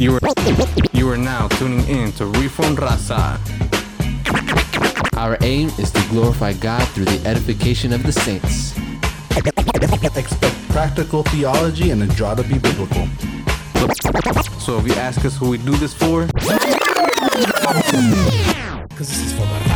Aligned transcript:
You 0.00 0.14
are 0.14 0.20
you 0.94 1.10
are 1.10 1.18
now 1.18 1.46
tuning 1.48 1.86
in 1.86 2.10
to 2.12 2.24
Reform 2.24 2.74
Raza. 2.74 3.38
Our 5.18 5.36
aim 5.42 5.68
is 5.78 5.90
to 5.90 6.00
glorify 6.08 6.54
God 6.54 6.88
through 6.88 7.04
the 7.04 7.20
edification 7.28 7.92
of 7.92 8.02
the 8.02 8.10
saints. 8.10 8.74
Expect 10.16 10.68
practical 10.70 11.22
theology 11.24 11.90
and 11.90 12.02
a 12.02 12.06
draw 12.06 12.34
to 12.34 12.42
be 12.42 12.58
biblical. 12.58 13.06
So 14.58 14.78
if 14.78 14.86
you 14.86 14.94
ask 14.94 15.22
us 15.26 15.36
who 15.36 15.50
we 15.50 15.58
do 15.58 15.76
this 15.76 15.92
for, 15.92 16.24
Because 18.88 19.08
this 19.08 19.18
is 19.18 19.32
for 19.34 19.40
the 19.44 19.69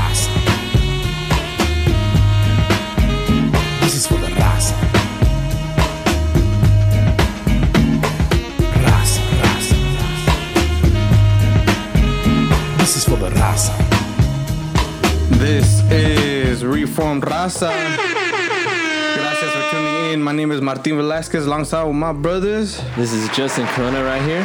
this 15.38 15.80
is 15.90 16.64
Reformed 16.64 17.22
Raza. 17.24 17.70
Gracias 19.14 19.50
for 19.50 19.70
tuning 19.70 20.12
in. 20.12 20.22
My 20.22 20.32
name 20.32 20.52
is 20.52 20.60
Martin 20.60 20.96
Velasquez, 20.96 21.46
alongside 21.46 21.84
with 21.84 21.96
my 21.96 22.12
brothers. 22.12 22.80
This 22.96 23.12
is 23.12 23.28
Justin 23.30 23.66
Corona 23.68 24.04
right 24.04 24.22
here. 24.22 24.44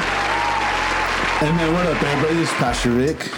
Hey 1.40 1.52
man, 1.52 1.74
what 1.74 1.86
up, 1.86 2.02
everybody? 2.02 2.36
This 2.36 2.50
is 2.50 2.56
Pastor 2.56 2.92
Rick. 2.92 3.30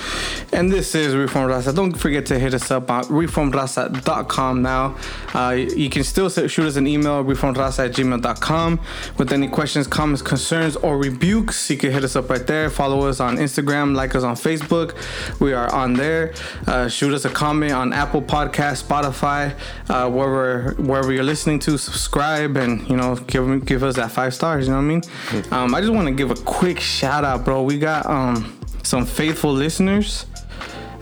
And 0.53 0.69
this 0.69 0.95
is 0.95 1.15
Reform 1.15 1.49
Raza. 1.49 1.73
Don't 1.73 1.93
forget 1.93 2.25
to 2.25 2.37
hit 2.37 2.53
us 2.53 2.69
up 2.71 2.91
on 2.91 3.05
reformraza.com 3.05 4.61
now. 4.61 4.97
Uh, 5.33 5.51
you 5.51 5.89
can 5.89 6.03
still 6.03 6.29
shoot 6.29 6.65
us 6.65 6.75
an 6.75 6.87
email, 6.87 7.23
reformraza 7.23 7.85
at 7.85 7.91
gmail.com, 7.93 8.79
with 9.17 9.31
any 9.31 9.47
questions, 9.47 9.87
comments, 9.87 10.21
concerns, 10.21 10.75
or 10.75 10.97
rebukes. 10.97 11.69
You 11.69 11.77
can 11.77 11.91
hit 11.91 12.03
us 12.03 12.17
up 12.17 12.29
right 12.29 12.45
there. 12.45 12.69
Follow 12.69 13.07
us 13.07 13.21
on 13.21 13.37
Instagram, 13.37 13.95
like 13.95 14.13
us 14.13 14.23
on 14.23 14.35
Facebook. 14.35 14.93
We 15.39 15.53
are 15.53 15.73
on 15.73 15.93
there. 15.93 16.33
Uh, 16.67 16.89
shoot 16.89 17.13
us 17.13 17.23
a 17.23 17.29
comment 17.29 17.71
on 17.71 17.93
Apple 17.93 18.21
Podcast, 18.21 18.83
Spotify, 18.83 19.57
uh, 19.89 20.09
wherever 20.09 20.73
wherever 20.81 21.13
you're 21.13 21.23
listening 21.23 21.59
to. 21.59 21.77
Subscribe 21.77 22.57
and 22.57 22.87
you 22.89 22.97
know 22.97 23.15
give 23.15 23.65
give 23.65 23.83
us 23.83 23.95
that 23.95 24.11
five 24.11 24.33
stars. 24.33 24.67
You 24.67 24.73
know 24.73 24.79
what 24.79 24.83
I 24.83 24.87
mean? 24.87 25.51
Um, 25.51 25.73
I 25.73 25.79
just 25.79 25.93
want 25.93 26.09
to 26.09 26.13
give 26.13 26.29
a 26.29 26.35
quick 26.35 26.81
shout 26.81 27.23
out, 27.23 27.45
bro. 27.45 27.63
We 27.63 27.79
got 27.79 28.05
um, 28.05 28.59
some 28.83 29.05
faithful 29.05 29.53
listeners. 29.53 30.25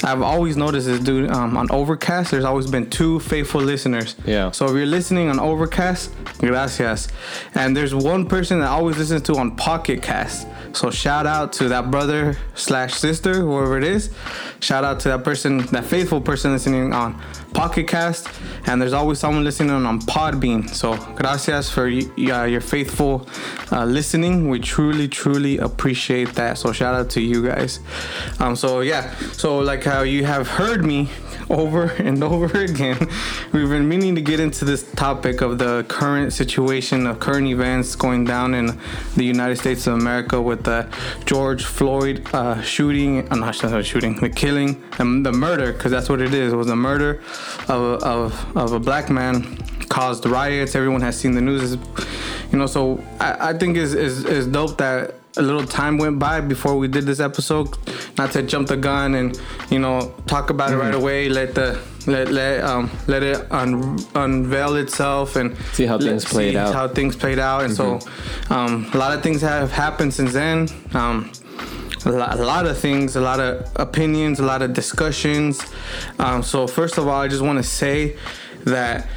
I've 0.03 0.21
always 0.21 0.55
noticed 0.55 0.87
this, 0.87 0.99
dude. 0.99 1.29
Um, 1.29 1.57
on 1.57 1.69
Overcast, 1.71 2.31
there's 2.31 2.45
always 2.45 2.69
been 2.69 2.89
two 2.89 3.19
faithful 3.19 3.61
listeners. 3.61 4.15
Yeah. 4.25 4.51
So 4.51 4.65
if 4.67 4.73
you're 4.73 4.85
listening 4.85 5.29
on 5.29 5.39
Overcast, 5.39 6.11
gracias. 6.37 7.09
And 7.55 7.75
there's 7.75 7.93
one 7.93 8.25
person 8.25 8.59
that 8.59 8.69
always 8.69 8.97
listens 8.97 9.23
to 9.23 9.35
on 9.35 9.55
Pocket 9.55 10.01
Cast. 10.01 10.47
So 10.73 10.91
shout 10.91 11.25
out 11.25 11.51
to 11.53 11.69
that 11.69 11.91
brother 11.91 12.37
slash 12.55 12.93
sister, 12.93 13.33
whoever 13.33 13.77
it 13.77 13.83
is. 13.83 14.13
Shout 14.59 14.83
out 14.83 14.99
to 15.01 15.09
that 15.09 15.23
person, 15.23 15.59
that 15.67 15.85
faithful 15.85 16.21
person 16.21 16.53
listening 16.53 16.93
on 16.93 17.21
Pocket 17.53 17.87
Cast. 17.87 18.27
And 18.65 18.81
there's 18.81 18.93
always 18.93 19.19
someone 19.19 19.43
listening 19.43 19.71
on 19.71 19.99
Podbean. 20.01 20.69
So 20.69 20.95
gracias 21.15 21.69
for 21.69 21.87
uh, 21.87 22.43
your 22.45 22.61
faithful 22.61 23.27
uh, 23.71 23.85
listening. 23.85 24.49
We 24.49 24.59
truly, 24.59 25.07
truly 25.07 25.57
appreciate 25.57 26.33
that. 26.35 26.57
So 26.57 26.71
shout 26.71 26.95
out 26.95 27.09
to 27.11 27.21
you 27.21 27.47
guys. 27.47 27.79
Um, 28.39 28.55
so 28.55 28.81
yeah, 28.81 29.15
so 29.33 29.59
like 29.59 29.83
how 29.83 30.01
you 30.01 30.25
have 30.25 30.47
heard 30.47 30.85
me 30.85 31.09
over 31.49 31.85
and 31.97 32.23
over 32.23 32.45
again, 32.63 32.97
we've 33.51 33.69
been 33.69 33.87
meaning 33.87 34.15
to 34.15 34.21
get 34.21 34.39
into 34.39 34.65
this 34.65 34.89
topic 34.93 35.41
of 35.41 35.57
the 35.57 35.85
current 35.87 36.33
situation 36.33 37.07
of 37.07 37.19
current 37.19 37.47
events 37.47 37.95
going 37.95 38.25
down 38.25 38.53
in 38.53 38.79
the 39.15 39.23
United 39.23 39.57
States 39.57 39.87
of 39.87 39.93
America 39.93 40.41
with 40.41 40.63
the 40.63 40.87
George 41.25 41.65
Floyd 41.65 42.27
uh, 42.33 42.61
shooting, 42.61 43.29
uh, 43.31 43.35
not 43.35 43.61
not 43.63 43.85
shooting, 43.85 44.15
the 44.19 44.29
killing, 44.29 44.83
and 44.99 45.25
the 45.25 45.31
murder, 45.31 45.73
because 45.73 45.91
that's 45.91 46.09
what 46.09 46.21
it 46.21 46.33
is. 46.33 46.53
It 46.53 46.55
was 46.55 46.69
a 46.69 46.75
murder 46.75 47.21
of, 47.67 48.03
of, 48.03 48.57
of 48.57 48.73
a 48.73 48.79
black 48.79 49.09
man 49.09 49.57
caused 49.89 50.25
riots. 50.25 50.75
Everyone 50.75 51.01
has 51.01 51.19
seen 51.19 51.33
the 51.33 51.41
news. 51.41 51.77
You 52.51 52.57
know, 52.57 52.67
so 52.67 53.03
I, 53.19 53.49
I 53.49 53.53
think 53.57 53.77
is 53.77 53.93
is 53.93 54.47
dope 54.47 54.77
that 54.77 55.18
a 55.39 55.41
little 55.41 55.65
time 55.65 55.97
went 55.97 56.19
by 56.19 56.41
before 56.41 56.77
we 56.77 56.87
did 56.87 57.05
this 57.05 57.19
episode. 57.19 57.69
Not 58.17 58.31
to 58.33 58.43
jump 58.43 58.67
the 58.67 58.77
gun 58.77 59.15
and 59.15 59.39
you 59.71 59.79
know 59.79 60.13
talk 60.27 60.49
about 60.49 60.71
it 60.71 60.77
right 60.77 60.93
away. 60.93 61.29
Let 61.29 61.55
the 61.55 61.79
let 62.05 62.29
let 62.29 62.63
um 62.63 62.89
let 63.07 63.23
it 63.23 63.51
un, 63.51 63.97
unveil 64.15 64.75
itself 64.75 65.35
and 65.35 65.57
See 65.73 65.85
how 65.85 65.97
things 65.97 66.25
played 66.25 66.53
see 66.53 66.57
out. 66.57 66.73
How 66.73 66.87
things 66.87 67.15
played 67.15 67.39
out, 67.39 67.63
and 67.63 67.73
so 67.73 67.99
um, 68.49 68.89
a 68.93 68.97
lot 68.97 69.15
of 69.15 69.23
things 69.23 69.41
have 69.41 69.71
happened 69.71 70.13
since 70.13 70.33
then. 70.33 70.67
Um, 70.93 71.31
a 72.05 72.11
lot, 72.11 72.39
a 72.39 72.43
lot 72.43 72.65
of 72.65 72.77
things, 72.77 73.15
a 73.15 73.21
lot 73.21 73.39
of 73.39 73.69
opinions, 73.75 74.39
a 74.39 74.45
lot 74.45 74.61
of 74.61 74.73
discussions. 74.73 75.61
Um, 76.17 76.43
so 76.43 76.67
first 76.67 76.97
of 76.97 77.07
all, 77.07 77.21
I 77.21 77.27
just 77.27 77.41
want 77.41 77.57
to 77.57 77.63
say 77.63 78.15
that 78.65 79.07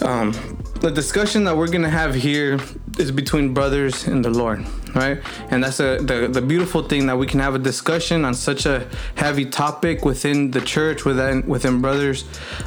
um, 0.00 0.32
the 0.80 0.90
discussion 0.90 1.44
that 1.44 1.56
we're 1.56 1.68
gonna 1.68 1.90
have 1.90 2.14
here 2.14 2.58
is 2.98 3.10
between 3.10 3.52
brothers 3.54 4.06
in 4.08 4.22
the 4.22 4.30
Lord, 4.30 4.64
right? 4.94 5.20
And 5.50 5.62
that's 5.62 5.80
a, 5.80 5.98
the 5.98 6.28
the 6.28 6.42
beautiful 6.42 6.82
thing 6.82 7.06
that 7.06 7.16
we 7.16 7.26
can 7.26 7.40
have 7.40 7.54
a 7.54 7.58
discussion 7.58 8.24
on 8.24 8.34
such 8.34 8.66
a 8.66 8.88
heavy 9.14 9.46
topic 9.46 10.04
within 10.04 10.50
the 10.50 10.60
church, 10.60 11.04
within 11.04 11.46
within 11.46 11.80
brothers 11.80 12.24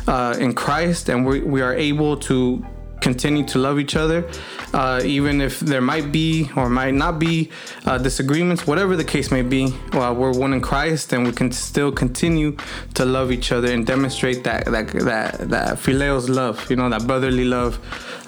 uh, 0.07 0.35
in 0.39 0.53
Christ, 0.53 1.09
and 1.09 1.25
we 1.25 1.41
we 1.41 1.61
are 1.61 1.73
able 1.73 2.17
to 2.17 2.65
continue 3.05 3.45
to 3.45 3.59
love 3.59 3.77
each 3.79 3.95
other, 3.95 4.27
uh, 4.73 4.99
even 5.03 5.39
if 5.39 5.59
there 5.59 5.79
might 5.93 6.11
be 6.11 6.49
or 6.57 6.67
might 6.67 6.95
not 6.95 7.19
be 7.19 7.51
uh, 7.85 7.99
disagreements, 7.99 8.65
whatever 8.65 8.95
the 8.95 9.03
case 9.03 9.29
may 9.29 9.43
be. 9.43 9.63
Well, 9.93 10.15
we're 10.15 10.35
one 10.45 10.53
in 10.53 10.61
Christ, 10.61 11.13
and 11.13 11.23
we 11.23 11.31
can 11.31 11.51
still 11.51 11.91
continue 11.91 12.57
to 12.95 13.05
love 13.05 13.31
each 13.31 13.51
other 13.51 13.69
and 13.71 13.85
demonstrate 13.85 14.43
that 14.43 14.65
that 14.65 14.87
that 15.11 15.49
that 15.53 15.69
phileos 15.77 16.25
love, 16.41 16.57
you 16.71 16.77
know, 16.77 16.89
that 16.89 17.05
brotherly 17.05 17.45
love 17.45 17.73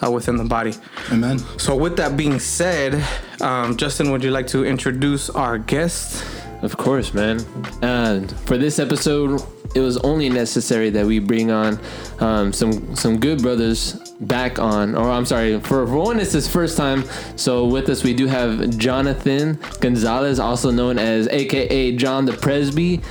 uh, 0.04 0.12
within 0.12 0.38
the 0.38 0.50
body. 0.58 0.74
Amen. 1.12 1.40
So, 1.58 1.76
with 1.76 1.96
that 1.98 2.16
being 2.16 2.40
said, 2.40 3.04
um, 3.42 3.78
Justin, 3.78 4.12
would 4.12 4.24
you 4.24 4.32
like 4.32 4.48
to 4.56 4.64
introduce 4.64 5.32
our 5.32 5.58
guest? 5.58 6.24
Of 6.62 6.78
course, 6.78 7.14
man. 7.14 7.38
And 7.82 8.32
for 8.48 8.58
this 8.58 8.80
episode, 8.80 9.42
it 9.76 9.82
was 9.82 9.98
only 9.98 10.30
necessary 10.30 10.90
that 10.92 11.06
we 11.06 11.20
bring 11.20 11.50
on 11.52 11.80
um, 12.20 12.54
some 12.54 12.96
some 12.96 13.20
good 13.20 13.42
brothers 13.42 14.07
back 14.22 14.60
on. 14.60 14.96
Or 14.96 15.10
I'm 15.10 15.26
sorry, 15.26 15.60
for, 15.60 15.86
for 15.86 15.98
one, 15.98 16.20
it's 16.20 16.32
his 16.34 16.48
first 16.48 16.78
time. 16.78 17.04
So 17.36 17.66
with 17.66 17.90
us, 17.90 18.04
we 18.04 18.14
do 18.14 18.28
have 18.28 18.78
Jonathan 18.78 19.60
Gonzalez, 19.80 20.40
also 20.40 20.72
known 20.72 20.98
as 20.98 21.28
AKA 21.28 21.96
John 21.96 22.26
the 22.26 22.34
Presby. 22.34 23.02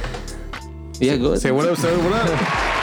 Yeah, 0.99 1.17
go 1.17 1.27
ahead. 1.29 1.41
Say 1.41 1.51
what 1.51 1.67
up, 1.67 1.77
sir? 1.79 1.97
What 1.99 2.31
up? 2.31 2.73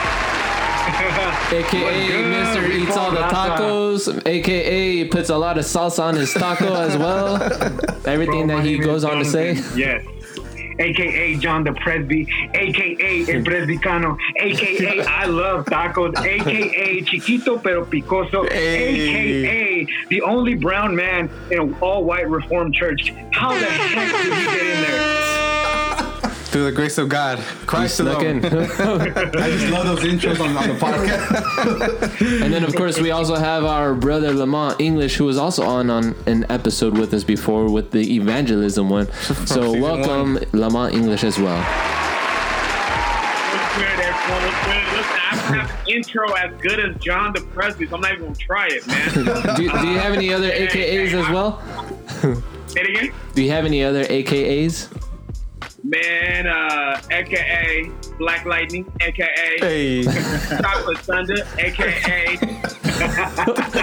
AKA 1.54 2.10
Mr. 2.10 2.70
Eats 2.70 2.98
all 2.98 3.12
the 3.12 3.18
tacos, 3.18 4.22
AKA 4.26 5.06
puts 5.06 5.30
a 5.30 5.38
lot 5.38 5.58
of 5.58 5.66
salsa 5.66 6.04
on 6.04 6.16
his 6.16 6.34
taco 6.34 6.74
as 6.74 6.98
well. 6.98 7.42
Everything 8.06 8.48
Bro, 8.48 8.58
that 8.58 8.66
he 8.66 8.74
name 8.74 8.82
is 8.82 8.86
goes 8.86 9.04
on 9.04 9.20
to 9.20 9.26
say. 9.26 9.54
Jonathan. 9.56 9.78
Yes. 9.80 10.06
AKA 10.80 11.36
John 11.38 11.64
the 11.64 11.74
Presby, 11.74 12.28
AKA 12.54 13.22
El 13.34 13.44
Presbicano, 13.44 14.18
AKA 14.38 15.02
I 15.08 15.26
love 15.26 15.66
tacos, 15.66 16.18
AKA 16.18 17.02
Chiquito 17.04 17.58
pero 17.58 17.86
Picoso, 17.86 18.50
Hey. 18.52 19.46
AKA 19.46 19.88
the 20.10 20.22
only 20.22 20.56
brown 20.56 20.96
man 20.96 21.30
in 21.52 21.60
an 21.60 21.76
all 21.82 22.04
white 22.04 22.30
Reformed 22.30 22.74
church. 22.74 23.14
How 23.32 23.50
the 23.54 23.66
heck 23.66 24.24
did 24.24 24.34
he 24.34 24.46
get 24.46 24.66
in 24.66 24.82
there? 24.82 25.98
Through 26.54 26.66
the 26.66 26.72
grace 26.72 27.00
of 27.00 27.10
God, 27.10 27.40
Christ 27.66 28.00
alone. 28.00 28.24
in. 28.24 28.46
I 28.46 29.50
just 29.50 29.72
love 29.72 29.88
those 29.88 30.02
intros 30.02 30.40
on, 30.40 30.56
on 30.56 30.68
the 30.68 30.76
podcast. 30.76 32.22
And 32.44 32.54
then, 32.54 32.64
of 32.64 32.76
course, 32.76 33.00
we 33.00 33.10
also 33.10 33.34
have 33.36 33.66
our 33.66 33.96
brother 33.96 34.32
Lamont 34.32 34.80
English, 34.80 35.16
who 35.16 35.26
was 35.26 35.40
also 35.40 35.64
on 35.64 35.90
on 35.90 36.14
an 36.28 36.46
episode 36.50 36.96
with 36.96 37.12
us 37.16 37.24
before 37.24 37.72
with 37.72 37.90
the 37.90 38.14
evangelism 38.16 38.88
one. 38.88 39.08
So, 39.48 39.64
season 39.64 39.82
welcome 39.82 40.38
Lamont 40.52 40.94
English 40.94 41.24
as 41.24 41.40
well. 41.40 41.58
What's 41.58 41.70
good, 43.76 44.00
everyone? 44.00 44.44
What's 44.44 44.66
good? 44.68 44.84
Listen, 44.94 45.18
I 45.18 45.20
have 45.34 45.72
an 45.72 45.76
intro 45.92 46.32
as 46.34 46.54
good 46.62 46.80
as 46.80 46.96
John 47.02 47.34
the 47.34 47.42
Presby, 47.42 47.88
I'm 47.92 48.00
not 48.00 48.12
even 48.14 48.26
gonna 48.26 48.36
try 48.36 48.68
it, 48.70 48.86
man. 48.86 49.12
Do, 49.56 49.56
do 49.56 49.64
you 49.88 49.98
have 49.98 50.14
any 50.14 50.32
other 50.32 50.52
AKAs 50.52 51.14
as 51.14 51.28
well? 51.30 51.60
Say 52.68 52.82
it 52.82 52.90
again. 52.90 53.12
Do 53.34 53.42
you 53.42 53.50
have 53.50 53.66
any 53.66 53.84
other 53.84 54.04
AKAs? 54.06 54.88
Man, 55.86 56.48
uh, 56.48 57.02
aka 57.12 57.90
Black 58.18 58.46
Lightning, 58.46 58.86
aka 59.02 59.28
Hey. 59.60 60.04
Chocolate 60.04 60.98
Thunder, 61.00 61.36
aka 61.60 62.38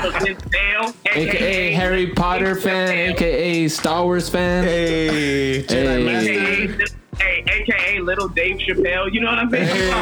Denzel, 0.01 0.95
AKA 1.07 1.73
Harry 1.73 2.07
Potter 2.09 2.55
fan, 2.55 2.89
AKA 3.11 3.69
Star 3.69 4.05
Wars 4.05 4.31
fan. 4.31 4.65
Hey, 4.65 5.63
Jedi 5.69 5.97
Hey. 5.99 6.05
Master. 6.05 6.85
aka, 6.87 6.87
hey, 7.19 7.45
aka 7.63 7.99
Little 8.01 8.29
Dave 8.29 8.57
Chappelle. 8.57 9.13
You 9.13 9.21
know 9.21 9.31
what 9.31 9.39
I'm 9.39 9.51
saying? 9.51 10.01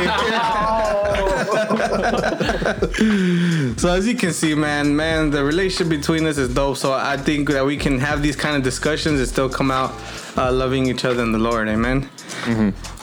So 3.79 3.89
as 3.91 4.07
you 4.09 4.15
can 4.17 4.33
see, 4.33 4.55
man, 4.57 4.95
man, 4.97 5.31
the 5.31 5.45
relationship 5.45 5.89
between 5.89 6.27
us 6.27 6.37
is 6.39 6.53
dope. 6.53 6.77
So 6.77 6.93
I 6.93 7.17
think 7.17 7.49
that 7.51 7.65
we 7.65 7.77
can 7.77 7.99
have 8.01 8.23
these 8.23 8.35
kind 8.37 8.57
of 8.57 8.63
discussions 8.65 9.21
and 9.21 9.29
still 9.29 9.49
come 9.49 9.71
out 9.71 9.93
uh, 10.39 10.53
loving 10.53 10.87
each 10.87 11.05
other 11.05 11.23
in 11.23 11.33
the 11.33 11.39
Lord. 11.39 11.69
Amen. 11.69 12.09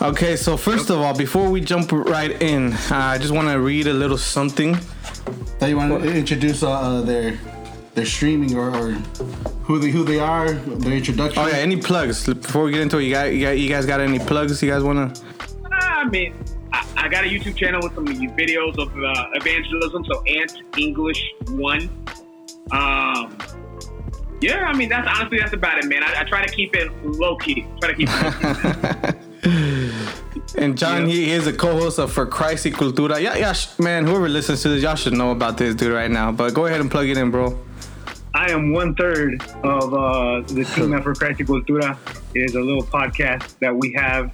Okay, 0.02 0.36
so 0.36 0.58
first 0.58 0.90
of 0.90 1.00
all, 1.00 1.16
before 1.16 1.50
we 1.50 1.62
jump 1.62 1.92
right 1.92 2.42
in, 2.42 2.74
uh, 2.74 3.14
I 3.14 3.18
just 3.18 3.34
want 3.34 3.48
to 3.50 3.60
read 3.60 3.88
a 3.88 3.94
little 3.94 4.18
something. 4.18 4.78
That 5.60 5.70
you 5.70 5.78
want 5.78 6.04
to 6.04 6.14
introduce 6.14 6.64
uh, 6.64 6.72
uh, 6.72 7.02
their 7.02 7.38
their 7.94 8.06
streaming 8.06 8.56
or, 8.58 8.70
or 8.76 8.92
who 9.64 9.80
they 9.80 9.90
who 9.90 10.04
they 10.04 10.20
are, 10.20 10.54
their 10.54 10.94
introduction. 10.94 11.42
Oh 11.42 11.48
yeah, 11.48 11.58
any 11.58 11.78
plugs 11.78 12.26
before 12.26 12.64
we 12.66 12.72
get 12.72 12.82
into 12.82 12.98
it? 12.98 13.04
You 13.04 13.12
got, 13.12 13.34
you 13.34 13.42
got, 13.42 13.58
you 13.58 13.70
guys 13.70 13.86
got 13.86 14.00
any 14.02 14.20
plugs? 14.20 14.62
You 14.62 14.70
guys 14.70 14.84
want 14.84 15.16
to? 15.16 15.22
I 15.72 16.04
mean, 16.10 16.36
I, 16.74 16.86
I 16.98 17.08
got 17.08 17.24
a 17.24 17.28
YouTube 17.28 17.56
channel 17.56 17.80
with 17.84 17.96
some 17.96 18.06
videos 18.06 18.78
of 18.78 18.90
uh, 18.98 19.30
evangelism. 19.34 20.06
So 20.06 20.24
Ant 20.24 20.54
English 20.78 21.22
One. 21.50 21.90
Um, 22.72 23.38
yeah, 24.42 24.66
I 24.66 24.74
mean 24.74 24.90
that's 24.90 25.08
honestly 25.08 25.40
that's 25.40 25.54
about 25.54 25.80
it, 25.80 25.86
man. 25.86 26.04
I, 26.04 26.22
I 26.22 26.24
try 26.24 26.46
to 26.46 26.54
keep 26.54 26.76
it 26.76 26.92
low 27.04 27.38
key. 27.38 27.66
Try 27.82 27.94
to 27.94 27.96
keep 27.96 28.10
it 28.12 28.34
low 28.34 29.12
key. 29.12 29.92
And 30.58 30.78
John, 30.78 31.06
he 31.08 31.32
is 31.32 31.48
a 31.48 31.54
co-host 31.54 32.00
of 32.00 32.12
For 32.12 32.26
Christ 32.26 32.66
y 32.66 32.72
Cultura. 32.72 33.22
Yeah, 33.22 33.36
yeah, 33.36 33.54
man. 33.80 34.06
Whoever 34.06 34.30
listens 34.30 34.62
to 34.62 34.70
this, 34.70 34.84
y'all 34.84 34.96
should 34.96 35.14
know 35.14 35.32
about 35.32 35.58
this 35.58 35.76
dude 35.76 35.94
right 35.94 36.10
now. 36.10 36.32
But 36.32 36.54
go 36.54 36.66
ahead 36.66 36.82
and 36.82 36.90
plug 36.90 37.08
it 37.08 37.18
in, 37.18 37.32
bro. 37.32 37.60
I 38.34 38.52
am 38.52 38.72
one 38.72 38.96
third 38.96 39.42
of 39.64 39.94
uh, 39.94 40.42
the 40.42 40.66
team 40.76 40.94
at 40.94 41.04
For 41.04 41.14
Christ 41.14 41.40
y 41.40 41.46
Cultura. 41.46 41.98
It 42.34 42.50
is 42.50 42.56
a 42.56 42.62
little 42.62 42.84
podcast 42.84 43.58
that 43.60 43.76
we 43.76 43.94
have 43.94 44.32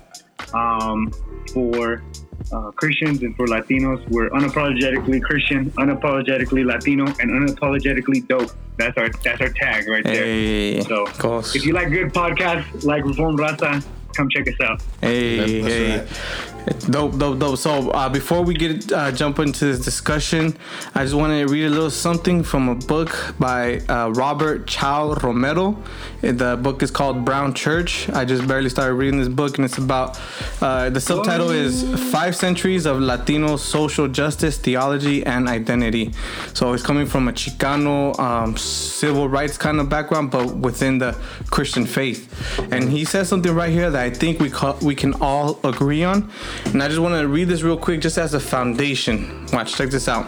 um, 0.54 1.12
for 1.54 2.04
uh, 2.52 2.72
Christians 2.72 3.22
and 3.24 3.36
for 3.36 3.48
Latinos. 3.48 4.08
We're 4.10 4.30
unapologetically 4.30 5.22
Christian, 5.22 5.72
unapologetically 5.72 6.66
Latino, 6.66 7.06
and 7.20 7.32
unapologetically 7.32 8.28
dope. 8.28 8.52
That's 8.78 8.98
our 8.98 9.10
that's 9.24 9.42
our 9.42 9.50
tag 9.50 9.88
right 9.88 10.04
there. 10.04 10.24
Hey, 10.26 10.82
So 10.82 11.06
of 11.06 11.18
course. 11.18 11.56
if 11.56 11.66
you 11.66 11.74
like 11.74 11.90
good 11.90 12.14
podcasts 12.14 12.84
like 12.84 13.06
Reform 13.06 13.38
Raza, 13.38 13.86
come 14.16 14.30
check 14.30 14.48
us 14.48 14.56
out. 14.64 14.82
Hey, 15.02 15.62
That's 15.62 16.12
hey. 16.12 16.51
Dope, 16.90 17.18
dope, 17.18 17.40
dope. 17.40 17.58
So 17.58 17.90
uh, 17.90 18.10
before 18.10 18.44
we 18.44 18.54
get 18.54 18.92
uh, 18.92 19.12
jump 19.12 19.40
into 19.40 19.66
this 19.66 19.80
discussion, 19.80 20.56
I 20.94 21.04
just 21.04 21.16
want 21.16 21.32
to 21.32 21.52
read 21.52 21.66
a 21.66 21.70
little 21.70 21.90
something 21.90 22.44
from 22.44 22.70
a 22.70 22.76
book 22.76 23.36
by 23.40 23.80
uh, 23.90 24.10
Robert 24.10 24.68
Chao 24.68 25.14
Romero. 25.16 25.82
The 26.22 26.60
book 26.62 26.84
is 26.84 26.92
called 26.92 27.26
Brown 27.26 27.56
Church. 27.56 28.10
I 28.10 28.26
just 28.26 28.48
barely 28.48 28.70
started 28.70 28.94
reading 28.94 29.20
this 29.20 29.28
book, 29.28 29.58
and 29.58 29.66
it's 29.66 29.80
about 29.80 30.20
uh, 30.62 30.92
the 30.92 31.02
subtitle 31.02 31.50
is 31.50 31.84
Five 32.12 32.36
Centuries 32.36 32.86
of 32.86 33.00
Latino 33.00 33.58
Social 33.58 34.08
Justice, 34.08 34.58
Theology, 34.58 35.26
and 35.26 35.48
Identity. 35.48 36.14
So 36.54 36.74
it's 36.74 36.84
coming 36.84 37.08
from 37.08 37.28
a 37.28 37.34
Chicano 37.34 38.18
um, 38.20 38.56
civil 38.56 39.28
rights 39.28 39.58
kind 39.58 39.80
of 39.80 39.90
background, 39.90 40.30
but 40.30 40.56
within 40.58 41.00
the 41.00 41.18
Christian 41.50 41.86
faith. 41.86 42.28
And 42.72 42.92
he 42.92 43.04
says 43.04 43.30
something 43.30 43.54
right 43.54 43.72
here 43.72 43.90
that 43.90 44.02
I 44.02 44.12
think 44.12 44.40
we 44.40 44.52
we 44.82 44.94
can 44.94 45.16
all 45.22 45.60
agree 45.64 46.04
on. 46.04 46.30
And 46.66 46.82
I 46.82 46.88
just 46.88 47.00
want 47.00 47.16
to 47.16 47.28
read 47.28 47.48
this 47.48 47.62
real 47.62 47.78
quick, 47.78 48.02
just 48.02 48.18
as 48.18 48.34
a 48.34 48.40
foundation. 48.40 49.46
Watch, 49.54 49.76
check 49.76 49.90
this 49.90 50.08
out. 50.08 50.28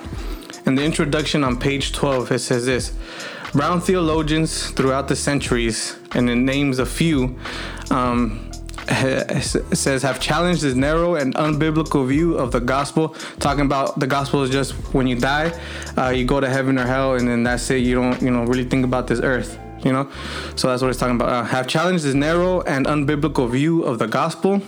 In 0.66 0.75
the 0.75 0.84
introduction 0.84 1.44
on 1.44 1.60
page 1.60 1.92
12, 1.92 2.31
it 2.31 2.40
says 2.40 2.66
this 2.66 2.94
Brown 3.54 3.81
theologians 3.81 4.72
throughout 4.72 5.08
the 5.08 5.16
centuries, 5.16 5.98
and 6.16 6.30
it 6.30 6.36
names 6.36 6.80
a 6.80 6.86
few, 6.86 7.38
um, 7.92 8.52
says 8.88 10.02
have 10.02 10.20
challenged 10.20 10.62
this 10.62 10.75
narrow 10.75 11.16
and 11.16 11.34
unbiblical 11.36 12.06
view 12.06 12.38
of 12.38 12.52
the 12.52 12.60
gospel 12.60 13.10
talking 13.40 13.66
about 13.66 13.98
the 13.98 14.08
gospel 14.08 14.44
is 14.44 14.50
just 14.50 14.74
when 14.94 15.08
you 15.08 15.16
die 15.18 15.58
uh, 15.98 16.10
you 16.10 16.26
go 16.26 16.42
to 16.42 16.50
heaven 16.50 16.78
or 16.78 16.86
hell 16.86 17.16
and 17.16 17.26
then 17.26 17.44
that's 17.44 17.69
it 17.72 17.78
you 17.78 17.96
don't 17.96 18.22
you 18.22 18.30
know 18.30 18.44
really 18.44 18.66
think 18.66 18.84
about 18.84 19.08
this 19.08 19.22
earth 19.22 19.58
you 19.83 19.91
know? 19.91 20.09
So 20.56 20.68
that's 20.68 20.81
what 20.81 20.89
he's 20.89 20.97
talking 20.97 21.15
about. 21.15 21.30
Uh, 21.30 21.44
have 21.44 21.68
challenged 21.68 22.03
this 22.03 22.13
narrow 22.13 22.62
and 22.62 22.85
unbiblical 22.85 23.50
view 23.50 23.83
of 23.83 24.00
the 24.00 24.07
gospel 24.07 24.62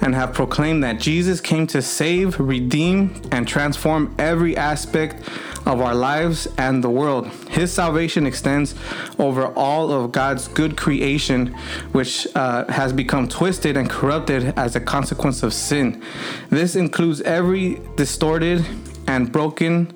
and 0.00 0.14
have 0.14 0.34
proclaimed 0.34 0.82
that 0.82 0.98
jesus 0.98 1.40
came 1.40 1.66
to 1.66 1.80
save 1.80 2.38
redeem 2.38 3.14
and 3.30 3.46
transform 3.46 4.14
every 4.18 4.56
aspect 4.56 5.28
of 5.66 5.80
our 5.80 5.94
lives 5.94 6.46
and 6.58 6.84
the 6.84 6.90
world. 6.90 7.26
His 7.48 7.72
salvation 7.72 8.26
extends 8.26 8.74
over 9.18 9.46
all 9.54 9.90
of 9.90 10.12
god's 10.12 10.48
good 10.48 10.76
creation 10.76 11.54
which 11.92 12.26
uh, 12.34 12.70
has 12.70 12.92
become 12.92 13.28
twisted 13.28 13.76
and 13.76 13.88
corrupted 13.88 14.52
as 14.58 14.76
a 14.76 14.80
consequence 14.80 15.42
of 15.42 15.54
sin. 15.54 16.02
This 16.50 16.76
includes 16.76 17.20
every 17.22 17.80
distorted 17.96 18.64
and 19.06 19.32
broken 19.32 19.94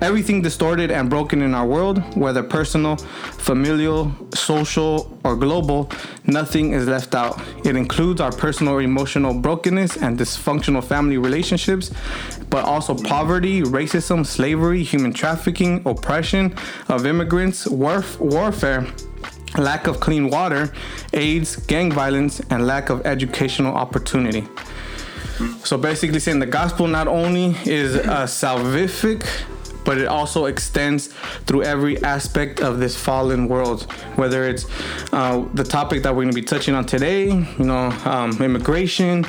Everything 0.00 0.40
distorted 0.40 0.90
and 0.90 1.10
broken 1.10 1.42
in 1.42 1.54
our 1.54 1.66
world, 1.66 1.98
whether 2.16 2.42
personal, 2.42 2.96
familial, 2.96 4.12
social, 4.34 5.18
or 5.24 5.36
global, 5.36 5.90
nothing 6.24 6.72
is 6.72 6.88
left 6.88 7.14
out. 7.14 7.40
It 7.66 7.76
includes 7.76 8.20
our 8.20 8.32
personal 8.32 8.78
emotional 8.78 9.34
brokenness 9.34 9.98
and 9.98 10.18
dysfunctional 10.18 10.82
family 10.82 11.18
relationships, 11.18 11.90
but 12.48 12.64
also 12.64 12.94
poverty, 12.94 13.60
racism, 13.60 14.24
slavery, 14.24 14.82
human 14.82 15.12
trafficking, 15.12 15.82
oppression 15.86 16.54
of 16.88 17.04
immigrants, 17.04 17.66
warf- 17.66 18.18
warfare, 18.18 18.86
lack 19.58 19.86
of 19.86 20.00
clean 20.00 20.30
water, 20.30 20.72
AIDS, 21.12 21.56
gang 21.56 21.92
violence, 21.92 22.40
and 22.50 22.66
lack 22.66 22.88
of 22.88 23.04
educational 23.04 23.74
opportunity. 23.74 24.46
So 25.64 25.76
basically, 25.76 26.20
saying 26.20 26.38
the 26.38 26.46
gospel 26.46 26.86
not 26.86 27.08
only 27.08 27.56
is 27.64 27.96
uh, 27.96 28.26
salvific, 28.26 29.26
but 29.90 29.98
it 29.98 30.06
also 30.06 30.44
extends 30.44 31.08
through 31.46 31.64
every 31.64 32.00
aspect 32.04 32.60
of 32.60 32.78
this 32.78 32.94
fallen 32.94 33.48
world. 33.48 33.90
Whether 34.14 34.44
it's 34.44 34.64
uh, 35.12 35.44
the 35.52 35.64
topic 35.64 36.04
that 36.04 36.14
we're 36.14 36.22
going 36.22 36.36
to 36.36 36.40
be 36.42 36.46
touching 36.54 36.76
on 36.76 36.84
today, 36.86 37.24
you 37.58 37.64
know, 37.64 37.86
um, 38.04 38.40
immigration, 38.40 39.26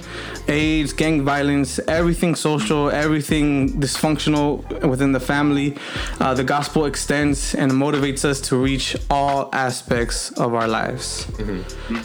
AIDS, 0.47 0.93
gang 0.93 1.23
violence, 1.23 1.79
everything 1.87 2.35
social, 2.35 2.91
everything 2.91 3.81
dysfunctional 3.81 4.51
within 4.87 5.13
the 5.13 5.19
family, 5.19 5.77
uh, 6.19 6.35
the 6.35 6.43
gospel 6.43 6.85
extends 6.85 7.55
and 7.55 7.71
motivates 7.71 8.23
us 8.23 8.39
to 8.41 8.55
reach 8.55 8.95
all 9.09 9.49
aspects 9.53 10.31
of 10.33 10.53
our 10.53 10.67
lives. 10.67 11.25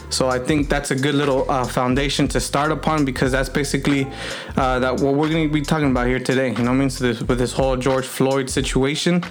So 0.08 0.29
I 0.31 0.38
think 0.38 0.70
that's 0.70 0.91
a 0.91 0.94
good 0.97 1.14
little 1.14 1.50
uh, 1.50 1.67
foundation 1.67 2.26
to 2.29 2.41
start 2.41 2.73
upon 2.73 3.05
because 3.05 3.32
that's 3.32 3.50
basically 3.50 4.06
uh, 4.56 4.79
that 4.79 5.00
what 5.03 5.12
we're 5.14 5.29
going 5.29 5.47
to 5.47 5.53
be 5.53 5.61
talking 5.61 5.91
about 5.91 6.06
here 6.06 6.20
today. 6.20 6.49
You 6.49 6.62
know 6.64 6.70
what 6.70 6.76
I 6.76 6.81
mean? 6.81 6.91
So 6.91 7.05
this, 7.05 7.20
with 7.20 7.38
this 7.38 7.53
whole 7.53 7.76
George 7.76 8.06
Floyd 8.06 8.45
situation, 8.48 9.22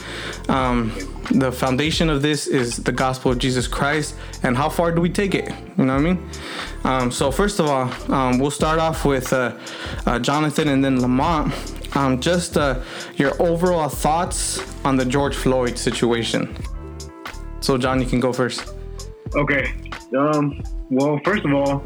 um, 0.50 0.91
the 1.31 1.51
foundation 1.51 2.09
of 2.09 2.21
this 2.21 2.47
is 2.47 2.77
the 2.77 2.91
gospel 2.91 3.31
of 3.31 3.39
Jesus 3.39 3.67
Christ, 3.67 4.15
and 4.44 4.56
how 4.56 4.69
far 4.69 4.91
do 4.91 5.01
we 5.01 5.10
take 5.10 5.34
it? 5.36 5.50
You 5.77 5.86
know 5.86 5.93
what 5.95 6.00
I 6.00 6.13
mean? 6.13 6.29
Um, 6.84 7.12
so 7.12 7.31
first 7.31 7.60
of 7.60 7.67
all, 7.67 7.91
um, 8.13 8.39
we'll 8.39 8.51
start 8.51 8.79
off 8.79 9.05
with 9.05 9.34
uh, 9.34 9.57
uh, 10.05 10.19
Jonathan 10.19 10.67
and 10.69 10.84
then 10.84 11.01
Lamont. 11.01 11.53
Um, 11.95 12.19
just 12.19 12.57
uh, 12.57 12.81
your 13.15 13.41
overall 13.41 13.89
thoughts 13.89 14.60
on 14.84 14.98
the 14.98 15.05
George 15.05 15.36
Floyd 15.36 15.77
situation. 15.77 16.55
So 17.62 17.77
John, 17.77 18.01
you 18.01 18.05
can 18.05 18.19
go 18.19 18.34
first. 18.34 18.74
Okay. 19.34 19.74
Um. 20.17 20.62
Well, 20.91 21.19
first 21.24 21.43
of 21.45 21.53
all, 21.53 21.84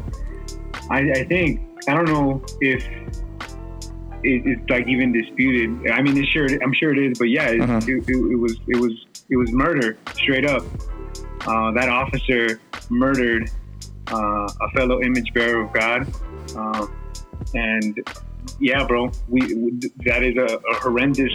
I, 0.90 0.98
I 1.10 1.24
think 1.24 1.60
I 1.88 1.94
don't 1.94 2.06
know 2.06 2.42
if 2.60 2.84
it, 4.22 4.42
it's 4.46 4.70
like 4.70 4.86
even 4.88 5.12
disputed. 5.12 5.90
I 5.90 6.02
mean, 6.02 6.16
it's 6.16 6.28
sure. 6.28 6.46
I'm 6.62 6.72
sure 6.72 6.92
it 6.92 6.98
is, 6.98 7.18
but 7.18 7.28
yeah, 7.28 7.48
it, 7.48 7.60
Uh-huh. 7.60 7.80
it, 7.82 8.08
it, 8.08 8.16
it 8.32 8.38
was 8.38 8.56
it 8.68 8.76
was 8.80 8.92
it 9.28 9.36
was 9.36 9.50
murder 9.52 9.96
straight 10.14 10.48
up. 10.48 10.62
Uh, 11.46 11.70
that 11.72 11.88
officer 11.88 12.60
murdered 12.90 13.50
uh, 14.12 14.48
a 14.60 14.70
fellow 14.74 15.00
image 15.02 15.32
bearer 15.32 15.62
of 15.64 15.72
God, 15.72 16.06
um, 16.56 16.92
and 17.54 17.98
yeah, 18.58 18.84
bro, 18.86 19.10
we, 19.28 19.40
we 19.54 19.70
that 20.04 20.22
is 20.22 20.36
a, 20.36 20.56
a 20.56 20.74
horrendous 20.80 21.32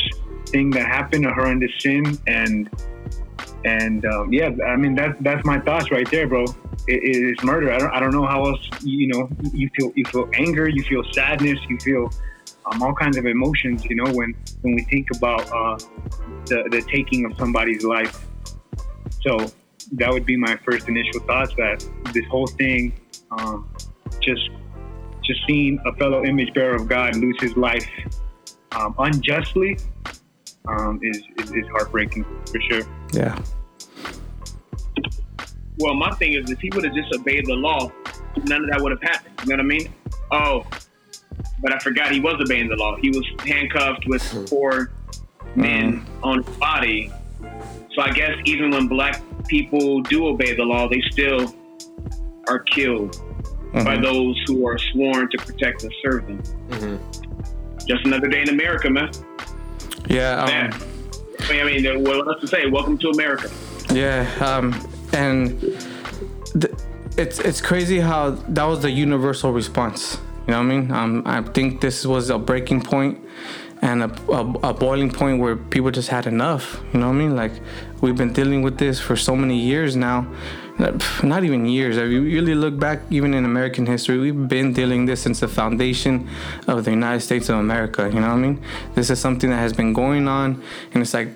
thing 0.47 0.69
that 0.71 0.85
happened, 0.85 1.25
a 1.25 1.33
horrendous 1.33 1.71
sin, 1.79 2.17
and 2.27 2.69
and 3.63 4.05
um, 4.05 4.31
yeah, 4.31 4.49
I 4.67 4.75
mean 4.75 4.93
that's 4.95 5.17
that's 5.21 5.43
my 5.45 5.59
thoughts 5.59 5.89
right 5.91 6.09
there, 6.11 6.27
bro. 6.27 6.43
It, 6.87 7.01
it 7.03 7.31
is 7.31 7.43
murder. 7.43 7.71
I 7.71 7.79
don't 7.79 7.91
I 7.91 7.99
don't 7.99 8.11
know 8.11 8.25
how 8.27 8.45
else 8.45 8.59
you 8.83 9.07
know 9.07 9.29
you 9.53 9.69
feel 9.75 9.91
you 9.95 10.05
feel 10.05 10.29
anger, 10.35 10.69
you 10.69 10.83
feel 10.83 11.03
sadness, 11.13 11.57
you 11.67 11.79
feel 11.79 12.11
um, 12.65 12.81
all 12.81 12.93
kinds 12.93 13.17
of 13.17 13.25
emotions. 13.25 13.85
You 13.85 13.95
know 13.95 14.11
when 14.11 14.35
when 14.61 14.75
we 14.75 14.83
think 14.83 15.07
about 15.15 15.41
uh, 15.51 15.77
the 16.45 16.67
the 16.71 16.81
taking 16.91 17.25
of 17.25 17.35
somebody's 17.37 17.83
life. 17.83 18.25
So 19.21 19.37
that 19.93 20.11
would 20.11 20.25
be 20.25 20.37
my 20.37 20.55
first 20.57 20.87
initial 20.87 21.19
thoughts 21.21 21.53
that 21.57 21.87
this 22.13 22.25
whole 22.25 22.47
thing, 22.47 22.93
um, 23.31 23.69
just 24.21 24.49
just 25.23 25.41
seeing 25.47 25.79
a 25.85 25.93
fellow 25.95 26.23
image 26.23 26.53
bearer 26.53 26.75
of 26.75 26.87
God 26.87 27.15
lose 27.15 27.37
his 27.41 27.55
life 27.57 27.89
um, 28.73 28.93
unjustly 28.99 29.77
um, 30.67 30.99
is, 31.01 31.21
is 31.39 31.51
is 31.51 31.65
heartbreaking 31.71 32.25
for 32.51 32.61
sure. 32.61 32.83
Yeah. 33.11 33.39
Well, 35.77 35.93
my 35.93 36.11
thing 36.15 36.33
is, 36.33 36.49
if 36.49 36.59
he 36.59 36.69
would 36.73 36.85
have 36.85 36.93
just 36.93 37.13
obeyed 37.13 37.45
the 37.45 37.53
law, 37.53 37.91
none 38.45 38.63
of 38.63 38.69
that 38.69 38.81
would 38.81 38.91
have 38.91 39.01
happened. 39.01 39.39
You 39.43 39.57
know 39.57 39.63
what 39.63 39.73
I 39.73 39.77
mean? 39.77 39.93
Oh, 40.31 40.65
but 41.61 41.73
I 41.73 41.79
forgot 41.79 42.11
he 42.11 42.19
was 42.19 42.35
obeying 42.39 42.69
the 42.69 42.75
law. 42.75 42.95
He 42.97 43.09
was 43.09 43.25
handcuffed 43.39 44.05
with 44.07 44.21
four 44.49 44.91
men 45.55 46.05
on 46.23 46.43
his 46.43 46.57
body. 46.57 47.11
So 47.93 48.01
I 48.01 48.11
guess 48.11 48.37
even 48.45 48.71
when 48.71 48.87
black 48.87 49.21
people 49.47 50.01
do 50.01 50.27
obey 50.27 50.55
the 50.55 50.63
law, 50.63 50.87
they 50.89 51.01
still 51.11 51.53
are 52.47 52.59
killed 52.59 53.21
by 53.73 53.97
those 53.97 54.41
who 54.47 54.67
are 54.67 54.77
sworn 54.77 55.29
to 55.31 55.37
protect 55.37 55.83
and 55.83 55.93
serve 56.01 56.25
them. 56.27 56.99
Just 57.85 58.05
another 58.05 58.27
day 58.27 58.41
in 58.41 58.49
America, 58.49 58.89
man. 58.89 59.11
Yeah. 60.07 60.41
Um, 60.41 60.47
Man. 60.47 60.73
I 61.39 61.51
mean, 61.51 61.87
I 61.87 61.91
mean, 61.91 62.03
what 62.03 62.27
else 62.27 62.41
to 62.41 62.47
say? 62.47 62.67
Welcome 62.67 62.97
to 62.99 63.09
America. 63.09 63.51
Yeah, 63.93 64.29
um, 64.39 64.73
and 65.13 65.59
th- 66.59 66.73
it's 67.17 67.39
it's 67.39 67.61
crazy 67.61 67.99
how 67.99 68.31
that 68.31 68.63
was 68.63 68.81
the 68.81 68.89
universal 68.89 69.51
response. 69.51 70.17
You 70.47 70.51
know 70.53 70.59
what 70.59 70.71
I 70.71 70.75
mean? 70.75 70.91
Um, 70.91 71.23
I 71.25 71.41
think 71.41 71.81
this 71.81 72.05
was 72.05 72.29
a 72.29 72.37
breaking 72.37 72.81
point 72.81 73.19
and 73.81 74.03
a, 74.03 74.31
a, 74.31 74.69
a 74.69 74.73
boiling 74.73 75.11
point 75.11 75.39
where 75.39 75.55
people 75.55 75.91
just 75.91 76.09
had 76.09 76.27
enough. 76.27 76.81
You 76.93 76.99
know 76.99 77.07
what 77.07 77.15
I 77.15 77.17
mean? 77.17 77.35
Like 77.35 77.51
we've 78.01 78.15
been 78.15 78.33
dealing 78.33 78.61
with 78.61 78.77
this 78.77 78.99
for 78.99 79.15
so 79.15 79.35
many 79.35 79.59
years 79.59 79.95
now. 79.95 80.27
Not 81.23 81.45
even 81.45 81.65
years. 81.65 81.95
If 81.95 82.11
you 82.11 82.21
really 82.21 82.53
look 82.53 82.77
back, 82.77 82.99
even 83.09 83.33
in 83.33 83.45
American 83.45 83.85
history, 83.85 84.19
we've 84.19 84.47
been 84.47 84.73
dealing 84.73 85.05
this 85.05 85.21
since 85.21 85.39
the 85.39 85.47
foundation 85.47 86.27
of 86.67 86.83
the 86.83 86.91
United 86.91 87.21
States 87.21 87.47
of 87.47 87.57
America. 87.59 88.09
You 88.13 88.19
know 88.19 88.27
what 88.27 88.33
I 88.33 88.47
mean? 88.47 88.61
This 88.93 89.09
is 89.09 89.19
something 89.19 89.49
that 89.49 89.57
has 89.57 89.71
been 89.71 89.93
going 89.93 90.27
on, 90.27 90.61
and 90.91 91.01
it's 91.01 91.13
like 91.13 91.29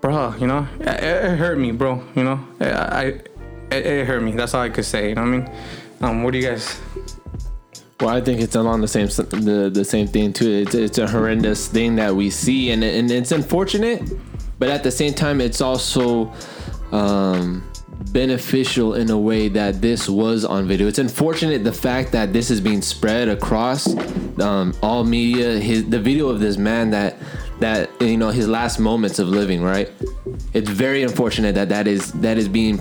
bro, 0.00 0.34
you 0.36 0.46
know, 0.46 0.66
it, 0.80 1.02
it 1.02 1.38
hurt 1.38 1.58
me, 1.58 1.72
bro. 1.72 2.02
You 2.14 2.24
know, 2.24 2.46
I, 2.60 2.66
I 2.66 3.02
it, 3.70 3.86
it 3.86 4.06
hurt 4.06 4.22
me. 4.22 4.32
That's 4.32 4.54
all 4.54 4.62
I 4.62 4.70
could 4.70 4.84
say. 4.84 5.10
You 5.10 5.14
know 5.14 5.22
what 5.22 5.28
I 5.28 5.38
mean? 5.38 5.50
Um, 6.00 6.22
what 6.22 6.32
do 6.32 6.38
you 6.38 6.48
guys? 6.48 6.80
Well, 8.00 8.10
I 8.10 8.20
think 8.20 8.40
it's 8.40 8.54
along 8.54 8.80
the 8.80 8.88
same 8.88 9.08
the, 9.08 9.70
the 9.72 9.84
same 9.84 10.06
thing 10.06 10.32
too. 10.32 10.48
It's, 10.48 10.74
it's 10.74 10.98
a 10.98 11.08
horrendous 11.08 11.66
thing 11.66 11.96
that 11.96 12.14
we 12.14 12.30
see, 12.30 12.70
and 12.70 12.84
and 12.84 13.10
it's 13.10 13.32
unfortunate, 13.32 14.02
but 14.60 14.68
at 14.68 14.84
the 14.84 14.90
same 14.92 15.14
time, 15.14 15.40
it's 15.40 15.60
also 15.60 16.32
um, 16.92 17.68
beneficial 18.12 18.94
in 18.94 19.10
a 19.10 19.18
way 19.18 19.48
that 19.48 19.80
this 19.80 20.08
was 20.08 20.44
on 20.44 20.68
video. 20.68 20.86
It's 20.86 21.00
unfortunate 21.00 21.64
the 21.64 21.72
fact 21.72 22.12
that 22.12 22.32
this 22.32 22.52
is 22.52 22.60
being 22.60 22.82
spread 22.82 23.28
across 23.28 23.88
um, 24.40 24.74
all 24.80 25.02
media. 25.02 25.58
His 25.58 25.88
the 25.88 25.98
video 25.98 26.28
of 26.28 26.38
this 26.38 26.56
man 26.56 26.90
that 26.90 27.16
that 27.58 27.90
you 28.00 28.16
know 28.16 28.30
his 28.30 28.46
last 28.46 28.78
moments 28.78 29.18
of 29.18 29.26
living. 29.26 29.60
Right. 29.60 29.90
It's 30.54 30.70
very 30.70 31.02
unfortunate 31.02 31.56
that 31.56 31.68
that 31.70 31.88
is 31.88 32.12
that 32.12 32.38
is 32.38 32.48
being 32.48 32.80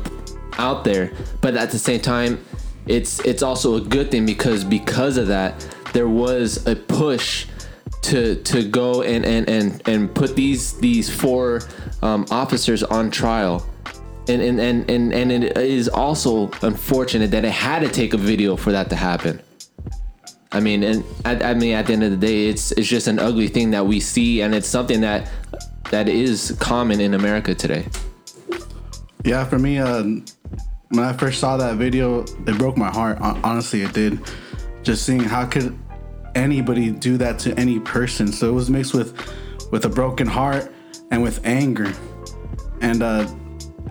out 0.60 0.84
there, 0.84 1.12
but 1.42 1.56
at 1.56 1.72
the 1.72 1.80
same 1.80 2.02
time, 2.02 2.40
it's 2.88 3.20
it's 3.26 3.44
also 3.44 3.76
a 3.76 3.82
good 3.82 4.12
thing 4.12 4.26
because 4.26 4.64
because 4.64 5.18
of 5.18 5.28
that, 5.28 5.66
there 5.94 6.08
was 6.08 6.66
a 6.68 6.76
push 6.76 7.48
to 8.04 8.36
to 8.44 8.64
go 8.64 9.02
and 9.02 9.26
and 9.26 9.50
and, 9.50 9.88
and 9.88 10.14
put 10.14 10.36
these 10.36 10.78
these 10.80 11.10
four 11.10 11.62
um, 12.02 12.26
officers 12.32 12.84
on 12.84 13.12
trial. 13.12 13.66
And 14.30 14.42
and, 14.42 14.60
and 14.60 14.90
and 14.90 15.14
and 15.14 15.32
it 15.32 15.58
is 15.58 15.88
also 15.88 16.52
unfortunate 16.62 17.32
that 17.32 17.46
it 17.46 17.52
had 17.52 17.80
to 17.80 17.90
take 17.90 18.14
a 18.14 18.18
video 18.18 18.58
for 18.58 18.72
that 18.74 18.90
to 18.90 18.96
happen. 18.96 19.42
I 20.52 20.60
mean 20.60 20.84
and 20.84 21.04
I, 21.24 21.36
I 21.36 21.54
mean 21.54 21.74
at 21.74 21.88
the 21.88 21.94
end 21.94 22.04
of 22.04 22.12
the 22.12 22.18
day 22.18 22.48
it's 22.48 22.72
it's 22.74 22.88
just 22.88 23.08
an 23.08 23.20
ugly 23.20 23.48
thing 23.48 23.72
that 23.72 23.86
we 23.86 24.00
see 24.00 24.42
and 24.42 24.54
it's 24.54 24.68
something 24.68 25.02
that 25.02 25.30
that 25.92 26.10
is 26.10 26.56
common 26.60 27.00
in 27.00 27.14
america 27.14 27.54
today. 27.54 27.86
Yeah, 29.28 29.44
for 29.44 29.60
me, 29.60 29.78
uh, 29.78 30.04
when 30.90 31.04
I 31.04 31.14
first 31.14 31.40
saw 31.40 31.58
that 31.58 31.76
video, 31.76 32.22
it 32.24 32.58
broke 32.58 32.78
my 32.78 32.90
heart. 32.90 33.18
Honestly, 33.22 33.82
it 33.82 33.94
did. 33.94 34.20
Just 34.84 35.06
seeing 35.06 35.20
how 35.20 35.46
could 35.46 35.78
anybody 36.36 36.92
do 36.92 37.18
that 37.18 37.40
to 37.40 37.58
any 37.60 37.80
person. 37.80 38.28
So 38.28 38.50
it 38.50 38.54
was 38.54 38.70
mixed 38.70 38.94
with 38.94 39.14
with 39.72 39.86
a 39.86 39.90
broken 39.90 40.28
heart 40.28 40.72
and 41.12 41.22
with 41.22 41.46
anger. 41.46 41.92
And 42.82 43.04
uh, 43.04 43.28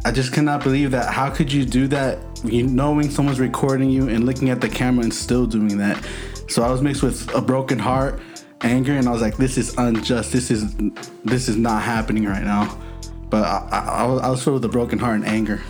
I 0.04 0.12
just 0.12 0.32
cannot 0.32 0.62
believe 0.62 0.90
that. 0.92 1.12
How 1.12 1.28
could 1.28 1.52
you 1.52 1.64
do 1.64 1.86
that? 1.88 2.18
You 2.44 2.66
knowing 2.66 3.10
someone's 3.10 3.40
recording 3.40 3.90
you 3.90 4.08
and 4.08 4.24
looking 4.24 4.50
at 4.50 4.60
the 4.60 4.68
camera 4.68 5.04
and 5.04 5.12
still 5.12 5.46
doing 5.46 5.76
that. 5.78 6.02
So 6.48 6.62
I 6.62 6.70
was 6.70 6.80
mixed 6.80 7.02
with 7.02 7.34
a 7.34 7.40
broken 7.40 7.78
heart, 7.78 8.20
anger, 8.62 8.92
and 8.92 9.08
I 9.08 9.12
was 9.12 9.20
like, 9.20 9.36
"This 9.36 9.58
is 9.58 9.76
unjust. 9.76 10.32
This 10.32 10.50
is 10.50 10.74
this 11.24 11.48
is 11.48 11.56
not 11.56 11.82
happening 11.82 12.24
right 12.24 12.44
now." 12.44 12.78
But 13.28 13.44
I, 13.44 13.68
I, 13.72 14.04
I 14.04 14.30
was- 14.30 14.42
filled 14.44 14.62
with 14.62 14.64
a 14.64 14.72
broken 14.72 14.98
heart 14.98 15.16
and 15.16 15.26
anger. 15.26 15.60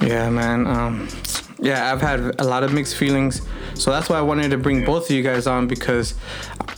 Yeah, 0.00 0.30
man. 0.30 0.66
Um, 0.66 1.08
yeah, 1.58 1.90
I've 1.90 2.02
had 2.02 2.38
a 2.38 2.44
lot 2.44 2.62
of 2.64 2.72
mixed 2.72 2.96
feelings, 2.96 3.40
so 3.74 3.90
that's 3.90 4.10
why 4.10 4.18
I 4.18 4.20
wanted 4.20 4.50
to 4.50 4.58
bring 4.58 4.84
both 4.84 5.08
of 5.08 5.16
you 5.16 5.22
guys 5.22 5.46
on 5.46 5.66
because 5.66 6.12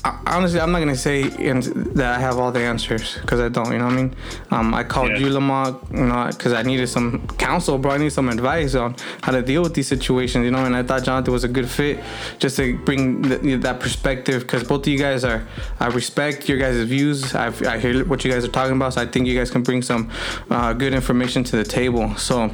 I, 0.04 0.16
honestly, 0.26 0.60
I'm 0.60 0.70
not 0.70 0.78
gonna 0.78 0.94
say 0.94 1.25
that 1.25 2.14
I 2.16 2.20
have 2.20 2.38
all 2.38 2.52
the 2.52 2.60
answers 2.60 3.18
because 3.20 3.40
I 3.40 3.48
don't. 3.48 3.72
You 3.72 3.78
know 3.78 3.87
what 3.87 3.94
I 3.94 3.96
mean? 3.96 4.14
Um, 4.52 4.75
I 4.75 4.84
called 4.84 5.10
Yeah. 5.10 5.18
you, 5.18 5.30
Lamar, 5.30 5.76
you 5.92 6.04
know, 6.04 6.28
because 6.30 6.52
I 6.52 6.62
needed 6.62 6.87
some 6.88 7.26
counsel, 7.38 7.76
bro. 7.76 7.90
I 7.92 7.98
need 7.98 8.12
some 8.12 8.28
advice 8.28 8.76
on 8.76 8.94
how 9.22 9.32
to 9.32 9.42
deal 9.42 9.62
with 9.62 9.75
these 9.75 9.88
situations, 9.88 10.44
you 10.44 10.52
know. 10.52 10.64
And 10.64 10.76
I 10.76 10.84
thought 10.84 11.02
Jonathan 11.02 11.32
was 11.32 11.42
a 11.42 11.48
good 11.48 11.68
fit 11.68 11.98
just 12.38 12.56
to 12.58 12.78
bring 12.84 13.25
th- 13.25 13.60
that 13.62 13.80
perspective 13.80 14.42
because 14.42 14.62
both 14.62 14.82
of 14.82 14.88
you 14.88 14.98
guys 14.98 15.25
are. 15.25 15.44
I 15.80 15.88
respect 15.88 16.48
your 16.48 16.58
guys' 16.58 16.84
views. 16.84 17.34
I, 17.34 17.48
I 17.68 17.78
hear 17.80 18.04
what 18.04 18.25
you 18.25 18.30
guys 18.30 18.44
are 18.44 18.48
talking 18.48 18.76
about, 18.76 18.94
so 18.94 19.02
I 19.02 19.06
think 19.06 19.26
you 19.26 19.37
guys 19.37 19.50
can 19.50 19.64
bring 19.64 19.82
some 19.82 20.08
uh, 20.50 20.72
good 20.72 20.94
information 20.94 21.42
to 21.44 21.56
the 21.56 21.64
table. 21.64 22.14
So. 22.14 22.52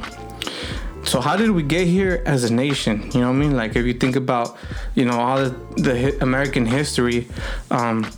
So 1.03 1.21
how 1.21 1.37
did 1.37 1.51
we 1.51 1.61
get 1.61 1.87
here 1.87 2.23
as 2.25 2.43
a 2.43 2.53
nation? 2.53 3.11
You 3.13 3.21
know 3.21 3.27
what 3.27 3.35
I 3.35 3.39
mean? 3.39 3.55
Like 3.55 3.75
if 3.75 3.85
you 3.85 3.93
think 3.93 4.15
about, 4.15 4.57
you 4.95 5.05
know, 5.05 5.19
all 5.19 5.37
the, 5.37 5.49
the 5.77 6.01
hi- 6.01 6.17
American 6.19 6.65
history, 6.65 7.27
um, 7.69 8.09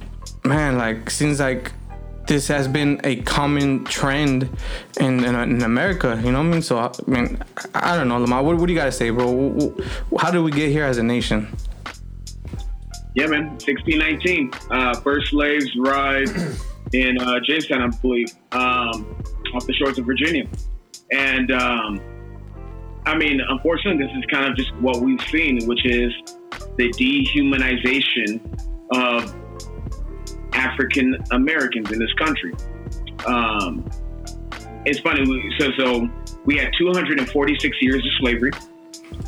man, 0.45 0.77
like 0.77 1.09
seems 1.09 1.39
like 1.39 1.73
this 2.27 2.47
has 2.47 2.67
been 2.67 2.99
a 3.03 3.17
common 3.23 3.83
trend 3.85 4.49
in, 4.99 5.23
in 5.23 5.35
in 5.35 5.63
America. 5.63 6.19
You 6.23 6.31
know 6.31 6.39
what 6.39 6.47
I 6.47 6.51
mean? 6.51 6.61
So 6.61 6.77
I 6.77 6.91
mean, 7.07 7.41
I, 7.73 7.95
don't 7.97 8.07
know, 8.07 8.19
Lamar. 8.19 8.43
What, 8.43 8.57
what 8.57 8.67
do 8.67 8.73
you 8.73 8.79
got 8.79 8.85
to 8.85 8.91
say, 8.91 9.09
bro? 9.09 9.75
How 10.19 10.31
did 10.31 10.39
we 10.39 10.51
get 10.51 10.69
here 10.69 10.85
as 10.85 10.97
a 10.97 11.03
nation? 11.03 11.47
Yeah, 13.15 13.27
man. 13.27 13.49
1619. 13.49 14.51
Uh, 14.69 14.99
first 15.01 15.31
slaves 15.31 15.75
arrived 15.77 16.37
in 16.93 17.17
uh, 17.19 17.39
Jamestown, 17.41 17.81
I 17.81 17.87
believe, 17.87 18.31
um, 18.51 19.23
off 19.53 19.65
the 19.65 19.73
shores 19.73 19.97
of 19.97 20.05
Virginia. 20.05 20.47
And 21.11 21.51
um, 21.51 22.01
I 23.07 23.17
mean, 23.17 23.39
unfortunately, 23.47 24.05
this 24.05 24.13
is 24.17 24.25
kind 24.29 24.51
of 24.51 24.57
just 24.57 24.75
what 24.75 24.97
we've 24.97 25.21
seen, 25.29 25.65
which 25.65 25.85
is 25.85 26.13
the 26.75 26.89
dehumanization 26.91 28.41
of 28.91 29.33
African 30.51 31.17
Americans 31.31 31.89
in 31.91 31.99
this 31.99 32.11
country. 32.13 32.53
Um, 33.25 33.89
it's 34.85 34.99
funny. 34.99 35.23
So, 35.57 35.71
so 35.77 36.09
we 36.43 36.57
had 36.57 36.71
246 36.77 37.77
years 37.81 38.05
of 38.05 38.11
slavery. 38.19 38.51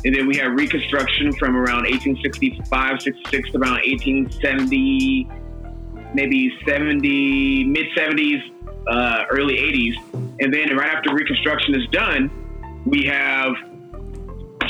And 0.04 0.14
then 0.14 0.26
we 0.26 0.36
had 0.36 0.48
Reconstruction 0.58 1.32
from 1.32 1.56
around 1.56 1.84
1865, 1.84 3.00
66 3.00 3.50
to 3.52 3.58
around 3.58 3.80
1870, 3.86 5.26
maybe 6.12 6.52
70, 6.66 7.64
mid 7.64 7.86
70s, 7.96 8.42
uh, 8.86 9.24
early 9.30 9.56
80s. 9.56 9.94
And 10.40 10.52
then 10.52 10.76
right 10.76 10.92
after 10.92 11.14
Reconstruction 11.14 11.74
is 11.74 11.86
done, 11.88 12.30
we 12.84 13.04
have 13.06 13.54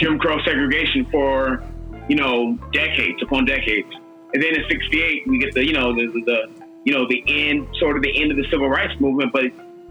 Jim 0.01 0.19
Crow 0.19 0.39
segregation 0.45 1.07
for, 1.11 1.63
you 2.09 2.17
know, 2.17 2.59
decades 2.73 3.23
upon 3.23 3.45
decades. 3.45 3.89
And 4.33 4.43
then 4.43 4.55
in 4.55 4.65
68, 4.69 5.27
we 5.27 5.39
get 5.39 5.55
the, 5.55 5.65
you 5.65 5.73
know, 5.73 5.95
the, 5.95 6.07
the, 6.25 6.65
you 6.85 6.95
know, 6.95 7.07
the 7.07 7.23
end, 7.27 7.69
sort 7.79 7.97
of 7.97 8.03
the 8.03 8.23
end 8.23 8.31
of 8.31 8.37
the 8.37 8.47
civil 8.51 8.69
rights 8.69 8.99
movement. 9.01 9.33
But 9.33 9.45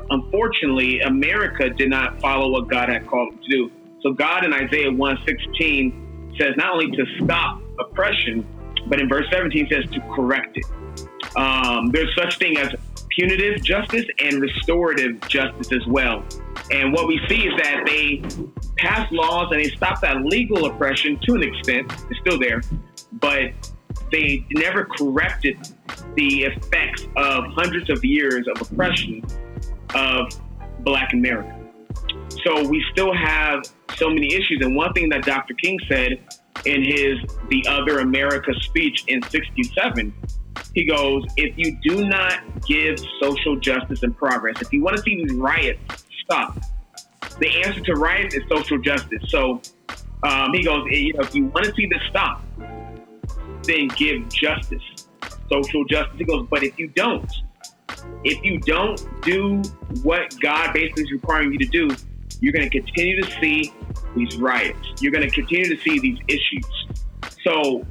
unfortunately, 0.09 1.01
America 1.01 1.69
did 1.69 1.89
not 1.89 2.19
follow 2.19 2.49
what 2.49 2.67
God 2.67 2.89
had 2.89 3.05
called 3.05 3.33
them 3.33 3.39
to 3.43 3.49
do. 3.49 3.71
So 4.01 4.13
God 4.13 4.45
in 4.45 4.53
Isaiah 4.53 4.91
116 4.91 6.35
says 6.39 6.55
not 6.55 6.73
only 6.73 6.89
to 6.91 7.05
stop 7.23 7.61
oppression, 7.79 8.45
but 8.87 8.99
in 8.99 9.09
verse 9.09 9.25
17 9.31 9.67
says 9.69 9.83
to 9.91 9.99
correct 10.13 10.57
it. 10.57 10.65
Um, 11.35 11.91
there's 11.91 12.13
such 12.15 12.37
thing 12.37 12.57
as 12.57 12.73
punitive 13.09 13.61
justice 13.61 14.05
and 14.19 14.41
restorative 14.41 15.19
justice 15.27 15.71
as 15.73 15.85
well. 15.87 16.23
And 16.71 16.93
what 16.93 17.07
we 17.07 17.19
see 17.27 17.47
is 17.47 17.53
that 17.61 17.83
they 17.85 18.21
pass 18.77 19.11
laws 19.11 19.51
and 19.51 19.59
they 19.59 19.69
stop 19.69 20.01
that 20.01 20.23
legal 20.23 20.65
oppression 20.65 21.19
to 21.23 21.35
an 21.35 21.43
extent. 21.43 21.91
It's 22.09 22.19
still 22.19 22.39
there, 22.39 22.61
but 23.13 23.51
they 24.11 24.45
never 24.51 24.85
corrected 24.85 25.57
the 26.15 26.43
effects 26.43 27.07
of 27.15 27.45
hundreds 27.47 27.89
of 27.89 28.03
years 28.03 28.47
of 28.47 28.61
oppression 28.61 29.25
of 29.95 30.29
Black 30.79 31.13
America. 31.13 31.55
So 32.43 32.67
we 32.67 32.83
still 32.91 33.13
have 33.13 33.63
so 33.95 34.09
many 34.09 34.33
issues. 34.33 34.59
And 34.61 34.75
one 34.75 34.93
thing 34.93 35.09
that 35.09 35.23
Dr. 35.23 35.53
King 35.55 35.79
said 35.87 36.19
in 36.65 36.83
his 36.83 37.19
The 37.49 37.65
Other 37.67 37.99
America 37.99 38.53
speech 38.61 39.05
in 39.07 39.21
67, 39.23 40.13
he 40.73 40.85
goes, 40.85 41.23
if 41.35 41.57
you 41.57 41.77
do 41.83 42.07
not 42.07 42.41
give 42.65 42.99
social 43.21 43.55
justice 43.55 44.03
and 44.03 44.15
progress, 44.15 44.61
if 44.61 44.71
you 44.71 44.83
want 44.83 44.97
to 44.97 45.01
see 45.01 45.23
these 45.23 45.33
riots 45.33 46.05
stop, 46.29 46.59
the 47.39 47.49
answer 47.63 47.81
to 47.81 47.93
riots 47.93 48.35
is 48.35 48.43
social 48.49 48.77
justice. 48.77 49.23
So 49.27 49.61
Um, 50.21 50.51
he 50.53 50.63
goes, 50.63 50.85
you 50.91 51.13
know, 51.13 51.21
if 51.21 51.33
you 51.33 51.45
want 51.45 51.65
to 51.65 51.73
see 51.75 51.85
this 51.85 52.01
stop, 52.09 52.43
then 53.63 53.87
give 53.95 54.27
justice, 54.29 54.83
social 55.49 55.85
justice. 55.85 56.17
He 56.17 56.25
goes, 56.25 56.45
but 56.49 56.61
if 56.61 56.77
you 56.77 56.87
don't, 56.89 57.31
if 58.25 58.43
you 58.43 58.59
don't 58.59 59.01
do 59.21 59.61
what 60.03 60.37
God 60.41 60.73
basically 60.73 61.03
is 61.03 61.11
requiring 61.13 61.53
you 61.53 61.59
to 61.59 61.65
do, 61.65 61.95
you're 62.41 62.51
going 62.51 62.69
to 62.69 62.81
continue 62.81 63.21
to 63.21 63.31
see 63.39 63.73
these 64.15 64.37
riots. 64.37 65.01
You're 65.01 65.11
going 65.13 65.27
to 65.27 65.33
continue 65.33 65.73
to 65.73 65.81
see 65.81 65.99
these 65.99 66.19
issues. 66.27 66.87
So, 67.43 67.85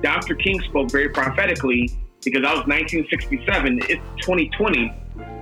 Dr. 0.00 0.34
King 0.34 0.60
spoke 0.62 0.90
very 0.90 1.10
prophetically 1.10 1.90
because 2.24 2.42
that 2.42 2.56
was 2.56 2.66
1967. 2.66 3.80
It's 3.82 4.02
2020, 4.24 4.94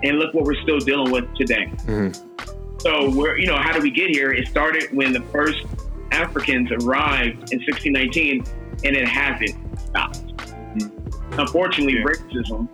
and 0.02 0.18
look 0.18 0.34
what 0.34 0.44
we're 0.44 0.60
still 0.62 0.78
dealing 0.78 1.10
with 1.10 1.32
today. 1.34 1.66
Mm-hmm. 1.86 2.78
So, 2.78 3.10
we're 3.10 3.38
you 3.38 3.46
know, 3.46 3.56
how 3.56 3.72
did 3.72 3.82
we 3.82 3.90
get 3.90 4.10
here? 4.10 4.32
It 4.32 4.48
started 4.48 4.88
when 4.92 5.12
the 5.12 5.22
first 5.32 5.64
Africans 6.10 6.70
arrived 6.72 7.52
in 7.52 7.60
1619, 7.60 8.44
and 8.84 8.96
it 8.96 9.08
hasn't 9.08 9.56
stopped. 9.80 10.36
Mm-hmm. 10.36 11.40
Unfortunately, 11.40 11.94
yeah. 11.94 12.04
racism 12.04 12.68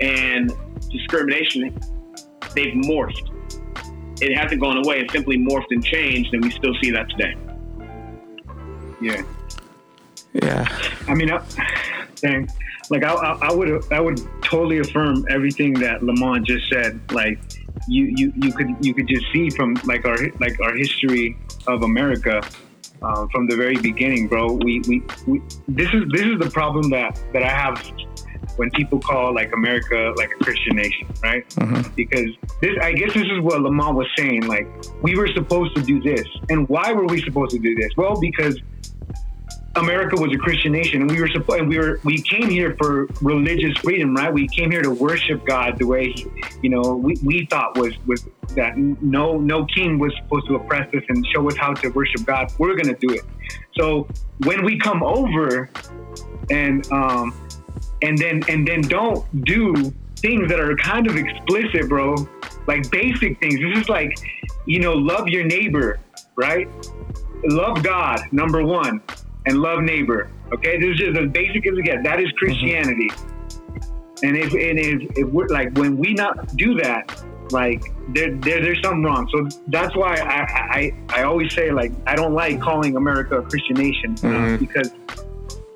and 0.00 0.52
discrimination 0.90 1.78
they've 2.54 2.74
morphed. 2.74 3.30
It 4.20 4.36
hasn't 4.36 4.60
gone 4.60 4.84
away. 4.84 5.00
It's 5.00 5.12
simply 5.12 5.36
morphed 5.36 5.70
and 5.70 5.84
changed, 5.84 6.32
and 6.32 6.44
we 6.44 6.50
still 6.50 6.74
see 6.82 6.90
that 6.90 7.08
today. 7.10 7.34
Yeah. 9.00 9.22
Yeah. 10.34 10.66
I 11.08 11.14
mean, 11.14 11.30
I, 11.30 11.42
dang, 12.16 12.48
like 12.90 13.04
I, 13.04 13.12
I, 13.12 13.48
I 13.48 13.52
would, 13.52 13.92
I 13.92 14.00
would 14.00 14.20
totally 14.42 14.78
affirm 14.78 15.24
everything 15.28 15.74
that 15.74 16.02
Lamont 16.02 16.46
just 16.46 16.68
said. 16.70 17.00
Like, 17.12 17.38
you, 17.88 18.12
you, 18.16 18.32
you 18.36 18.52
could, 18.52 18.68
you 18.80 18.94
could 18.94 19.08
just 19.08 19.26
see 19.32 19.50
from 19.50 19.74
like 19.84 20.04
our, 20.04 20.16
like 20.40 20.58
our 20.60 20.74
history 20.74 21.36
of 21.66 21.82
America 21.82 22.40
um, 23.02 23.28
from 23.30 23.46
the 23.48 23.56
very 23.56 23.76
beginning, 23.76 24.28
bro. 24.28 24.52
We, 24.52 24.80
we, 24.86 25.02
we, 25.26 25.42
this 25.68 25.88
is 25.92 26.04
this 26.12 26.22
is 26.22 26.38
the 26.38 26.50
problem 26.50 26.90
that 26.90 27.18
that 27.32 27.42
I 27.42 27.48
have 27.48 27.84
when 28.56 28.70
people 28.70 29.00
call 29.00 29.34
like 29.34 29.52
America 29.52 30.12
like 30.16 30.30
a 30.30 30.44
Christian 30.44 30.76
nation, 30.76 31.08
right? 31.22 31.48
Mm-hmm. 31.50 31.94
Because 31.94 32.30
this, 32.60 32.76
I 32.80 32.92
guess, 32.92 33.14
this 33.14 33.24
is 33.24 33.40
what 33.40 33.60
Lamont 33.60 33.96
was 33.96 34.06
saying. 34.16 34.46
Like 34.46 34.68
we 35.02 35.16
were 35.16 35.28
supposed 35.28 35.74
to 35.76 35.82
do 35.82 36.00
this, 36.00 36.26
and 36.48 36.68
why 36.68 36.92
were 36.92 37.06
we 37.06 37.20
supposed 37.22 37.52
to 37.52 37.58
do 37.58 37.74
this? 37.74 37.90
Well, 37.96 38.20
because 38.20 38.60
America 39.74 40.20
was 40.20 40.32
a 40.34 40.38
Christian 40.38 40.72
nation, 40.72 41.00
and 41.00 41.10
we 41.10 41.20
were 41.20 41.28
supposed, 41.28 41.66
we 41.66 41.78
were, 41.78 41.98
we 42.04 42.20
came 42.20 42.50
here 42.50 42.76
for 42.78 43.08
religious 43.22 43.76
freedom, 43.78 44.14
right? 44.14 44.32
We 44.32 44.46
came 44.48 44.70
here 44.70 44.82
to 44.82 44.90
worship 44.90 45.46
God 45.46 45.78
the 45.78 45.86
way, 45.86 46.12
he, 46.12 46.26
you 46.60 46.68
know, 46.68 46.94
we, 46.96 47.18
we 47.24 47.46
thought 47.50 47.78
was 47.78 47.94
was 48.06 48.22
that 48.54 48.76
no 48.76 49.38
no 49.38 49.64
king 49.64 49.98
was 49.98 50.14
supposed 50.22 50.46
to 50.48 50.56
oppress 50.56 50.92
us 50.94 51.02
and 51.08 51.26
show 51.34 51.48
us 51.48 51.56
how 51.56 51.72
to 51.72 51.88
worship 51.88 52.26
God. 52.26 52.52
We're 52.58 52.76
gonna 52.76 52.96
do 52.98 53.14
it. 53.14 53.22
So 53.74 54.08
when 54.44 54.62
we 54.62 54.78
come 54.78 55.02
over, 55.02 55.70
and 56.50 56.90
um, 56.92 57.32
and 58.02 58.18
then 58.18 58.42
and 58.48 58.68
then 58.68 58.82
don't 58.82 59.24
do 59.44 59.74
things 60.16 60.50
that 60.50 60.60
are 60.60 60.76
kind 60.76 61.06
of 61.08 61.16
explicit, 61.16 61.88
bro, 61.88 62.14
like 62.66 62.90
basic 62.90 63.40
things. 63.40 63.58
This 63.58 63.78
is 63.78 63.88
like, 63.88 64.18
you 64.66 64.80
know, 64.80 64.92
love 64.92 65.28
your 65.28 65.44
neighbor, 65.44 65.98
right? 66.36 66.68
Love 67.44 67.82
God, 67.82 68.20
number 68.32 68.62
one 68.62 69.00
and 69.46 69.58
love 69.58 69.82
neighbor. 69.82 70.30
Okay, 70.52 70.78
this 70.78 70.90
is 70.90 70.96
just 70.98 71.18
as 71.18 71.30
basic 71.30 71.66
as 71.66 71.78
it 71.78 71.82
gets. 71.82 72.02
That 72.04 72.20
is 72.20 72.28
mm-hmm. 72.28 72.36
Christianity. 72.38 73.08
Mm-hmm. 73.10 74.26
And 74.26 74.36
if 74.36 74.54
it 74.54 74.78
is, 74.78 75.10
if 75.16 75.28
we're 75.28 75.48
like 75.48 75.76
when 75.76 75.96
we 75.96 76.14
not 76.14 76.56
do 76.56 76.74
that, 76.74 77.24
like 77.50 77.82
there, 78.08 78.34
there 78.36 78.62
there's 78.62 78.80
something 78.82 79.02
wrong. 79.02 79.28
So 79.32 79.48
that's 79.68 79.96
why 79.96 80.14
I, 80.16 80.92
I 81.10 81.20
I 81.20 81.22
always 81.24 81.52
say 81.52 81.72
like 81.72 81.92
I 82.06 82.14
don't 82.14 82.34
like 82.34 82.60
calling 82.60 82.96
America 82.96 83.38
a 83.38 83.42
Christian 83.42 83.76
nation 83.76 84.14
mm-hmm. 84.14 84.56
because 84.56 84.90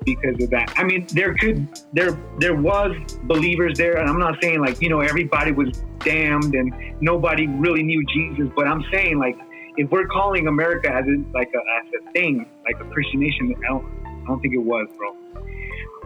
because 0.05 0.41
of 0.41 0.49
that. 0.49 0.73
I 0.77 0.83
mean, 0.85 1.05
there 1.11 1.35
could 1.35 1.67
there 1.91 2.17
there 2.39 2.55
was 2.55 2.95
believers 3.23 3.77
there, 3.77 3.97
and 3.97 4.09
I'm 4.09 4.19
not 4.19 4.41
saying 4.41 4.61
like 4.61 4.81
you 4.81 4.89
know 4.89 5.01
everybody 5.01 5.51
was 5.51 5.83
damned 5.99 6.55
and 6.55 6.73
nobody 7.01 7.47
really 7.47 7.83
knew 7.83 8.03
Jesus, 8.05 8.49
but 8.55 8.67
I'm 8.67 8.83
saying 8.91 9.19
like 9.19 9.37
if 9.77 9.89
we're 9.91 10.07
calling 10.07 10.47
America 10.47 10.91
as 10.91 11.05
a, 11.05 11.23
like 11.33 11.51
a, 11.53 11.57
as 11.57 12.01
a 12.01 12.11
thing, 12.11 12.45
like 12.65 12.81
a 12.81 12.89
Christian 12.91 13.19
nation, 13.19 13.55
I 13.63 13.67
don't, 13.67 13.85
I 14.05 14.27
don't 14.27 14.41
think 14.41 14.53
it 14.53 14.57
was, 14.57 14.87
bro. 14.97 15.15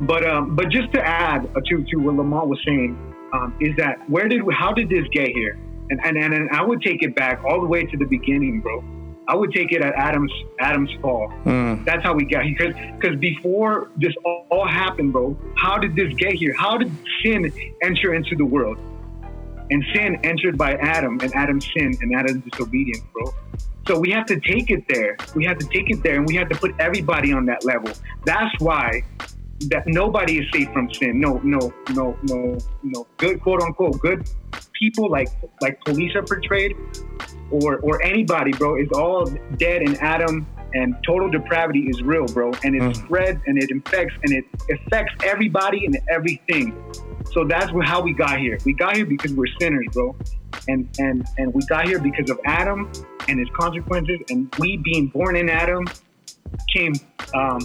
But 0.01 0.27
um, 0.27 0.55
but 0.55 0.69
just 0.69 0.91
to 0.93 1.01
add 1.01 1.47
to 1.53 1.83
to 1.83 1.97
what 1.97 2.15
Lamont 2.15 2.47
was 2.47 2.59
saying, 2.65 2.97
um, 3.33 3.55
is 3.59 3.75
that 3.77 4.09
where 4.09 4.27
did 4.27 4.41
how 4.51 4.73
did 4.73 4.89
this 4.89 5.07
get 5.11 5.29
here? 5.29 5.57
And, 5.89 5.99
and 6.03 6.17
and 6.17 6.33
and 6.33 6.49
I 6.49 6.63
would 6.63 6.81
take 6.81 7.03
it 7.03 7.15
back 7.15 7.43
all 7.43 7.61
the 7.61 7.67
way 7.67 7.83
to 7.85 7.97
the 7.97 8.05
beginning, 8.05 8.61
bro. 8.61 8.83
I 9.27 9.35
would 9.35 9.53
take 9.53 9.71
it 9.71 9.81
at 9.81 9.93
Adam's 9.93 10.33
Adam's 10.59 10.89
fall. 11.01 11.31
Mm. 11.45 11.85
That's 11.85 12.03
how 12.03 12.15
we 12.15 12.25
got 12.25 12.43
here. 12.43 12.55
Because 12.57 12.73
because 12.99 13.19
before 13.19 13.91
this 13.95 14.13
all, 14.25 14.47
all 14.49 14.67
happened, 14.67 15.13
bro, 15.13 15.37
how 15.55 15.77
did 15.77 15.95
this 15.95 16.11
get 16.15 16.33
here? 16.33 16.53
How 16.57 16.77
did 16.77 16.91
sin 17.23 17.51
enter 17.83 18.15
into 18.15 18.35
the 18.35 18.45
world? 18.45 18.79
And 19.71 19.83
sin 19.93 20.19
entered 20.23 20.57
by 20.57 20.73
Adam, 20.75 21.19
and 21.21 21.33
Adam's 21.33 21.65
sin, 21.73 21.97
and 22.01 22.13
Adam's 22.13 22.43
disobedience, 22.43 23.03
bro. 23.13 23.33
So 23.87 23.99
we 23.99 24.11
have 24.11 24.25
to 24.27 24.39
take 24.39 24.69
it 24.69 24.83
there. 24.87 25.17
We 25.35 25.45
have 25.45 25.57
to 25.57 25.65
take 25.67 25.89
it 25.89 26.03
there, 26.03 26.17
and 26.17 26.27
we 26.27 26.35
have 26.35 26.49
to 26.49 26.55
put 26.55 26.75
everybody 26.79 27.33
on 27.33 27.45
that 27.45 27.65
level. 27.65 27.91
That's 28.25 28.53
why 28.59 29.03
that 29.69 29.83
nobody 29.87 30.39
is 30.39 30.45
safe 30.53 30.71
from 30.73 30.93
sin. 30.93 31.19
No, 31.19 31.39
no, 31.43 31.73
no, 31.93 32.17
no, 32.23 32.57
no. 32.83 33.07
Good 33.17 33.41
quote 33.41 33.61
unquote 33.61 33.99
good 33.99 34.29
people 34.73 35.09
like 35.09 35.29
like 35.61 35.79
police 35.81 36.15
are 36.15 36.23
portrayed, 36.23 36.75
or 37.49 37.77
or 37.77 38.03
anybody, 38.03 38.51
bro, 38.51 38.75
is 38.75 38.89
all 38.93 39.25
dead 39.57 39.81
in 39.81 39.95
Adam 39.97 40.45
and 40.73 40.95
total 41.05 41.29
depravity 41.29 41.81
is 41.89 42.01
real, 42.01 42.25
bro, 42.25 42.51
and 42.63 42.75
it 42.75 42.81
mm. 42.81 42.95
spreads 42.95 43.41
and 43.45 43.61
it 43.61 43.71
infects 43.71 44.15
and 44.23 44.33
it 44.33 44.45
affects 44.69 45.13
everybody 45.23 45.85
and 45.85 45.97
everything. 46.09 46.73
So 47.31 47.45
that's 47.45 47.71
how 47.83 48.01
we 48.01 48.13
got 48.13 48.39
here. 48.39 48.57
We 48.65 48.73
got 48.73 48.95
here 48.95 49.05
because 49.05 49.33
we're 49.33 49.51
sinners, 49.59 49.87
bro, 49.91 50.15
and 50.67 50.89
and 50.99 51.25
and 51.37 51.53
we 51.53 51.65
got 51.67 51.87
here 51.87 51.99
because 51.99 52.29
of 52.29 52.39
Adam 52.45 52.91
and 53.27 53.39
his 53.39 53.49
consequences, 53.57 54.19
and 54.29 54.53
we 54.59 54.77
being 54.77 55.07
born 55.07 55.35
in 55.35 55.49
Adam 55.49 55.85
came 56.73 56.93
um, 57.33 57.59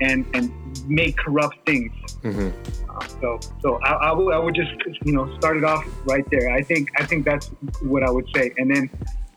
and 0.00 0.26
and 0.34 0.52
made 0.88 1.16
corrupt 1.18 1.56
things. 1.66 1.92
Mm-hmm. 2.22 2.50
Uh, 2.90 3.06
so 3.20 3.40
so 3.60 3.76
I, 3.82 3.92
I, 3.92 4.12
would 4.12 4.32
I 4.32 4.38
would 4.38 4.54
just 4.54 4.72
you 5.04 5.12
know 5.12 5.34
start 5.38 5.56
it 5.56 5.64
off 5.64 5.84
right 6.04 6.28
there. 6.30 6.50
I 6.50 6.62
think 6.62 6.90
I 6.98 7.04
think 7.04 7.24
that's 7.24 7.48
what 7.82 8.02
I 8.02 8.10
would 8.10 8.28
say, 8.34 8.52
and 8.56 8.74
then 8.74 8.90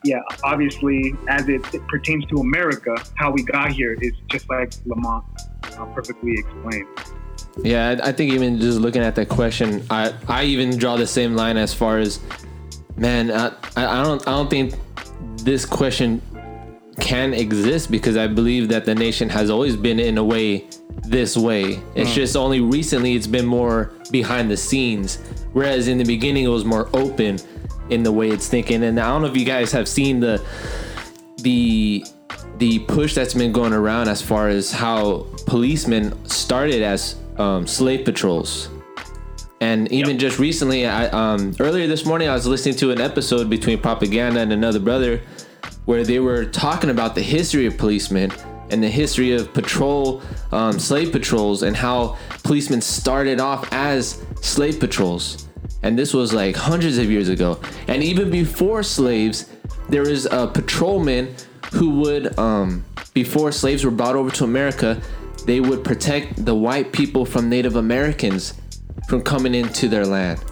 yeah, 0.06 0.22
obviously, 0.44 1.16
as 1.28 1.50
it, 1.50 1.62
it, 1.74 1.88
pertains 1.88 2.26
to 2.28 2.36
America, 2.38 2.96
how 3.16 3.32
we 3.32 3.42
got 3.42 3.72
here 3.72 3.94
is 4.00 4.14
just 4.30 4.48
like 4.50 4.72
Lamont 4.86 5.26
uh, 5.64 5.86
perfectly 5.88 6.34
explained. 6.38 6.88
Yeah, 7.64 8.00
I 8.04 8.12
think 8.12 8.34
even 8.34 8.60
just 8.60 8.80
looking 8.80 9.02
at 9.02 9.16
that 9.16 9.30
question, 9.30 9.86
I 9.90 10.14
I 10.28 10.44
even 10.44 10.78
draw 10.78 10.98
the 10.98 11.08
same 11.08 11.36
line 11.36 11.58
as 11.58 11.74
far 11.74 12.00
as, 12.00 12.20
man, 12.98 13.32
I, 13.32 13.52
I 13.78 14.04
don't 14.04 14.22
I 14.28 14.32
don't 14.32 14.50
think 14.50 14.76
this 15.38 15.66
question 15.66 16.22
can 17.00 17.34
exist 17.34 17.92
because 17.92 18.18
I 18.18 18.28
believe 18.28 18.70
that 18.70 18.86
the 18.86 18.96
nation 18.96 19.30
has 19.30 19.50
always 19.50 19.76
been 19.76 20.00
in 20.00 20.18
a 20.18 20.24
way 20.24 20.66
this 21.04 21.38
way. 21.38 21.80
It's 21.96 22.10
mm. 22.10 22.14
just 22.14 22.36
only 22.36 22.62
recently 22.62 23.16
it's 23.16 23.28
been 23.28 23.46
more 23.46 23.92
behind 24.12 24.50
the 24.50 24.58
scenes, 24.58 25.18
whereas 25.54 25.88
in 25.88 25.98
the 25.98 26.06
beginning 26.06 26.46
it 26.46 26.50
was 26.50 26.66
more 26.66 26.90
open 26.94 27.40
in 27.90 28.04
the 28.04 28.12
way 28.12 28.30
it's 28.30 28.48
thinking. 28.48 28.84
And 28.84 29.00
I 29.00 29.08
don't 29.08 29.22
know 29.22 29.28
if 29.28 29.38
you 29.38 29.46
guys 29.46 29.72
have 29.72 29.88
seen 29.88 30.20
the 30.20 30.44
the 31.38 32.06
the 32.58 32.80
push 32.80 33.14
that's 33.14 33.34
been 33.34 33.52
going 33.52 33.74
around 33.74 34.08
as 34.08 34.22
far 34.22 34.48
as 34.48 34.72
how 34.72 35.28
policemen 35.46 36.26
started 36.26 36.82
as 36.82 37.16
um, 37.40 37.68
slave 37.68 38.06
patrols. 38.06 38.70
And 39.62 39.92
even 39.92 40.12
yep. 40.12 40.20
just 40.20 40.40
recently, 40.40 40.86
I 40.86 41.08
um, 41.08 41.56
earlier 41.60 41.88
this 41.88 42.06
morning, 42.06 42.28
I 42.28 42.34
was 42.34 42.46
listening 42.46 42.76
to 42.76 42.92
an 42.92 43.02
episode 43.02 43.50
between 43.50 43.80
Propaganda 43.80 44.42
and 44.42 44.52
another 44.52 44.80
brother, 44.80 45.22
where 45.86 46.04
they 46.04 46.20
were 46.20 46.46
talking 46.46 46.90
about 46.90 47.16
the 47.16 47.22
history 47.22 47.66
of 47.66 47.78
policemen 47.78 48.32
and 48.70 48.84
the 48.84 48.90
history 48.90 49.32
of 49.32 49.54
patrol, 49.54 50.22
um, 50.52 50.80
slave 50.80 51.12
patrols, 51.12 51.64
and 51.64 51.76
how 51.76 52.18
policemen 52.44 52.82
started 52.82 53.40
off 53.40 53.72
as 53.72 54.24
slave 54.42 54.80
patrols 54.80 55.46
and 55.86 56.00
this 56.00 56.16
was 56.16 56.34
like 56.34 56.56
hundreds 56.56 56.98
of 56.98 57.12
years 57.12 57.30
ago. 57.30 57.60
And 57.88 58.04
even 58.04 58.32
before 58.32 58.82
slaves, 58.82 59.52
there 59.88 60.02
was 60.02 60.26
a 60.26 60.48
patrolman 60.48 61.36
who 61.74 62.00
would, 62.02 62.38
um, 62.40 62.84
before 63.14 63.52
slaves 63.52 63.86
were 63.86 63.92
brought 63.92 64.16
over 64.16 64.32
to 64.32 64.44
America, 64.44 65.00
they 65.46 65.60
would 65.60 65.84
protect 65.84 66.46
the 66.46 66.56
white 66.56 66.92
people 66.92 67.26
from 67.26 67.50
Native 67.50 67.76
Americans 67.76 68.54
from 69.08 69.22
coming 69.22 69.54
into 69.54 69.88
their 69.88 70.06
land. 70.06 70.44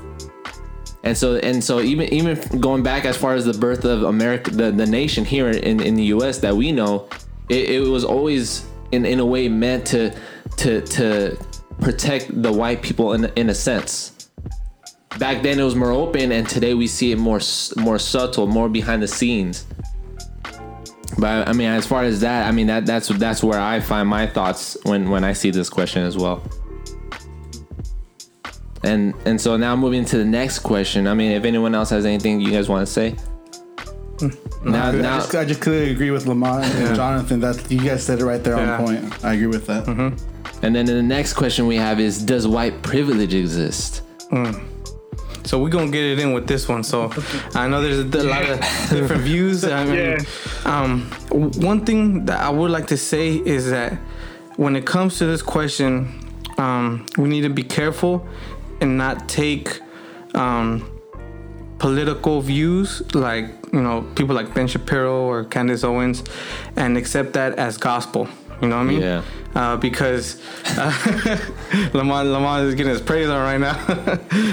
And 1.03 1.17
so 1.17 1.36
and 1.38 1.62
so 1.62 1.82
even 1.82 2.13
even 2.13 2.62
going 2.62 2.82
back 2.82 3.06
as 3.06 3.17
far 3.17 3.34
as 3.34 3.45
the 3.45 3.53
birth 3.53 3.84
of 3.84 4.03
America, 4.03 4.51
the, 4.51 4.71
the 4.71 4.86
nation 4.86 5.25
here 5.25 5.49
in, 5.49 5.82
in 5.82 5.95
the 5.95 6.06
U.S. 6.15 6.39
that 6.39 6.56
we 6.56 6.71
know, 6.71 7.10
it, 7.49 7.71
it 7.71 7.79
was 7.82 8.06
always 8.06 8.65
in, 8.91 9.06
in 9.06 9.19
a 9.19 9.25
way 9.25 9.49
meant 9.49 9.86
to 9.88 10.15
to 10.58 10.82
to 10.82 11.38
protect 11.82 12.41
the 12.41 12.51
white 12.51 12.82
people 12.82 13.13
in 13.13 13.25
in 13.36 13.49
a 13.49 13.56
sense 13.56 14.29
back 15.19 15.43
then 15.43 15.60
it 15.60 15.63
was 15.63 15.75
more 15.75 15.91
open 15.91 16.32
and 16.32 16.47
today 16.47 16.73
we 16.73 16.88
see 16.88 17.12
it 17.12 17.17
more 17.17 17.39
more 17.77 17.99
subtle 17.99 18.47
more 18.47 18.69
behind 18.69 19.01
the 19.01 19.08
scenes 19.08 19.65
But 21.17 21.47
I 21.47 21.54
mean, 21.54 21.67
as 21.67 21.86
far 21.86 22.04
as 22.04 22.21
that, 22.21 22.47
I 22.47 22.52
mean 22.52 22.67
that 22.67 22.86
that's 22.86 23.08
that's 23.08 23.43
where 23.43 23.60
I 23.60 23.80
find 23.80 24.08
my 24.10 24.26
thoughts 24.28 24.78
when 24.84 25.10
when 25.10 25.23
I 25.23 25.34
see 25.34 25.52
this 25.52 25.69
question 25.69 26.04
as 26.04 26.17
well. 26.17 26.41
And 28.84 29.13
and 29.26 29.39
so 29.39 29.56
now 29.58 29.76
moving 29.76 30.06
to 30.06 30.17
the 30.17 30.26
next 30.26 30.60
question. 30.60 31.08
I 31.08 31.13
mean, 31.13 31.32
if 31.32 31.45
anyone 31.45 31.73
else 31.76 31.89
has 31.91 32.06
anything 32.06 32.41
you 32.41 32.52
guys 32.52 32.67
want 32.67 32.86
to 32.86 32.91
say. 32.91 33.15
Hmm. 34.19 34.30
Now, 34.71 34.88
I, 34.88 34.91
now, 34.91 35.17
just, 35.19 35.36
I 35.36 35.43
just 35.45 35.60
clearly 35.62 35.91
agree 35.91 36.12
with 36.12 36.26
Lamont 36.26 36.63
and 36.65 36.88
Yeah. 36.89 36.93
Jonathan. 36.93 37.39
That 37.41 37.69
you 37.71 37.80
guys 37.82 38.04
said 38.06 38.19
it 38.19 38.26
right 38.26 38.43
there 38.43 38.56
Yeah. 38.58 38.78
on 38.78 38.86
point. 38.86 39.26
I 39.26 39.34
agree 39.34 39.47
with 39.47 39.65
that. 39.67 39.86
Mm-hmm. 39.86 40.65
and 40.65 40.76
then 40.76 40.86
the 40.86 41.02
next 41.04 41.34
question 41.34 41.67
we 41.67 41.76
have 41.78 41.99
is: 41.99 42.21
Does 42.23 42.47
white 42.47 42.82
privilege 42.82 43.34
exist? 43.34 44.02
Hmm. 44.30 44.52
So 45.45 45.62
we're 45.62 45.69
gonna 45.69 45.91
get 45.91 46.03
it 46.03 46.19
in 46.19 46.34
with 46.34 46.47
this 46.47 46.67
one. 46.67 46.84
So 46.84 47.12
I 47.53 47.67
know 47.67 47.82
there's 47.82 47.99
a, 47.99 48.23
lot 48.23 48.43
of 48.49 48.60
different 48.89 49.23
views. 49.23 49.63
I 49.65 49.84
mean, 49.86 49.95
Yeah. 49.95 50.17
um, 50.65 51.01
one 51.32 51.86
thing 51.86 52.25
that 52.25 52.39
I 52.39 52.49
would 52.49 52.71
like 52.71 52.88
to 52.88 52.97
say 52.97 53.36
is 53.36 53.69
that 53.69 53.93
when 54.56 54.75
it 54.75 54.86
comes 54.86 55.17
to 55.17 55.25
this 55.25 55.41
question, 55.41 56.13
um, 56.58 57.06
we 57.17 57.27
need 57.29 57.41
to 57.41 57.49
be 57.49 57.63
careful 57.63 58.25
and 58.82 58.97
not 58.97 59.27
take 59.27 59.79
um, 60.36 60.89
political 61.79 62.41
views 62.41 63.01
like 63.13 63.45
you 63.73 63.82
know 63.82 64.01
people 64.15 64.36
like 64.36 64.53
Ben 64.53 64.67
Shapiro 64.67 65.23
or 65.23 65.43
Candace 65.43 65.84
Owens 65.84 66.23
and 66.75 66.97
accept 66.97 67.34
that 67.34 67.56
as 67.60 67.77
gospel. 67.77 68.27
You 68.63 68.69
know 68.69 68.78
what 68.78 68.84
I 68.84 68.86
mean? 68.86 69.02
Yeah. 69.02 69.23
Uh, 69.54 69.78
because 69.78 70.41
uh, 70.65 71.38
Lamont 71.93 72.30
Lamont 72.30 72.63
is 72.65 72.76
getting 72.76 72.91
his 72.93 73.02
praise 73.02 73.28
on 73.30 73.39
right 73.39 73.60
now. 73.60 73.76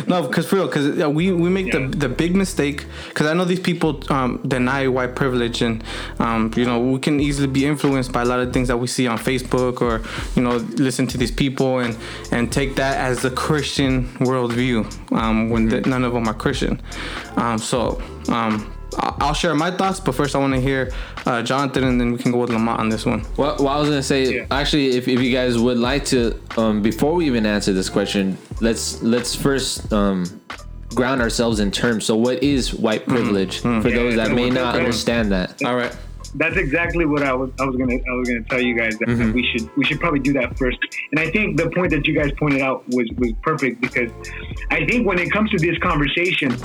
no, 0.08 0.26
because 0.26 0.46
for 0.48 0.56
real, 0.56 0.66
because 0.66 0.88
we 1.14 1.30
we 1.32 1.48
make 1.48 1.72
Yeah. 1.72 1.86
the 1.86 1.96
the 1.96 2.08
big 2.08 2.34
mistake. 2.34 2.84
Because 3.08 3.28
I 3.28 3.32
know 3.34 3.44
these 3.44 3.60
people 3.60 4.02
um, 4.12 4.40
deny 4.46 4.88
white 4.88 5.14
privilege, 5.14 5.62
and 5.62 5.82
um, 6.18 6.50
you 6.56 6.64
know 6.66 6.80
we 6.80 6.98
can 6.98 7.20
easily 7.20 7.46
be 7.46 7.64
influenced 7.64 8.10
by 8.12 8.22
a 8.22 8.24
lot 8.24 8.40
of 8.40 8.52
things 8.52 8.66
that 8.68 8.78
we 8.78 8.88
see 8.88 9.06
on 9.06 9.16
Facebook 9.16 9.80
or 9.80 10.02
you 10.34 10.42
know 10.42 10.56
listen 10.76 11.06
to 11.06 11.16
these 11.16 11.30
people 11.30 11.78
and 11.78 11.96
and 12.32 12.52
take 12.52 12.74
that 12.74 12.98
as 12.98 13.22
the 13.22 13.30
Christian 13.30 14.08
worldview 14.18 14.84
um, 15.12 15.50
when 15.50 15.70
th- 15.70 15.86
none 15.86 16.02
of 16.04 16.12
them 16.12 16.26
are 16.28 16.34
Christian. 16.34 16.82
Um, 17.36 17.58
so. 17.58 18.02
I- 18.98 19.14
I'll 19.20 19.34
share 19.34 19.54
my 19.54 19.70
thoughts, 19.70 20.00
but 20.00 20.14
first 20.14 20.34
I 20.34 20.38
want 20.38 20.54
to 20.54 20.60
hear 20.60 20.92
uh, 21.26 21.42
Jonathan, 21.42 21.84
and 21.84 22.00
then 22.00 22.12
we 22.12 22.18
can 22.18 22.32
go 22.32 22.38
with 22.38 22.50
Lamont 22.50 22.80
on 22.80 22.88
this 22.88 23.04
one. 23.06 23.24
Well, 23.36 23.56
well 23.58 23.68
I 23.68 23.78
was 23.78 23.88
gonna 23.88 24.02
say 24.02 24.34
Yeah. 24.36 24.46
actually, 24.50 24.96
if, 24.96 25.08
if 25.08 25.20
you 25.20 25.32
guys 25.32 25.58
would 25.58 25.78
like 25.78 26.04
to, 26.06 26.38
um, 26.56 26.82
before 26.82 27.14
we 27.14 27.26
even 27.26 27.46
answer 27.46 27.72
this 27.72 27.88
question, 27.88 28.36
let's 28.60 29.02
let's 29.02 29.34
first 29.34 29.92
um, 29.92 30.24
ground 30.94 31.20
ourselves 31.20 31.60
in 31.60 31.70
terms. 31.70 32.04
So, 32.04 32.16
what 32.16 32.42
is 32.42 32.74
white 32.74 33.06
privilege 33.06 33.60
for 33.60 33.68
Yeah, 33.88 33.94
those 33.96 34.16
that 34.16 34.32
may 34.32 34.50
not 34.50 34.74
understand 34.76 35.30
that? 35.32 35.62
All 35.64 35.76
right. 35.76 35.94
That's 36.34 36.56
exactly 36.56 37.04
what 37.06 37.22
I 37.22 37.32
was 37.32 37.50
I 37.60 37.64
was 37.64 37.76
gonna 37.76 37.94
I 37.94 38.14
was 38.14 38.28
gonna 38.28 38.42
tell 38.44 38.60
you 38.60 38.76
guys 38.76 38.96
that 38.98 39.08
Mm-hmm. 39.08 39.32
we 39.32 39.46
should 39.50 39.76
we 39.76 39.84
should 39.84 39.98
probably 40.00 40.20
do 40.20 40.32
that 40.34 40.56
first. 40.56 40.78
And 41.10 41.18
I 41.20 41.30
think 41.30 41.56
the 41.56 41.68
point 41.70 41.90
that 41.90 42.06
you 42.06 42.14
guys 42.14 42.30
pointed 42.38 42.60
out 42.60 42.86
was 42.88 43.08
was 43.18 43.32
perfect 43.42 43.80
because 43.80 44.10
I 44.70 44.86
think 44.86 45.06
when 45.06 45.18
it 45.18 45.30
comes 45.32 45.50
to 45.50 45.58
this 45.58 45.76
conversation, 45.78 46.56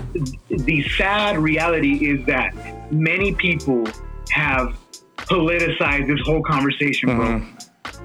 the 0.49 0.84
sad 0.97 1.38
reality 1.38 2.10
is 2.10 2.25
that 2.28 2.54
many 2.91 3.34
people 3.34 3.84
have 4.32 4.78
politicized 5.17 6.08
this 6.08 6.19
whole 6.25 6.43
conversation, 6.43 7.15
bro. 7.15 7.41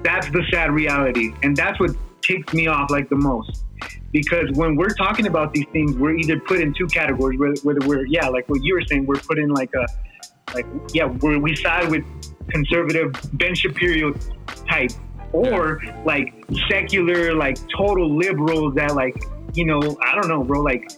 That's 0.03 0.29
the 0.31 0.43
sad 0.51 0.71
reality, 0.71 1.33
and 1.43 1.55
that's 1.55 1.79
what 1.79 1.91
ticks 2.21 2.53
me 2.53 2.67
off 2.67 2.89
like 2.89 3.09
the 3.09 3.15
most. 3.15 3.63
Because 4.11 4.51
when 4.53 4.75
we're 4.75 4.93
talking 4.95 5.27
about 5.27 5.53
these 5.53 5.65
things, 5.71 5.95
we're 5.95 6.15
either 6.17 6.39
put 6.39 6.59
in 6.59 6.73
two 6.73 6.87
categories, 6.87 7.39
whether, 7.39 7.55
whether 7.63 7.87
we're 7.87 8.05
yeah, 8.05 8.27
like 8.27 8.47
what 8.49 8.61
you 8.63 8.73
were 8.73 8.83
saying, 8.89 9.05
we're 9.05 9.15
put 9.19 9.39
in 9.39 9.49
like 9.49 9.69
a 9.73 9.85
like 10.53 10.65
yeah 10.93 11.05
we're, 11.05 11.39
we 11.39 11.55
side 11.55 11.89
with 11.89 12.03
conservative 12.49 13.13
ben 13.33 13.53
shapiro 13.55 14.13
type 14.69 14.91
or 15.33 15.79
like 16.05 16.33
secular 16.69 17.33
like 17.33 17.57
total 17.75 18.15
liberals 18.17 18.73
that 18.75 18.93
like 18.95 19.15
you 19.53 19.65
know 19.65 19.79
i 20.05 20.13
don't 20.15 20.27
know 20.27 20.43
bro 20.43 20.61
like 20.61 20.91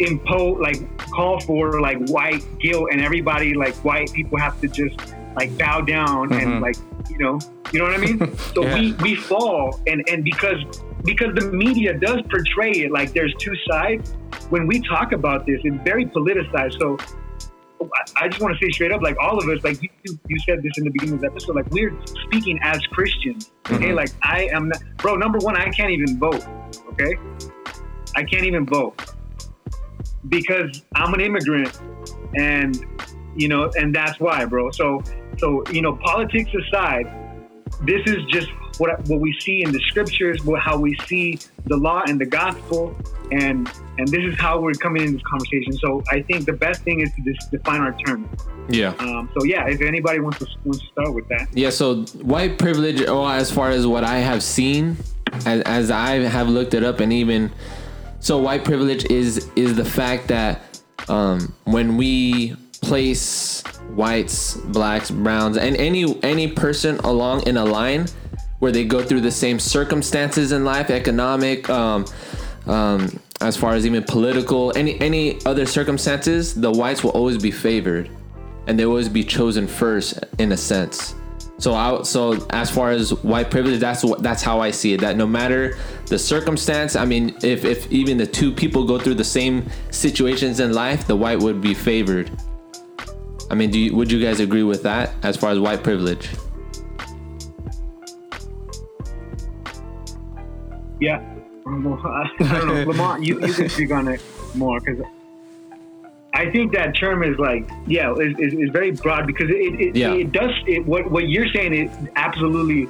impose 0.00 0.58
like 0.60 0.78
call 1.10 1.40
for 1.40 1.80
like 1.80 1.98
white 2.08 2.42
guilt 2.60 2.88
and 2.92 3.00
everybody 3.00 3.54
like 3.54 3.74
white 3.84 4.12
people 4.12 4.38
have 4.38 4.58
to 4.60 4.68
just 4.68 4.96
like 5.36 5.56
bow 5.58 5.80
down 5.80 6.28
Mhm. 6.30 6.42
and 6.42 6.60
like 6.60 6.76
you 7.10 7.18
know 7.18 7.38
you 7.72 7.78
know 7.78 7.84
what 7.86 7.94
i 7.94 7.98
mean 7.98 8.36
so 8.54 8.62
Yeah. 8.64 8.74
we 8.74 8.92
we 8.94 9.14
fall 9.16 9.80
and 9.86 10.02
and 10.08 10.24
because 10.24 10.58
because 11.04 11.34
the 11.34 11.50
media 11.52 11.92
does 11.98 12.20
portray 12.30 12.70
it 12.72 12.92
like 12.92 13.12
there's 13.12 13.34
two 13.38 13.54
sides 13.68 14.14
when 14.50 14.66
we 14.66 14.80
talk 14.80 15.12
about 15.12 15.46
this 15.46 15.60
it's 15.64 15.76
very 15.84 16.06
politicized 16.06 16.78
so 16.78 16.96
I- 18.16 18.28
just 18.28 18.40
want 18.42 18.56
to 18.58 18.64
say 18.64 18.70
straight 18.72 18.92
up, 18.92 19.02
like 19.02 19.16
all 19.20 19.38
of 19.38 19.48
us, 19.48 19.62
like 19.64 19.82
you, 19.82 19.88
you- 20.04 20.38
said 20.46 20.62
this 20.62 20.72
in 20.78 20.84
the 20.84 20.90
beginning 20.90 21.14
of 21.14 21.20
the 21.20 21.26
episode, 21.28 21.56
like 21.56 21.70
we're 21.70 21.94
speaking 22.26 22.58
as 22.62 22.84
Christians. 22.86 23.52
Okay, 23.70 23.86
Mhm. 23.90 23.94
like 23.94 24.10
I 24.22 24.48
am, 24.52 24.68
not, 24.68 24.82
bro. 24.98 25.16
Number 25.16 25.38
one, 25.38 25.56
I 25.56 25.68
can't 25.70 25.90
even 25.90 26.18
vote. 26.18 26.44
Okay, 26.92 27.14
I 28.16 28.24
can't 28.24 28.44
even 28.44 28.66
vote 28.66 28.94
because 30.28 30.82
I'm 30.94 31.14
an 31.14 31.20
immigrant, 31.20 31.80
and 32.36 32.84
you 33.36 33.48
know, 33.48 33.70
and 33.76 33.94
that's 33.94 34.18
why, 34.20 34.44
bro. 34.44 34.70
So, 34.70 35.02
so 35.38 35.62
you 35.70 35.82
know, 35.82 35.96
politics 35.96 36.50
aside, 36.66 37.06
this 37.82 38.02
is 38.06 38.18
just 38.30 38.48
what 38.78 39.00
what 39.08 39.20
we 39.20 39.38
see 39.40 39.62
in 39.62 39.72
the 39.72 39.80
scriptures, 39.80 40.44
what 40.44 40.60
how 40.60 40.78
we 40.78 40.96
see 41.06 41.38
the 41.66 41.76
law 41.76 42.02
and 42.06 42.20
the 42.20 42.26
gospel, 42.26 42.96
and 43.30 43.70
and 43.98 44.08
this 44.08 44.24
is 44.24 44.38
how 44.38 44.60
we're 44.60 44.72
coming 44.72 45.02
in 45.02 45.12
this 45.14 45.22
conversation. 45.22 45.72
So 45.74 46.02
I 46.10 46.22
think 46.22 46.46
the 46.46 46.52
best 46.52 46.82
thing 46.82 47.00
is 47.00 47.10
to 47.14 47.32
just 47.32 47.50
define 47.50 47.80
our 47.80 47.96
terms. 48.04 48.28
Yeah. 48.68 48.94
Um, 48.98 49.30
so 49.36 49.44
yeah, 49.44 49.68
if 49.68 49.80
anybody 49.80 50.20
wants 50.20 50.38
to 50.38 50.46
wants 50.64 50.80
to 50.80 50.86
start 50.88 51.14
with 51.14 51.28
that, 51.28 51.48
Yeah, 51.52 51.70
so 51.70 52.02
white 52.22 52.58
privilege, 52.58 53.06
or 53.06 53.30
as 53.30 53.50
far 53.50 53.70
as 53.70 53.86
what 53.86 54.04
I 54.04 54.18
have 54.18 54.42
seen, 54.42 54.96
as, 55.46 55.62
as 55.62 55.90
I 55.90 56.20
have 56.20 56.48
looked 56.48 56.74
it 56.74 56.84
up, 56.84 57.00
and 57.00 57.12
even 57.12 57.52
so, 58.22 58.38
white 58.38 58.64
privilege 58.64 59.04
is 59.06 59.50
is 59.56 59.74
the 59.74 59.84
fact 59.84 60.28
that 60.28 60.80
um, 61.08 61.52
when 61.64 61.96
we 61.96 62.54
place 62.80 63.62
whites, 63.94 64.54
blacks, 64.54 65.10
browns, 65.10 65.56
and 65.56 65.76
any 65.76 66.20
any 66.22 66.46
person 66.46 66.98
along 66.98 67.42
in 67.48 67.56
a 67.56 67.64
line 67.64 68.06
where 68.62 68.70
they 68.70 68.84
go 68.84 69.02
through 69.02 69.20
the 69.20 69.28
same 69.28 69.58
circumstances 69.58 70.52
in 70.52 70.64
life, 70.64 70.88
economic, 70.88 71.68
um, 71.68 72.04
um, 72.66 73.18
as 73.40 73.56
far 73.56 73.74
as 73.74 73.84
even 73.84 74.04
political, 74.04 74.72
any 74.76 75.00
any 75.00 75.44
other 75.44 75.66
circumstances, 75.66 76.54
the 76.54 76.70
whites 76.70 77.02
will 77.02 77.10
always 77.10 77.36
be 77.36 77.50
favored 77.50 78.08
and 78.68 78.78
they 78.78 78.84
always 78.84 79.08
be 79.08 79.24
chosen 79.24 79.66
first 79.66 80.24
in 80.38 80.52
a 80.52 80.56
sense. 80.56 81.16
So 81.58 81.74
I, 81.74 82.04
so 82.04 82.46
as 82.50 82.70
far 82.70 82.92
as 82.92 83.12
white 83.24 83.50
privilege, 83.50 83.80
that's 83.80 84.04
what 84.04 84.22
that's 84.22 84.44
how 84.44 84.60
I 84.60 84.70
see 84.70 84.92
it. 84.92 85.00
That 85.00 85.16
no 85.16 85.26
matter 85.26 85.76
the 86.06 86.16
circumstance, 86.16 86.94
I 86.94 87.04
mean, 87.04 87.36
if 87.42 87.64
if 87.64 87.90
even 87.90 88.16
the 88.16 88.28
two 88.28 88.52
people 88.52 88.86
go 88.86 88.96
through 88.96 89.14
the 89.14 89.24
same 89.24 89.68
situations 89.90 90.60
in 90.60 90.72
life, 90.72 91.08
the 91.08 91.16
white 91.16 91.40
would 91.40 91.60
be 91.60 91.74
favored. 91.74 92.30
I 93.50 93.56
mean, 93.56 93.72
do 93.72 93.80
you, 93.80 93.96
would 93.96 94.12
you 94.12 94.22
guys 94.22 94.38
agree 94.38 94.62
with 94.62 94.84
that 94.84 95.14
as 95.24 95.36
far 95.36 95.50
as 95.50 95.58
white 95.58 95.82
privilege? 95.82 96.30
Yeah. 101.02 101.20
I 101.66 101.68
don't 101.68 102.66
know, 102.68 102.84
Lamont, 102.86 103.24
you, 103.24 103.40
you 103.46 103.52
can 103.52 103.68
speak 103.68 103.92
on 103.92 104.08
it 104.08 104.20
more 104.54 104.80
because 104.80 105.04
I 106.34 106.50
think 106.50 106.72
that 106.72 106.96
term 106.96 107.22
is 107.22 107.38
like, 107.38 107.68
yeah, 107.86 108.12
is, 108.14 108.34
is, 108.38 108.52
is 108.54 108.70
very 108.70 108.92
broad 108.92 109.26
because 109.26 109.48
it, 109.50 109.80
it, 109.80 109.96
Yeah. 109.96 110.14
it 110.14 110.32
does 110.32 110.50
it, 110.66 110.84
what 110.86 111.10
what 111.10 111.28
you're 111.28 111.48
saying 111.54 111.72
it 111.74 111.90
absolutely 112.16 112.88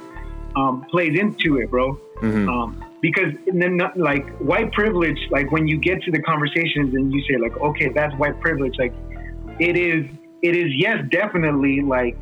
um, 0.55 0.85
plays 0.89 1.19
into 1.19 1.57
it, 1.57 1.69
bro. 1.69 1.99
Um, 2.47 2.83
because 3.01 3.33
then 3.47 3.81
like 3.95 4.25
white 4.37 4.71
privilege, 4.71 5.19
like 5.29 5.51
when 5.51 5.67
you 5.67 5.77
get 5.77 6.01
to 6.03 6.11
the 6.11 6.21
conversations 6.21 6.93
and 6.93 7.11
you 7.13 7.21
say 7.27 7.37
like, 7.37 7.55
okay, 7.57 7.89
that's 7.89 8.15
white 8.15 8.39
privilege, 8.39 8.75
like 8.79 8.93
it 9.59 9.75
is 9.75 10.05
it 10.41 10.55
is 10.55 10.69
yes, 10.75 11.03
definitely 11.11 11.81
like 11.81 12.17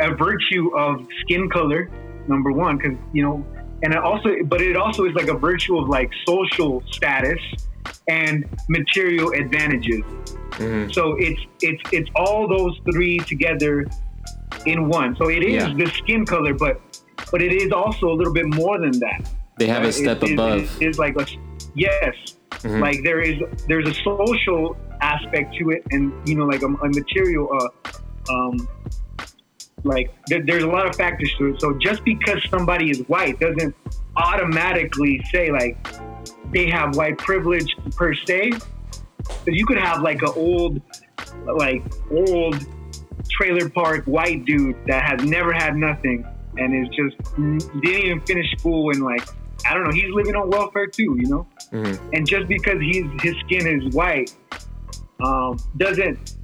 a 0.00 0.14
virtue 0.14 0.76
of 0.76 1.06
skin 1.22 1.48
color, 1.48 1.90
number 2.28 2.52
one, 2.52 2.76
because 2.76 2.96
you 3.12 3.22
know, 3.22 3.44
and 3.82 3.92
it 3.94 3.98
also, 3.98 4.30
but 4.44 4.60
it 4.60 4.76
also 4.76 5.04
is 5.06 5.14
like 5.14 5.28
a 5.28 5.34
virtue 5.34 5.78
of 5.78 5.88
like 5.88 6.10
social 6.26 6.82
status 6.90 7.40
and 8.08 8.44
material 8.68 9.32
advantages. 9.32 10.02
So 10.92 11.16
it's 11.18 11.40
it's 11.62 11.82
it's 11.92 12.10
all 12.14 12.46
those 12.46 12.78
three 12.92 13.18
together 13.20 13.86
in 14.66 14.88
one. 14.88 15.16
So 15.16 15.28
it 15.30 15.42
is 15.42 15.54
Yeah. 15.54 15.72
the 15.74 15.86
skin 15.86 16.26
color, 16.26 16.52
but 16.54 16.80
but 17.32 17.40
it 17.40 17.52
is 17.52 17.72
also 17.72 18.08
a 18.10 18.14
little 18.14 18.32
bit 18.34 18.46
more 18.46 18.78
than 18.78 18.92
that. 19.00 19.20
They 19.58 19.66
have 19.66 19.84
a 19.84 19.92
step 19.92 20.22
it- 20.22 20.30
it- 20.30 20.32
above. 20.34 20.82
It 20.82 20.88
is 20.88 20.98
like 20.98 21.16
a 21.16 21.26
yes, 21.74 22.14
Mhm. 22.50 22.80
like 22.80 23.02
there 23.02 23.20
is 23.20 23.36
there's 23.68 23.88
a 23.88 23.94
social 24.04 24.76
aspect 25.00 25.54
to 25.56 25.70
it, 25.70 25.82
and 25.92 26.12
you 26.28 26.34
know 26.36 26.44
like 26.44 26.62
a, 26.62 26.66
a 26.66 26.88
material. 26.88 27.48
Uh, 27.58 27.68
um, 28.34 28.68
like 29.84 30.12
there, 30.26 30.42
there's 30.44 30.62
a 30.62 30.68
lot 30.68 30.86
of 30.86 30.96
factors 30.96 31.32
to 31.38 31.48
it. 31.48 31.60
So 31.60 31.78
just 31.78 32.04
because 32.04 32.42
somebody 32.50 32.90
is 32.90 33.00
white 33.08 33.38
doesn't 33.40 33.74
automatically 34.16 35.24
say 35.32 35.50
like 35.50 35.76
they 36.52 36.68
have 36.70 36.96
white 36.96 37.18
privilege 37.18 37.76
per 37.96 38.14
se. 38.14 38.52
Because 39.18 39.58
you 39.58 39.66
could 39.66 39.78
have 39.78 40.02
like 40.02 40.22
an 40.22 40.32
old, 40.34 40.80
like 41.46 41.82
old 42.10 42.56
trailer 43.30 43.68
park 43.68 44.04
white 44.06 44.44
dude 44.44 44.76
that 44.86 45.02
has 45.04 45.28
never 45.28 45.52
had 45.52 45.76
nothing 45.76 46.26
and 46.56 46.74
is 46.74 46.94
just 46.94 47.16
didn't 47.36 48.04
even 48.04 48.20
finish 48.22 48.50
school 48.58 48.90
and 48.90 49.04
like 49.04 49.26
I 49.68 49.74
don't 49.74 49.84
know, 49.84 49.92
he's 49.92 50.10
living 50.12 50.34
on 50.34 50.50
welfare 50.50 50.86
too, 50.86 51.16
you 51.18 51.28
know. 51.28 51.46
And 52.12 52.26
just 52.26 52.48
because 52.48 52.80
he's 52.80 53.04
his 53.22 53.36
skin 53.44 53.66
is 53.66 53.94
white, 53.94 54.34
um, 55.22 55.58
doesn't 55.76 56.36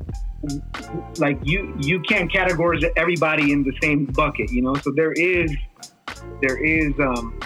like 1.19 1.39
you 1.43 1.75
you 1.81 2.01
can't 2.01 2.31
categorize 2.33 2.85
everybody 2.97 3.53
in 3.53 3.63
the 3.63 3.73
same 3.83 4.05
bucket, 4.07 4.51
you 4.51 4.63
know. 4.63 4.75
So 4.77 4.93
there 4.95 5.13
is 5.13 5.51
there 6.43 6.57
is 6.57 6.93
um, 7.01 7.39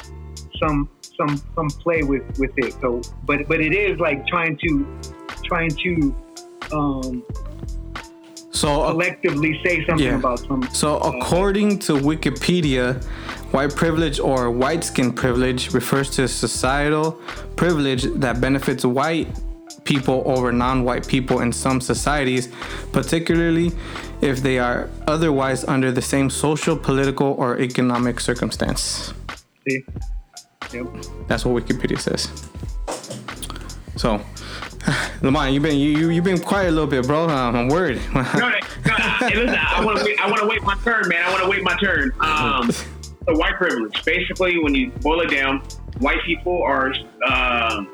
some 0.61 0.89
some 1.17 1.41
some 1.55 1.69
play 1.69 2.03
with 2.03 2.23
with 2.39 2.53
it. 2.57 2.75
So, 2.81 3.01
but 3.25 3.49
but 3.49 3.61
it 3.61 3.75
is 3.75 3.99
like 3.99 4.27
trying 4.27 4.59
to 4.65 4.87
trying 5.45 5.71
to 5.71 6.15
um, 6.73 7.23
So 8.53 8.83
uh, 8.83 8.91
collectively 8.91 9.59
say 9.65 9.85
something 9.87 10.07
Yeah. 10.07 10.17
about 10.17 10.41
some. 10.41 10.63
So, 10.73 10.99
according 10.99 11.79
to 11.81 11.93
Wikipedia, 11.95 13.03
white 13.53 13.75
privilege 13.75 14.21
or 14.21 14.51
white 14.51 14.85
skin 14.85 15.13
privilege 15.13 15.73
refers 15.73 16.11
to 16.17 16.29
societal 16.29 17.13
privilege 17.57 18.03
that 18.21 18.41
benefits 18.41 18.85
white 18.85 19.29
people 19.91 20.23
over 20.25 20.53
non 20.53 20.85
white 20.85 21.05
people 21.09 21.41
in 21.41 21.53
some 21.53 21.81
societies, 21.81 22.49
particularly 22.93 23.73
if 24.21 24.41
they 24.41 24.57
are 24.57 24.89
otherwise 25.09 25.65
under 25.65 25.91
the 25.91 26.01
same 26.03 26.31
social, 26.31 26.77
political, 26.77 27.35
or 27.43 27.59
economic 27.59 28.21
circumstance. 28.21 29.13
See? 29.67 29.85
Yep. 30.73 30.87
That's 31.27 31.45
what 31.45 31.61
Wikipedia 31.61 31.99
says. 31.99 32.31
So, 33.97 34.21
Lamont, 35.23 35.53
you've 35.53 35.65
been 35.65 35.77
you, 35.77 35.91
you 35.99 36.11
you've 36.11 36.25
been 36.25 36.39
quiet 36.39 36.69
a 36.69 36.71
little 36.71 36.87
bit, 36.87 37.05
bro. 37.05 37.29
Um, 37.29 37.57
I'm 37.57 37.69
worried. 37.69 38.01
No, 38.15 38.23
no, 38.23 38.97
no, 38.97 39.29
hey, 39.29 39.37
listen, 39.37 39.59
I 39.59 39.85
want 39.85 39.99
to 39.99 40.05
wait. 40.05 40.19
I 40.21 40.27
want 40.31 40.41
to 40.41 40.49
wait 40.49 40.63
my 40.63 40.75
turn, 40.77 41.07
man. 41.09 41.23
I 41.23 41.31
want 41.31 41.43
to 41.43 41.51
wait 41.51 41.63
my 41.63 41.77
turn. 41.77 42.13
Um, 42.21 42.73
so 42.73 43.37
white 43.37 43.57
privilege. 43.57 44.03
Basically, 44.05 44.59
when 44.59 44.75
you 44.75 44.91
boil 45.03 45.21
it 45.21 45.31
down, 45.31 45.61
white 45.99 46.23
people 46.25 46.63
are 46.63 46.95
um 47.27 47.93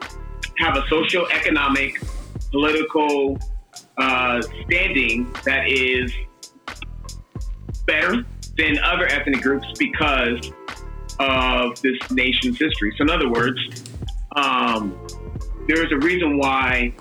have 0.58 0.76
a 0.76 0.86
social, 0.88 1.26
economic, 1.28 2.00
political 2.50 3.38
uh, 3.98 4.40
standing 4.64 5.30
that 5.44 5.68
is 5.68 6.12
better 7.86 8.24
than 8.56 8.78
other 8.78 9.06
ethnic 9.06 9.42
groups 9.42 9.66
because 9.78 10.50
of 11.18 11.80
this 11.82 11.98
nation's 12.10 12.58
history. 12.58 12.92
So, 12.96 13.02
in 13.02 13.10
other 13.10 13.30
words, 13.30 13.58
um, 14.34 14.98
there 15.66 15.84
is 15.84 15.92
a 15.92 15.98
reason 15.98 16.38
why 16.38 16.94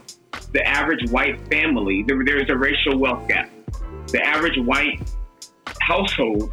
the 0.52 0.66
average 0.66 1.10
white 1.12 1.48
family, 1.50 2.04
there, 2.08 2.24
there 2.24 2.42
is 2.42 2.50
a 2.50 2.56
racial 2.56 2.98
wealth 2.98 3.28
gap. 3.28 3.50
The 4.08 4.22
average 4.26 4.58
white 4.60 5.02
household 5.82 6.52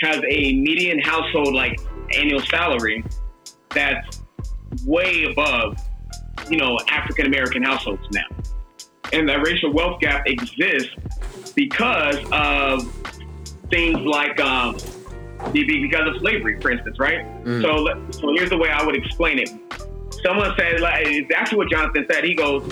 has 0.00 0.18
a 0.18 0.52
median 0.52 1.00
household 1.00 1.54
like 1.54 1.80
annual 2.16 2.40
salary 2.40 3.04
that's 3.70 4.22
way 4.84 5.24
above, 5.24 5.76
you 6.50 6.56
know, 6.56 6.78
African 6.88 7.26
American 7.26 7.62
households 7.62 8.02
now. 8.12 8.24
And 9.12 9.28
that 9.28 9.46
racial 9.46 9.72
wealth 9.72 10.00
gap 10.00 10.26
exists 10.26 10.90
because 11.54 12.16
of 12.32 12.92
things 13.70 13.98
like 14.00 14.40
um, 14.40 14.76
be- 15.52 15.64
be- 15.64 15.82
because 15.82 16.08
of 16.14 16.20
slavery, 16.20 16.60
for 16.60 16.70
instance, 16.70 16.98
right? 16.98 17.24
So, 17.62 17.86
so 18.10 18.32
here's 18.34 18.50
the 18.50 18.58
way 18.58 18.68
I 18.70 18.84
would 18.84 18.96
explain 18.96 19.38
it. 19.38 19.50
Someone 20.24 20.52
said, 20.56 20.80
like, 20.80 21.06
it's 21.06 21.30
actually 21.34 21.58
what 21.58 21.70
Jonathan 21.70 22.06
said. 22.10 22.24
He 22.24 22.34
goes, 22.34 22.62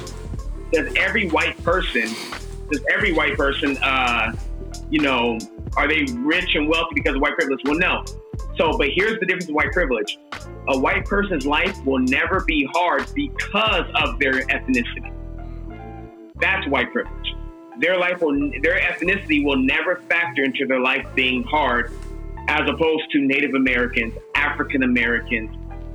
"Does 0.72 0.92
every 0.96 1.28
white 1.28 1.62
person, 1.62 2.08
does 2.70 2.82
every 2.92 3.12
white 3.12 3.36
person, 3.36 3.76
uh, 3.82 4.32
you 4.90 5.00
know, 5.00 5.38
are 5.76 5.86
they 5.86 6.04
rich 6.18 6.54
and 6.54 6.68
wealthy 6.68 6.94
because 6.94 7.14
of 7.14 7.20
white 7.22 7.36
privilege? 7.36 7.60
Well, 7.64 7.76
no. 7.78 8.04
So, 8.56 8.76
but 8.78 8.88
here's 8.94 9.18
the 9.20 9.26
difference 9.26 9.46
with 9.46 9.56
white 9.56 9.72
privilege: 9.72 10.18
a 10.68 10.78
white 10.78 11.04
person's 11.04 11.46
life 11.46 11.76
will 11.84 11.98
never 11.98 12.40
be 12.40 12.68
hard 12.72 13.06
because 13.14 13.86
of 13.94 14.18
their 14.18 14.42
ethnicity. 14.46 15.12
That's 16.40 16.66
white 16.68 16.92
privilege. 16.92 17.34
Their 17.80 17.98
life 17.98 18.20
will, 18.20 18.50
their 18.62 18.78
ethnicity 18.80 19.44
will 19.44 19.56
never 19.56 19.96
factor 20.08 20.44
into 20.44 20.66
their 20.66 20.80
life 20.80 21.06
being 21.14 21.42
hard, 21.44 21.92
as 22.48 22.68
opposed 22.68 23.10
to 23.12 23.18
Native 23.18 23.54
Americans, 23.54 24.14
African 24.34 24.84
Americans, 24.84 25.50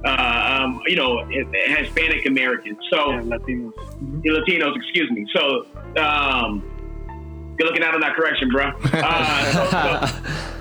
uh, 0.05 0.61
um, 0.61 0.81
you 0.87 0.95
know, 0.95 1.25
Hispanic 1.25 2.25
Americans. 2.25 2.77
So 2.89 3.11
Yeah, 3.11 3.21
Latinos. 3.21 3.73
the 4.21 4.29
Latinos, 4.29 4.75
excuse 4.75 5.09
me. 5.11 5.25
So, 5.33 5.65
um, 6.01 6.63
you're 7.57 7.67
looking 7.67 7.83
out 7.83 7.93
on 7.93 8.01
that 8.01 8.15
correction, 8.15 8.49
bro. 8.49 8.71
Uh, 8.93 9.51
so, 9.51 9.65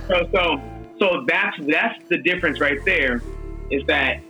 so, 0.09 0.29
so, 0.31 0.31
so 0.33 0.78
that's 1.27 1.57
that's 1.67 2.09
the 2.09 2.19
difference 2.19 2.61
right 2.61 2.85
there. 2.85 3.23
Is 3.71 3.85
that 3.87 4.21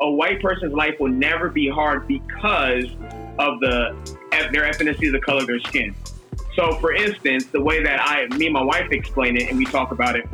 a 0.00 0.10
white 0.10 0.40
person's 0.40 0.72
life 0.72 0.94
will 1.00 1.10
never 1.10 1.48
be 1.48 1.68
hard 1.68 2.06
because 2.06 2.84
of 3.38 3.60
the 3.60 3.96
their 4.52 4.70
ethnicity, 4.70 5.10
the 5.10 5.20
color 5.20 5.40
of 5.40 5.46
their 5.46 5.60
skin. 5.60 5.94
So, 6.54 6.74
for 6.76 6.92
instance, 6.92 7.46
the 7.46 7.62
way 7.62 7.82
that 7.82 8.00
I, 8.00 8.26
me 8.36 8.46
and 8.46 8.54
my 8.54 8.62
wife 8.62 8.90
explain 8.90 9.36
it, 9.36 9.48
and 9.48 9.58
we 9.58 9.64
talk 9.64 9.92
about 9.92 10.16
it. 10.16 10.28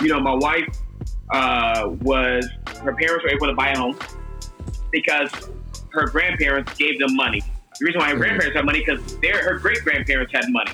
You 0.00 0.08
know, 0.08 0.20
my 0.20 0.34
wife 0.34 0.66
uh, 1.30 1.90
was 2.00 2.48
her 2.82 2.94
parents 2.94 3.24
were 3.24 3.30
able 3.30 3.46
to 3.46 3.54
buy 3.54 3.70
a 3.70 3.78
home 3.78 3.98
because 4.90 5.30
her 5.92 6.06
grandparents 6.06 6.74
gave 6.74 6.98
them 6.98 7.14
money. 7.14 7.42
The 7.78 7.86
reason 7.86 8.00
why 8.00 8.10
her 8.10 8.16
grandparents 8.16 8.56
had 8.56 8.64
money 8.64 8.82
because 8.84 9.18
their 9.20 9.42
her 9.42 9.58
great 9.58 9.82
grandparents 9.82 10.32
had 10.32 10.44
money. 10.48 10.72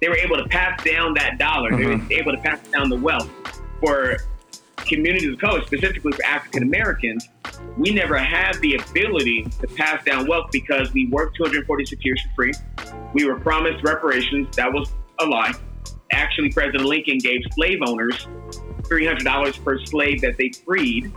They 0.00 0.08
were 0.08 0.16
able 0.16 0.36
to 0.36 0.46
pass 0.48 0.82
down 0.84 1.14
that 1.14 1.38
dollar. 1.38 1.76
They 1.76 1.86
were 1.86 2.00
able 2.10 2.32
to 2.32 2.38
pass 2.38 2.60
down 2.68 2.88
the 2.88 2.96
wealth 2.96 3.28
for 3.80 4.18
communities 4.76 5.32
of 5.32 5.38
color, 5.38 5.62
specifically 5.66 6.12
for 6.12 6.24
African 6.24 6.62
Americans. 6.62 7.28
We 7.76 7.92
never 7.92 8.16
had 8.16 8.54
the 8.60 8.74
ability 8.74 9.44
to 9.60 9.66
pass 9.66 10.04
down 10.04 10.26
wealth 10.26 10.50
because 10.52 10.92
we 10.92 11.08
worked 11.08 11.36
246 11.36 12.04
years 12.04 12.20
for 12.22 12.34
free. 12.34 12.52
We 13.14 13.24
were 13.24 13.38
promised 13.38 13.84
reparations. 13.84 14.54
That 14.56 14.72
was 14.72 14.90
a 15.20 15.26
lie. 15.26 15.52
Actually, 16.10 16.50
President 16.50 16.84
Lincoln 16.84 17.18
gave 17.18 17.40
slave 17.52 17.80
owners 17.86 18.26
$300 18.82 19.64
per 19.64 19.84
slave 19.84 20.20
that 20.22 20.36
they 20.38 20.50
freed. 20.64 21.12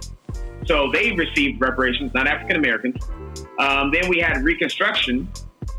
So 0.66 0.92
they 0.92 1.12
received 1.14 1.62
reparations, 1.62 2.14
not 2.14 2.28
African 2.28 2.58
Americans. 2.58 3.04
Um, 3.58 3.92
then 3.92 4.10
we 4.10 4.20
had 4.20 4.44
Reconstruction, 4.44 5.30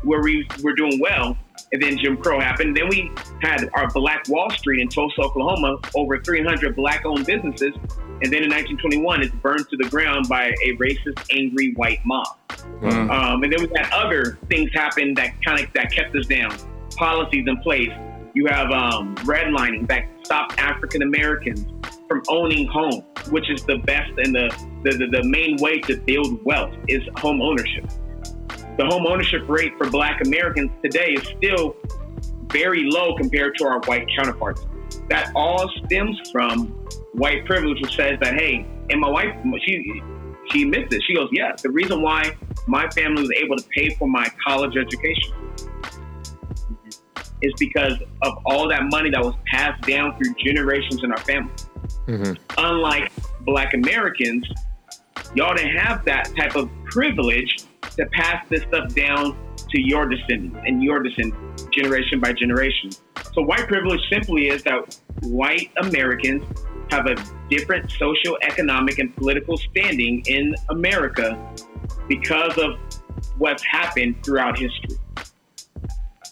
where 0.03 0.21
we 0.21 0.47
were 0.61 0.73
doing 0.73 0.99
well, 0.99 1.37
and 1.73 1.81
then 1.81 1.97
Jim 1.97 2.15
Crow 2.17 2.39
happened. 2.39 2.77
Then 2.77 2.87
we 2.87 3.11
had 3.41 3.67
our 3.73 3.89
Black 3.89 4.27
Wall 4.29 4.49
Street 4.51 4.79
in 4.79 4.87
Tulsa, 4.87 5.21
Oklahoma, 5.21 5.77
over 5.95 6.21
300 6.21 6.75
black-owned 6.75 7.25
businesses, 7.25 7.73
and 8.21 8.31
then 8.31 8.43
in 8.43 8.49
1921, 8.49 9.23
it's 9.23 9.35
burned 9.35 9.67
to 9.69 9.77
the 9.77 9.89
ground 9.89 10.29
by 10.29 10.45
a 10.45 10.77
racist, 10.77 11.25
angry 11.35 11.73
white 11.73 11.99
mob. 12.05 12.27
Um, 12.83 13.43
and 13.43 13.51
then 13.51 13.61
we 13.61 13.69
had 13.75 13.91
other 13.91 14.37
things 14.49 14.69
happen 14.73 15.13
that 15.15 15.41
kind 15.43 15.59
of 15.59 15.73
that 15.73 15.91
kept 15.91 16.15
us 16.15 16.27
down. 16.27 16.55
Policies 16.95 17.45
in 17.47 17.57
place. 17.57 17.91
You 18.35 18.45
have 18.47 18.71
um, 18.71 19.15
redlining 19.17 19.87
that 19.87 20.05
stopped 20.23 20.59
African 20.59 21.01
Americans 21.01 21.65
from 22.07 22.21
owning 22.29 22.67
homes, 22.67 23.03
which 23.29 23.49
is 23.49 23.63
the 23.65 23.77
best 23.79 24.11
and 24.17 24.33
the, 24.33 24.49
the, 24.83 24.91
the, 24.91 25.07
the 25.21 25.23
main 25.23 25.57
way 25.57 25.79
to 25.81 25.97
build 25.97 26.43
wealth 26.45 26.73
is 26.87 27.01
home 27.17 27.41
ownership. 27.41 27.89
The 28.77 28.85
home 28.85 29.05
ownership 29.05 29.47
rate 29.47 29.73
for 29.77 29.89
Black 29.89 30.21
Americans 30.25 30.71
today 30.83 31.13
is 31.13 31.27
still 31.37 31.75
very 32.47 32.83
low 32.89 33.15
compared 33.15 33.55
to 33.57 33.65
our 33.65 33.79
white 33.81 34.07
counterparts. 34.15 34.65
That 35.09 35.31
all 35.35 35.69
stems 35.85 36.19
from 36.31 36.67
white 37.13 37.45
privilege, 37.45 37.81
which 37.81 37.95
says 37.95 38.19
that 38.21 38.33
hey, 38.33 38.65
and 38.89 38.99
my 38.99 39.09
wife, 39.09 39.35
she 39.65 40.01
she 40.51 40.63
admits 40.63 40.93
it. 40.93 41.03
She 41.07 41.15
goes, 41.15 41.29
yeah, 41.31 41.53
the 41.61 41.69
reason 41.69 42.01
why 42.01 42.35
my 42.67 42.89
family 42.89 43.21
was 43.21 43.31
able 43.43 43.57
to 43.57 43.63
pay 43.69 43.89
for 43.91 44.07
my 44.07 44.27
college 44.45 44.75
education 44.75 45.33
is 47.41 47.53
because 47.59 47.93
of 48.21 48.37
all 48.45 48.67
that 48.69 48.83
money 48.89 49.09
that 49.09 49.21
was 49.21 49.35
passed 49.45 49.81
down 49.83 50.17
through 50.17 50.33
generations 50.35 51.03
in 51.03 51.11
our 51.11 51.19
family. 51.19 51.53
Mm-hmm. 52.07 52.33
Unlike 52.57 53.11
Black 53.41 53.73
Americans, 53.73 54.47
y'all 55.35 55.53
didn't 55.53 55.77
have 55.77 56.03
that 56.05 56.31
type 56.35 56.55
of 56.55 56.69
privilege 56.85 57.65
to 57.97 58.05
pass 58.07 58.45
this 58.49 58.63
stuff 58.63 58.93
down 58.93 59.37
to 59.69 59.81
your 59.81 60.07
descendants 60.07 60.57
and 60.65 60.83
your 60.83 61.01
descendants, 61.01 61.63
generation 61.71 62.19
by 62.19 62.33
generation. 62.33 62.91
So 63.33 63.41
white 63.41 63.67
privilege 63.67 64.01
simply 64.09 64.49
is 64.49 64.63
that 64.63 64.97
white 65.21 65.71
Americans 65.77 66.43
have 66.91 67.07
a 67.07 67.15
different 67.49 67.89
social, 67.91 68.37
economic, 68.41 68.99
and 68.99 69.15
political 69.15 69.57
standing 69.57 70.23
in 70.27 70.55
America 70.69 71.37
because 72.07 72.57
of 72.57 72.77
what's 73.37 73.63
happened 73.63 74.23
throughout 74.23 74.57
history. 74.57 74.97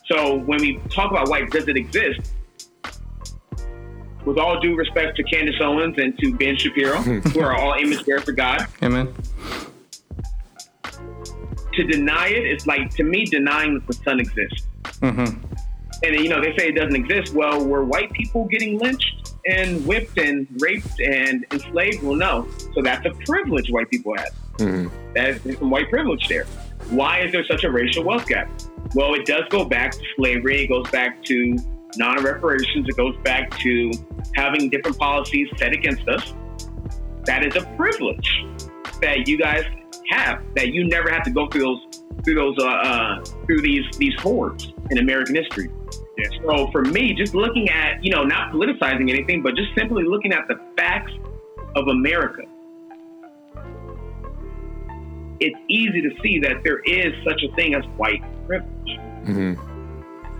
So 0.06 0.38
when 0.38 0.60
we 0.60 0.78
talk 0.90 1.10
about 1.10 1.30
white, 1.30 1.50
does 1.50 1.68
it 1.68 1.78
exist? 1.78 2.34
With 4.26 4.38
all 4.38 4.60
due 4.60 4.76
respect 4.76 5.18
to 5.18 5.24
Candace 5.24 5.56
Owens 5.60 5.98
and 5.98 6.18
to 6.20 6.36
Ben 6.36 6.56
Shapiro, 6.56 6.98
who 6.98 7.40
are 7.40 7.56
all 7.56 7.74
image 7.74 8.06
bearers 8.06 8.24
for 8.24 8.34
God, 8.34 8.68
Amen. 8.84 9.12
To 11.74 11.84
deny 11.84 12.28
it 12.28 12.46
is 12.46 12.68
like 12.68 12.90
to 12.96 13.04
me 13.04 13.26
denying 13.26 13.74
that 13.76 13.88
the 13.88 13.94
sun 13.94 14.20
exists. 14.20 14.68
Mm-hmm. 15.02 15.46
and 16.04 16.16
you 16.16 16.30
know 16.30 16.42
they 16.42 16.56
say 16.58 16.70
it 16.70 16.76
doesn't 16.76 16.96
exist. 16.96 17.34
Well, 17.34 17.64
were 17.66 17.84
white 17.84 18.12
people 18.12 18.46
getting 18.46 18.78
lynched 18.80 19.34
and 19.46 19.86
whipped 19.86 20.18
and 20.18 20.48
raped 20.60 21.00
and 21.00 21.46
enslaved? 21.52 22.04
Well, 22.04 22.16
no. 22.16 22.48
So 22.74 22.82
that's 22.82 23.06
a 23.06 23.12
privilege 23.26 23.70
white 23.72 23.90
people 23.90 24.16
have. 24.18 24.34
Mm-hmm. 24.58 25.14
That 25.14 25.30
is 25.30 25.44
there's 25.44 25.60
some 25.60 25.70
white 25.70 25.90
privilege 25.90 26.28
there. 26.28 26.46
Why 26.90 27.22
is 27.22 27.32
there 27.32 27.46
such 27.46 27.64
a 27.64 27.72
racial 27.72 28.04
wealth 28.04 28.28
gap? 28.28 28.50
Well, 28.96 29.14
it 29.14 29.26
does 29.26 29.44
go 29.50 29.66
back 29.66 29.92
to 29.92 30.04
slavery. 30.16 30.64
It 30.64 30.68
goes 30.68 30.90
back 30.90 31.24
to 31.26 31.58
non-reparations. 31.96 32.88
It 32.88 32.98
goes 32.98 33.16
back 33.24 33.58
to 33.60 33.92
having 34.36 34.70
different 34.70 34.98
policies 34.98 35.48
set 35.58 35.74
against 35.74 36.08
us. 36.08 36.34
That 37.26 37.46
is 37.46 37.56
a 37.56 37.66
privilege 37.78 38.46
that 39.02 39.28
you 39.28 39.38
guys 39.38 39.66
have. 40.12 40.42
That 40.56 40.70
you 40.70 40.88
never 40.88 41.10
have 41.10 41.24
to 41.24 41.32
go 41.32 41.48
through 41.48 41.62
those 41.62 42.04
through 42.24 42.36
those 42.36 42.58
uh, 42.60 42.68
uh, 42.68 43.24
through 43.46 43.62
these 43.62 43.86
these 43.98 44.14
hordes 44.20 44.74
in 44.90 44.98
American 44.98 45.36
history. 45.36 45.70
So 46.46 46.70
for 46.72 46.84
me, 46.84 47.14
just 47.14 47.34
looking 47.34 47.70
at 47.70 48.04
you 48.04 48.12
know 48.12 48.24
not 48.24 48.52
politicizing 48.52 49.10
anything, 49.10 49.42
but 49.42 49.56
just 49.56 49.74
simply 49.76 50.04
looking 50.04 50.34
at 50.34 50.48
the 50.48 50.60
facts 50.78 51.14
of 51.76 51.88
America, 51.88 52.44
it's 55.40 55.58
easy 55.68 56.02
to 56.02 56.10
see 56.22 56.40
that 56.40 56.64
there 56.64 56.80
is 56.80 57.14
such 57.24 57.42
a 57.44 57.56
thing 57.56 57.74
as 57.74 57.84
white 57.98 58.22
privilege. 58.46 59.00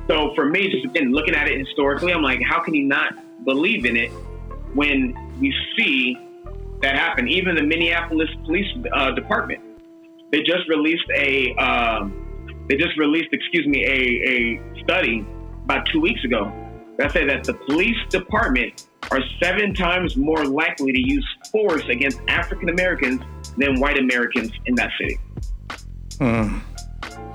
So 0.08 0.34
for 0.36 0.46
me, 0.46 0.70
just 0.70 0.86
again 0.86 1.12
looking 1.12 1.34
at 1.34 1.48
it 1.48 1.58
historically, 1.58 2.14
I'm 2.14 2.22
like, 2.22 2.42
how 2.42 2.60
can 2.60 2.74
you 2.74 2.86
not 2.86 3.14
believe 3.44 3.86
in 3.86 3.98
it 3.98 4.12
when 4.74 5.16
you 5.40 5.52
see 5.76 6.18
that 6.82 6.96
happened. 6.96 7.30
Even 7.30 7.56
the 7.56 7.64
Minneapolis 7.64 8.30
Police 8.46 8.68
uh, 8.94 9.12
Department, 9.12 9.62
they 10.32 10.40
just 10.40 10.68
released 10.70 11.10
a 11.16 11.54
um, 11.56 12.18
they 12.68 12.76
just 12.78 12.98
released, 12.98 13.30
excuse 13.32 13.68
me, 13.68 13.84
a, 13.86 14.30
a 14.30 14.84
study 14.84 15.26
about 15.66 15.86
two 15.92 16.00
weeks 16.00 16.24
ago 16.24 16.52
that 16.98 17.12
said 17.12 17.30
that 17.30 17.44
the 17.44 17.54
police 17.54 17.98
department 18.10 18.88
are 19.12 19.20
seven 19.42 19.74
times 19.74 20.16
more 20.16 20.46
likely 20.46 20.92
to 20.92 21.00
use 21.00 21.28
force 21.52 21.84
against 21.90 22.22
African 22.28 22.70
Americans 22.70 23.22
than 23.58 23.80
white 23.80 23.98
Americans 23.98 24.52
in 24.66 24.76
that 24.76 24.92
city. 25.00 25.20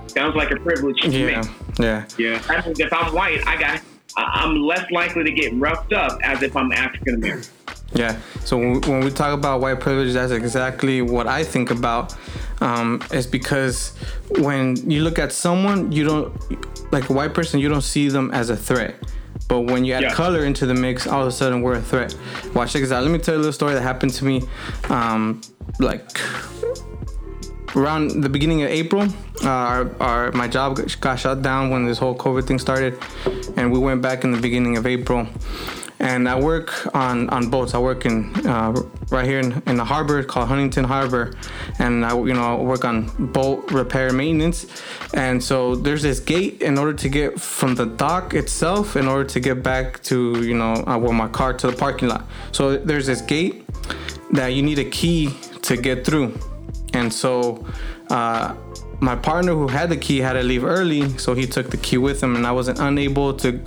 Sounds 0.09 0.35
like 0.35 0.51
a 0.51 0.57
privilege 0.57 0.97
to 1.03 1.11
Yeah, 1.11 1.43
me. 1.43 1.49
yeah, 1.79 2.07
Yeah. 2.17 2.43
I 2.49 2.63
if 2.79 2.93
I'm 2.93 3.15
white, 3.15 3.47
I 3.47 3.57
got 3.59 3.81
I'm 4.17 4.57
less 4.63 4.91
likely 4.91 5.25
to 5.25 5.33
get 5.33 5.53
roughed 5.55 5.93
up 5.93 6.19
as 6.23 6.43
if 6.43 6.57
I'm 6.57 6.73
African 6.73 7.17
American. 7.17 7.51
Yeah. 7.95 8.19
So 8.45 8.57
when 8.57 8.81
when 8.83 9.01
we 9.05 9.11
talk 9.11 9.33
about 9.33 9.61
white 9.61 9.81
privilege, 9.81 10.13
that's 10.13 10.33
exactly 10.33 11.03
what 11.03 11.27
I 11.27 11.45
think 11.45 11.71
about. 11.71 12.15
Um, 12.61 13.03
is 13.13 13.27
because 13.27 13.93
when 14.39 14.77
you 14.91 15.03
look 15.03 15.19
at 15.19 15.31
someone, 15.33 15.93
you 15.93 16.05
don't 16.05 16.93
like 16.93 17.11
a 17.11 17.13
white 17.13 17.35
person, 17.35 17.61
you 17.61 17.69
don't 17.69 17.83
see 17.83 18.09
them 18.09 18.31
as 18.33 18.49
a 18.51 18.57
threat. 18.57 18.95
But 19.49 19.61
when 19.61 19.85
you 19.85 19.93
add 19.93 20.03
Yeah. 20.03 20.15
color 20.15 20.45
into 20.45 20.65
the 20.67 20.75
mix, 20.75 21.07
all 21.07 21.21
of 21.23 21.29
a 21.29 21.33
sudden 21.33 21.61
we're 21.63 21.75
a 21.75 21.83
threat. 21.83 22.17
Watch 22.55 22.73
this 22.73 22.91
out. 22.91 23.03
Let 23.03 23.13
me 23.13 23.19
tell 23.19 23.35
you 23.35 23.39
a 23.39 23.43
little 23.43 23.53
story 23.53 23.75
that 23.75 23.83
happened 23.83 24.13
to 24.15 24.25
me. 24.25 24.43
Um, 24.89 25.41
like 25.79 26.19
around 27.77 28.23
the 28.23 28.29
beginning 28.29 28.63
of 28.63 28.71
April, 28.71 29.03
uh, 29.45 29.49
our, 29.49 29.91
our 30.01 30.33
my 30.33 30.49
job 30.49 30.79
got 31.01 31.19
shut 31.19 31.43
down 31.43 31.71
when 31.71 31.85
this 31.87 31.99
whole 31.99 32.17
COVID 32.17 32.47
thing 32.47 32.59
started, 32.59 32.99
and 33.57 33.71
we 33.71 33.79
went 33.79 34.01
back 34.03 34.25
in 34.25 34.33
the 34.33 34.41
beginning 34.41 34.77
of 34.79 34.87
April. 34.87 35.27
And 35.99 36.29
I 36.29 36.39
work 36.39 36.95
on, 36.95 37.29
on 37.31 37.49
boats. 37.49 37.75
I 37.75 37.79
work 37.79 38.05
in 38.05 38.35
uh, 38.47 38.73
right 39.11 39.27
here 39.27 39.41
in, 39.41 39.63
in 39.67 39.77
the 39.77 39.85
harbor 39.85 40.23
called 40.23 40.49
Huntington 40.49 40.85
Harbor, 40.85 41.33
and 41.79 42.05
I 42.05 42.15
you 42.15 42.35
know 42.35 42.57
work 42.63 42.85
on 42.85 43.07
boat 43.33 43.71
repair 43.73 44.13
maintenance. 44.13 44.67
And 45.15 45.43
so 45.43 45.75
there's 45.75 46.03
this 46.03 46.21
gate 46.21 46.61
in 46.61 46.77
order 46.79 46.93
to 46.93 47.09
get 47.09 47.41
from 47.41 47.75
the 47.75 47.87
dock 47.87 48.35
itself, 48.35 48.97
in 48.97 49.07
order 49.07 49.25
to 49.25 49.41
get 49.41 49.63
back 49.63 50.03
to 50.05 50.43
you 50.43 50.55
know 50.55 50.75
uh, 50.87 50.99
well 50.99 51.13
my 51.13 51.29
car 51.29 51.55
to 51.55 51.71
the 51.71 51.77
parking 51.77 52.09
lot. 52.09 52.27
So 52.53 52.77
there's 52.77 53.07
this 53.07 53.23
gate 53.23 53.65
that 54.33 54.49
you 54.49 54.63
need 54.63 54.79
a 54.79 54.85
key 54.85 55.35
to 55.63 55.77
get 55.77 56.05
through. 56.05 56.39
And 56.93 57.13
so 57.13 57.65
uh, 58.11 58.55
my 59.01 59.17
partner 59.17 59.53
who 59.53 59.69
had 59.69 59.91
the 59.91 59.97
key 59.97 60.19
had 60.19 60.35
to 60.35 60.43
leave 60.43 60.65
early, 60.65 61.17
so 61.19 61.35
he 61.35 61.47
took 61.47 61.71
the 61.71 61.77
key 61.77 61.99
with 61.99 62.23
him, 62.23 62.37
and 62.37 62.47
I 62.47 62.53
wasn't 62.53 62.79
unable 62.79 63.35
to 63.35 63.61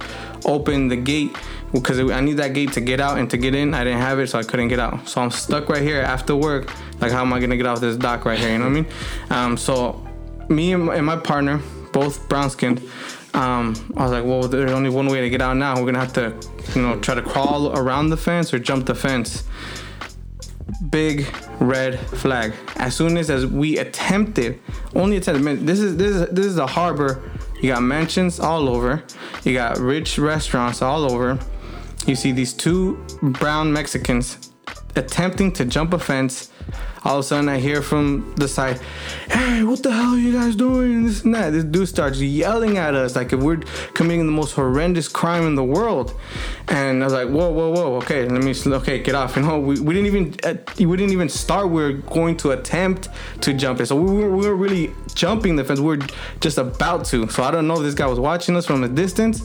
open 0.46 0.88
the 0.88 0.96
gate 0.96 1.36
because 1.74 2.00
I 2.00 2.22
need 2.22 2.38
that 2.38 2.54
gate 2.54 2.74
to 2.74 2.82
get 2.82 3.00
out 3.00 3.18
and 3.18 3.30
to 3.30 3.38
get 3.38 3.56
in. 3.56 3.74
I 3.74 3.84
didn't 3.84 4.02
have 4.02 4.20
it, 4.20 4.28
so 4.28 4.40
I 4.40 4.44
couldn't 4.44 4.70
get 4.70 4.80
out. 4.80 5.08
So 5.08 5.22
I'm 5.22 5.32
stuck 5.32 5.70
right 5.70 5.82
here 5.82 6.02
after 6.02 6.36
work. 6.36 6.72
Like, 7.00 7.12
how 7.12 7.22
am 7.22 7.34
I 7.34 7.40
gonna 7.40 7.58
get 7.58 7.66
off 7.66 7.80
this 7.80 7.96
dock 7.96 8.26
right 8.26 8.40
here? 8.40 8.52
You 8.52 8.58
know 8.58 8.66
what 8.66 8.72
I 8.72 8.82
mean? 8.82 8.88
Um, 9.30 9.58
so 9.58 10.06
me 10.50 10.74
and 10.74 11.06
my, 11.06 11.16
partner, 11.16 11.62
both 11.94 12.28
brown 12.28 12.50
skinned, 12.50 12.80
um, 13.34 13.76
I 13.96 14.04
was 14.04 14.12
like, 14.12 14.26
well, 14.26 14.42
there's 14.48 14.72
only 14.72 14.90
one 14.90 15.08
way 15.08 15.22
to 15.22 15.30
get 15.30 15.42
out 15.42 15.56
now. 15.58 15.76
We're 15.76 15.86
gonna 15.86 16.00
have 16.00 16.14
to, 16.14 16.36
you 16.76 16.82
know, 16.82 17.00
try 17.00 17.16
to 17.16 17.22
crawl 17.22 17.78
around 17.78 18.10
the 18.10 18.18
fence 18.18 18.54
or 18.54 18.60
jump 18.60 18.86
the 18.86 18.96
fence 18.96 19.44
big 20.90 21.28
red 21.60 22.00
flag. 22.00 22.54
As 22.78 22.96
soon 22.96 23.18
as, 23.18 23.30
as 23.30 23.46
we 23.46 23.78
attempted, 23.78 24.60
only 24.96 25.18
attempted. 25.18 25.44
Man, 25.44 25.66
this 25.66 25.80
is 25.80 25.98
this 25.98 26.12
is 26.12 26.30
this 26.30 26.46
is 26.46 26.58
a 26.58 26.68
harbor. 26.68 27.32
You 27.62 27.74
got 27.74 27.84
mansions 27.84 28.40
all 28.40 28.70
over. 28.70 29.04
You 29.44 29.54
got 29.54 29.78
rich 29.78 30.18
restaurants 30.18 30.82
all 30.82 31.12
over. 31.12 31.40
You 32.06 32.16
see 32.16 32.32
these 32.32 32.54
two 32.54 32.96
brown 33.22 33.72
Mexicans 33.72 34.52
attempting 34.96 35.52
to 35.54 35.66
jump 35.66 35.94
a 35.94 36.00
fence. 36.00 36.52
All 37.06 37.20
of 37.20 37.20
a 37.22 37.24
sudden, 37.24 37.48
I 37.48 37.60
hear 37.60 37.82
from 37.82 38.34
the 38.36 38.48
side, 38.48 38.82
"Hey, 39.30 39.64
what 39.64 39.82
the 39.84 39.92
hell 39.92 40.16
are 40.16 40.18
you 40.18 40.34
guys 40.34 40.56
doing?" 40.56 40.96
And 40.96 41.08
this 41.08 41.24
and 41.24 41.34
that. 41.34 41.54
This 41.54 41.64
dude 41.64 41.88
starts 41.88 42.20
yelling 42.20 42.78
at 42.78 42.94
us 42.94 43.16
like 43.16 43.32
if 43.32 43.40
we're 43.40 43.62
committing 43.94 44.26
the 44.26 44.34
most 44.34 44.54
horrendous 44.54 45.08
crime 45.08 45.44
in 45.48 45.56
the 45.56 45.64
world. 45.64 46.14
And 46.68 47.02
I 47.02 47.06
was 47.06 47.14
like, 47.14 47.30
"Whoa, 47.30 47.52
whoa, 47.52 47.70
whoa! 47.72 47.96
Okay, 47.98 48.28
let 48.28 48.44
me 48.44 48.54
okay 48.80 49.00
get 49.00 49.16
off." 49.16 49.38
You 49.38 49.44
know, 49.44 49.60
we, 49.60 49.80
we 49.80 49.94
didn't 49.94 50.08
even 50.08 50.36
uh, 50.44 50.56
we 50.78 50.98
didn't 50.98 51.14
even 51.14 51.30
start. 51.30 51.70
We 51.70 51.82
are 51.84 51.94
going 51.94 52.36
to 52.38 52.52
attempt 52.52 53.08
to 53.42 53.54
jump 53.54 53.80
it, 53.80 53.86
so 53.86 53.96
we 53.96 54.12
were, 54.12 54.36
we 54.36 54.48
were 54.48 54.56
really 54.56 54.92
jumping 55.20 55.58
the 55.58 55.64
fence. 55.64 55.80
We 55.80 55.98
are 55.98 56.08
just 56.40 56.58
about 56.58 57.06
to. 57.06 57.28
So 57.30 57.44
I 57.44 57.52
don't 57.52 57.68
know 57.68 57.76
if 57.76 57.82
this 57.82 57.94
guy 57.94 58.08
was 58.08 58.20
watching 58.20 58.56
us 58.56 58.66
from 58.66 58.84
a 58.84 58.88
distance, 58.88 59.44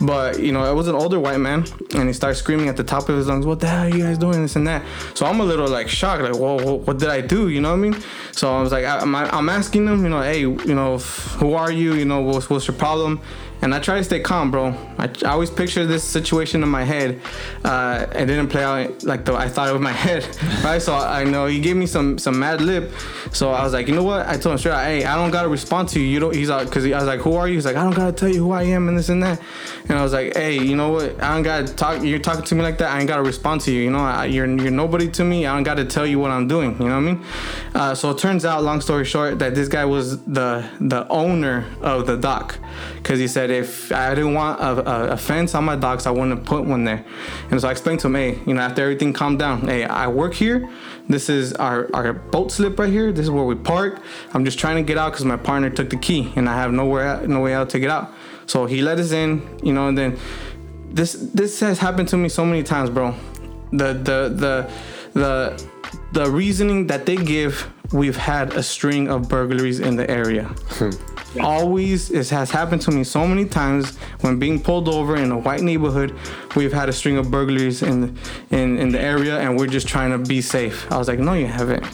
but 0.00 0.40
you 0.40 0.52
know, 0.52 0.70
it 0.70 0.74
was 0.74 0.86
an 0.86 0.94
older 0.94 1.18
white 1.18 1.40
man, 1.40 1.64
and 1.94 2.08
he 2.08 2.12
starts 2.12 2.38
screaming 2.38 2.68
at 2.68 2.76
the 2.76 2.84
top 2.84 3.08
of 3.08 3.16
his 3.16 3.26
lungs, 3.26 3.44
"What 3.44 3.60
the 3.60 3.68
hell 3.68 3.86
are 3.86 3.88
you 3.88 4.04
guys 4.04 4.18
doing?" 4.18 4.42
This 4.42 4.56
and 4.56 4.66
that. 4.68 4.84
So 5.14 5.26
I'm 5.26 5.40
a 5.40 5.44
little 5.44 5.68
like 5.68 5.88
shocked, 5.88 6.22
like, 6.22 6.36
"Whoa, 6.36 6.76
what 6.86 6.98
did 6.98 7.08
I 7.08 7.20
do?" 7.20 7.48
You 7.48 7.60
know 7.60 7.70
what 7.70 7.78
I 7.84 7.88
mean? 7.90 7.96
So 8.32 8.54
I 8.54 8.62
was 8.62 8.72
like, 8.72 8.84
I, 8.84 8.98
I'm, 8.98 9.14
I'm 9.14 9.48
asking 9.48 9.84
them, 9.86 10.02
you 10.02 10.08
know, 10.08 10.22
hey, 10.22 10.40
you 10.40 10.74
know, 10.74 10.98
who 10.98 11.54
are 11.54 11.70
you? 11.70 11.94
You 11.94 12.04
know, 12.04 12.20
what's, 12.20 12.48
what's 12.48 12.66
your 12.66 12.76
problem? 12.76 13.20
And 13.62 13.74
I 13.74 13.78
try 13.80 13.98
to 13.98 14.04
stay 14.04 14.20
calm, 14.20 14.50
bro. 14.50 14.68
I, 14.96 15.10
I 15.24 15.32
always 15.32 15.50
picture 15.50 15.84
this 15.84 16.02
situation 16.02 16.62
in 16.62 16.68
my 16.70 16.84
head. 16.84 17.20
Uh, 17.62 18.06
it 18.14 18.24
didn't 18.24 18.48
play 18.48 18.64
out 18.64 19.02
like 19.02 19.26
the, 19.26 19.34
I 19.34 19.48
thought 19.50 19.68
it 19.68 19.72
was 19.72 19.82
my 19.82 19.92
head, 20.06 20.24
right? 20.64 20.80
So 20.80 20.94
I 20.94 21.24
know 21.24 21.46
he 21.46 21.60
gave 21.60 21.76
me 21.76 21.86
some 21.86 22.16
some 22.16 22.38
mad 22.38 22.62
lip. 22.62 22.90
So 23.32 23.50
I 23.50 23.62
was 23.62 23.74
like, 23.74 23.86
you 23.86 23.94
know 23.94 24.02
what? 24.02 24.26
I 24.26 24.38
told 24.38 24.52
him 24.54 24.58
straight, 24.58 24.72
out, 24.72 24.99
I 25.04 25.16
don't 25.16 25.30
gotta 25.30 25.48
respond 25.48 25.88
to 25.90 26.00
you. 26.00 26.06
You 26.06 26.20
don't. 26.20 26.34
He's 26.34 26.48
like, 26.48 26.70
cause 26.70 26.84
I 26.84 26.90
was 26.90 27.04
like, 27.04 27.20
who 27.20 27.34
are 27.34 27.48
you? 27.48 27.54
He's 27.54 27.66
like, 27.66 27.76
I 27.76 27.82
don't 27.84 27.94
gotta 27.94 28.12
tell 28.12 28.28
you 28.28 28.44
who 28.44 28.52
I 28.52 28.64
am 28.64 28.88
and 28.88 28.98
this 28.98 29.08
and 29.08 29.22
that. 29.22 29.40
And 29.88 29.98
I 29.98 30.02
was 30.02 30.12
like, 30.12 30.36
hey, 30.36 30.58
you 30.58 30.76
know 30.76 30.90
what? 30.90 31.22
I 31.22 31.34
don't 31.34 31.42
gotta 31.42 31.72
talk. 31.72 32.02
You're 32.02 32.18
talking 32.18 32.44
to 32.44 32.54
me 32.54 32.62
like 32.62 32.78
that. 32.78 32.90
I 32.90 32.98
ain't 32.98 33.08
gotta 33.08 33.22
respond 33.22 33.60
to 33.62 33.72
you. 33.72 33.82
You 33.82 33.90
know, 33.90 33.98
I, 33.98 34.26
you're 34.26 34.46
you're 34.46 34.70
nobody 34.70 35.10
to 35.10 35.24
me. 35.24 35.46
I 35.46 35.54
don't 35.54 35.62
gotta 35.62 35.84
tell 35.84 36.06
you 36.06 36.18
what 36.18 36.30
I'm 36.30 36.48
doing. 36.48 36.72
You 36.80 36.88
know 36.88 37.00
what 37.00 37.08
I 37.08 37.12
mean? 37.12 37.24
Uh, 37.74 37.94
so 37.94 38.10
it 38.10 38.18
turns 38.18 38.44
out, 38.44 38.62
long 38.62 38.80
story 38.80 39.04
short, 39.04 39.38
that 39.38 39.54
this 39.54 39.68
guy 39.68 39.84
was 39.84 40.22
the 40.24 40.68
the 40.80 41.06
owner 41.08 41.66
of 41.80 42.06
the 42.06 42.16
dock, 42.16 42.58
cause 43.02 43.18
he 43.18 43.28
said 43.28 43.50
if 43.50 43.92
I 43.92 44.14
didn't 44.14 44.34
want 44.34 44.60
a, 44.60 44.90
a, 44.90 45.08
a 45.12 45.16
fence 45.16 45.54
on 45.54 45.64
my 45.64 45.76
docks, 45.76 46.06
I 46.06 46.10
wouldn't 46.10 46.44
put 46.44 46.64
one 46.64 46.84
there. 46.84 47.04
And 47.50 47.60
so 47.60 47.68
I 47.68 47.72
explained 47.72 48.00
to 48.00 48.06
him, 48.06 48.14
hey, 48.14 48.38
you 48.46 48.54
know, 48.54 48.60
after 48.60 48.82
everything 48.82 49.12
calmed 49.12 49.38
down, 49.38 49.66
hey, 49.66 49.84
I 49.84 50.08
work 50.08 50.34
here. 50.34 50.68
This 51.10 51.28
is 51.28 51.52
our, 51.54 51.90
our 51.92 52.12
boat 52.12 52.52
slip 52.52 52.78
right 52.78 52.88
here. 52.88 53.10
This 53.10 53.24
is 53.24 53.30
where 53.30 53.44
we 53.44 53.56
park. 53.56 54.00
I'm 54.32 54.44
just 54.44 54.60
trying 54.60 54.76
to 54.76 54.82
get 54.82 54.96
out 54.96 55.10
because 55.12 55.24
my 55.24 55.36
partner 55.36 55.68
took 55.68 55.90
the 55.90 55.96
key 55.96 56.32
and 56.36 56.48
I 56.48 56.54
have 56.54 56.72
nowhere 56.72 57.26
no 57.26 57.40
way 57.40 57.52
out 57.52 57.70
to 57.70 57.80
get 57.80 57.90
out. 57.90 58.12
So 58.46 58.66
he 58.66 58.80
let 58.80 58.98
us 58.98 59.10
in, 59.10 59.42
you 59.62 59.72
know, 59.72 59.88
and 59.88 59.98
then 59.98 60.18
this 60.92 61.14
this 61.14 61.58
has 61.60 61.78
happened 61.80 62.08
to 62.08 62.16
me 62.16 62.28
so 62.28 62.44
many 62.44 62.62
times, 62.62 62.90
bro. 62.90 63.14
The 63.72 63.92
the 63.92 64.18
the 64.42 64.70
the 65.14 65.66
the 66.12 66.30
reasoning 66.30 66.86
that 66.86 67.06
they 67.06 67.16
give, 67.16 67.68
we've 67.92 68.16
had 68.16 68.54
a 68.54 68.62
string 68.62 69.08
of 69.08 69.28
burglaries 69.28 69.80
in 69.80 69.96
the 69.96 70.08
area. 70.10 70.44
Hmm. 70.44 70.90
Always, 71.40 72.10
it 72.10 72.28
has 72.30 72.50
happened 72.50 72.82
to 72.82 72.90
me 72.90 73.04
so 73.04 73.26
many 73.26 73.44
times 73.44 73.96
when 74.20 74.38
being 74.38 74.60
pulled 74.60 74.88
over 74.88 75.16
in 75.16 75.30
a 75.30 75.38
white 75.38 75.60
neighborhood. 75.60 76.14
We've 76.56 76.72
had 76.72 76.88
a 76.88 76.92
string 76.92 77.18
of 77.18 77.30
burglaries 77.30 77.82
in 77.82 78.18
in 78.50 78.78
in 78.78 78.90
the 78.90 79.00
area, 79.00 79.38
and 79.38 79.56
we're 79.56 79.68
just 79.68 79.86
trying 79.86 80.10
to 80.10 80.18
be 80.18 80.40
safe. 80.40 80.90
I 80.90 80.98
was 80.98 81.06
like, 81.06 81.20
no, 81.20 81.34
you 81.34 81.46
haven't. 81.46 81.84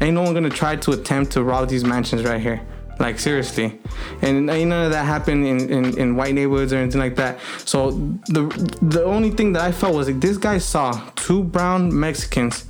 Ain't 0.00 0.14
no 0.14 0.22
one 0.22 0.34
gonna 0.34 0.50
try 0.50 0.76
to 0.76 0.92
attempt 0.92 1.32
to 1.32 1.42
rob 1.42 1.68
these 1.68 1.84
mansions 1.84 2.24
right 2.24 2.40
here. 2.40 2.60
Like 2.98 3.18
seriously, 3.18 3.80
and 4.22 4.48
ain't 4.48 4.68
none 4.68 4.86
of 4.86 4.92
that 4.92 5.04
happened 5.04 5.44
in, 5.44 5.68
in, 5.68 5.98
in 5.98 6.16
white 6.16 6.32
neighborhoods 6.32 6.72
or 6.72 6.76
anything 6.76 7.00
like 7.00 7.16
that. 7.16 7.40
So 7.64 7.90
the 8.28 8.44
the 8.80 9.04
only 9.04 9.30
thing 9.30 9.52
that 9.54 9.62
I 9.62 9.72
felt 9.72 9.94
was 9.94 10.06
like 10.06 10.20
this 10.20 10.38
guy 10.38 10.58
saw 10.58 10.92
two 11.16 11.42
brown 11.42 11.98
Mexicans 11.98 12.66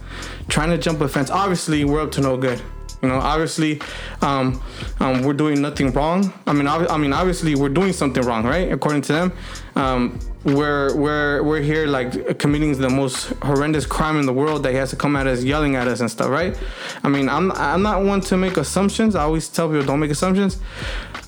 trying 0.49 0.71
to 0.71 0.79
jump 0.79 1.01
a 1.01 1.09
fence. 1.09 1.31
Obviously, 1.31 1.85
we're 1.85 2.03
up 2.03 2.13
to 2.13 2.21
no 2.21 2.37
good. 2.37 2.61
You 3.03 3.11
know, 3.11 3.19
obviously, 3.19 3.83
um, 4.23 4.63
um, 4.99 5.23
we're 5.25 5.35
doing 5.35 5.61
nothing 5.61 5.93
wrong. 5.93 6.33
I 6.47 6.55
mean, 6.55 6.65
obvi- 6.65 6.91
I 6.91 6.97
mean, 6.97 7.13
obviously, 7.13 7.55
we're 7.55 7.69
doing 7.69 7.93
something 7.93 8.23
wrong, 8.23 8.45
right? 8.45 8.73
According 8.73 9.03
to 9.03 9.13
them, 9.13 9.33
um, 9.77 10.19
we're 10.45 10.97
we're 10.97 11.43
we're 11.43 11.61
here 11.61 11.87
like 11.87 12.39
committing 12.39 12.73
the 12.79 12.89
most 12.89 13.29
horrendous 13.43 13.85
crime 13.85 14.19
in 14.19 14.25
the 14.25 14.33
world 14.33 14.63
that 14.63 14.71
he 14.71 14.77
has 14.77 14.89
to 14.91 14.97
come 14.97 15.17
at 15.17 15.27
us 15.27 15.43
yelling 15.43 15.77
at 15.77 15.87
us 15.87 16.01
and 16.01 16.11
stuff, 16.11 16.31
right? 16.31 16.59
I 17.03 17.09
mean, 17.09 17.29
I'm 17.29 17.53
I'm 17.53 17.83
not 17.83 18.03
one 18.03 18.23
to 18.23 18.39
make 18.39 18.57
assumptions. 18.57 19.15
I 19.15 19.25
always 19.25 19.49
tell 19.49 19.69
people 19.69 19.85
don't 19.85 20.01
make 20.01 20.11
assumptions. 20.11 20.59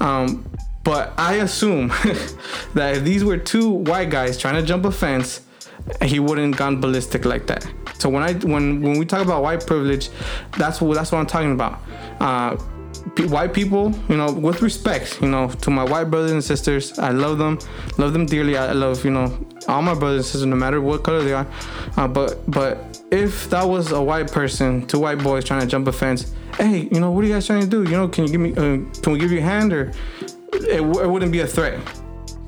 Um, 0.00 0.48
but 0.82 1.12
I 1.18 1.34
assume 1.36 1.88
that 2.74 2.96
if 2.96 3.04
these 3.04 3.24
were 3.24 3.36
two 3.36 3.68
white 3.68 4.08
guys 4.08 4.38
trying 4.38 4.54
to 4.54 4.62
jump 4.62 4.84
a 4.84 4.92
fence, 4.92 5.40
he 6.02 6.18
wouldn't 6.20 6.56
gone 6.56 6.80
ballistic 6.80 7.24
like 7.24 7.46
that. 7.46 7.66
So 7.98 8.08
when 8.08 8.22
I 8.22 8.34
when 8.34 8.82
when 8.82 8.98
we 8.98 9.04
talk 9.06 9.22
about 9.22 9.42
white 9.42 9.66
privilege, 9.66 10.10
that's 10.58 10.80
what 10.80 10.94
that's 10.94 11.12
what 11.12 11.18
I'm 11.18 11.26
talking 11.26 11.52
about. 11.52 11.80
Uh, 12.20 12.56
white 13.28 13.54
people, 13.54 13.94
you 14.08 14.16
know, 14.16 14.32
with 14.32 14.62
respect, 14.62 15.20
you 15.22 15.28
know, 15.28 15.48
to 15.48 15.70
my 15.70 15.84
white 15.84 16.10
brothers 16.10 16.32
and 16.32 16.42
sisters, 16.42 16.98
I 16.98 17.10
love 17.10 17.38
them, 17.38 17.58
love 17.98 18.12
them 18.12 18.26
dearly. 18.26 18.56
I 18.56 18.72
love, 18.72 19.04
you 19.04 19.10
know, 19.10 19.38
all 19.68 19.82
my 19.82 19.94
brothers 19.94 20.18
and 20.18 20.24
sisters, 20.26 20.46
no 20.46 20.56
matter 20.56 20.80
what 20.80 21.04
color 21.04 21.22
they 21.22 21.32
are. 21.32 21.46
Uh, 21.96 22.08
but 22.08 22.48
but 22.50 23.02
if 23.10 23.48
that 23.50 23.64
was 23.64 23.92
a 23.92 24.02
white 24.02 24.30
person, 24.32 24.86
two 24.86 24.98
white 24.98 25.22
boys 25.22 25.44
trying 25.44 25.60
to 25.60 25.66
jump 25.66 25.86
a 25.88 25.92
fence, 25.92 26.34
hey, 26.58 26.88
you 26.92 27.00
know, 27.00 27.10
what 27.10 27.24
are 27.24 27.28
you 27.28 27.34
guys 27.34 27.46
trying 27.46 27.62
to 27.62 27.66
do? 27.66 27.84
You 27.84 27.96
know, 27.96 28.08
can 28.08 28.24
you 28.26 28.30
give 28.30 28.40
me, 28.40 28.52
uh, 28.52 28.78
can 29.02 29.12
we 29.12 29.18
give 29.18 29.30
you 29.30 29.38
a 29.38 29.42
hand 29.42 29.72
or? 29.72 29.92
It, 30.52 30.78
w- 30.78 31.00
it 31.00 31.06
wouldn't 31.06 31.32
be 31.32 31.40
a 31.40 31.46
threat. 31.46 31.78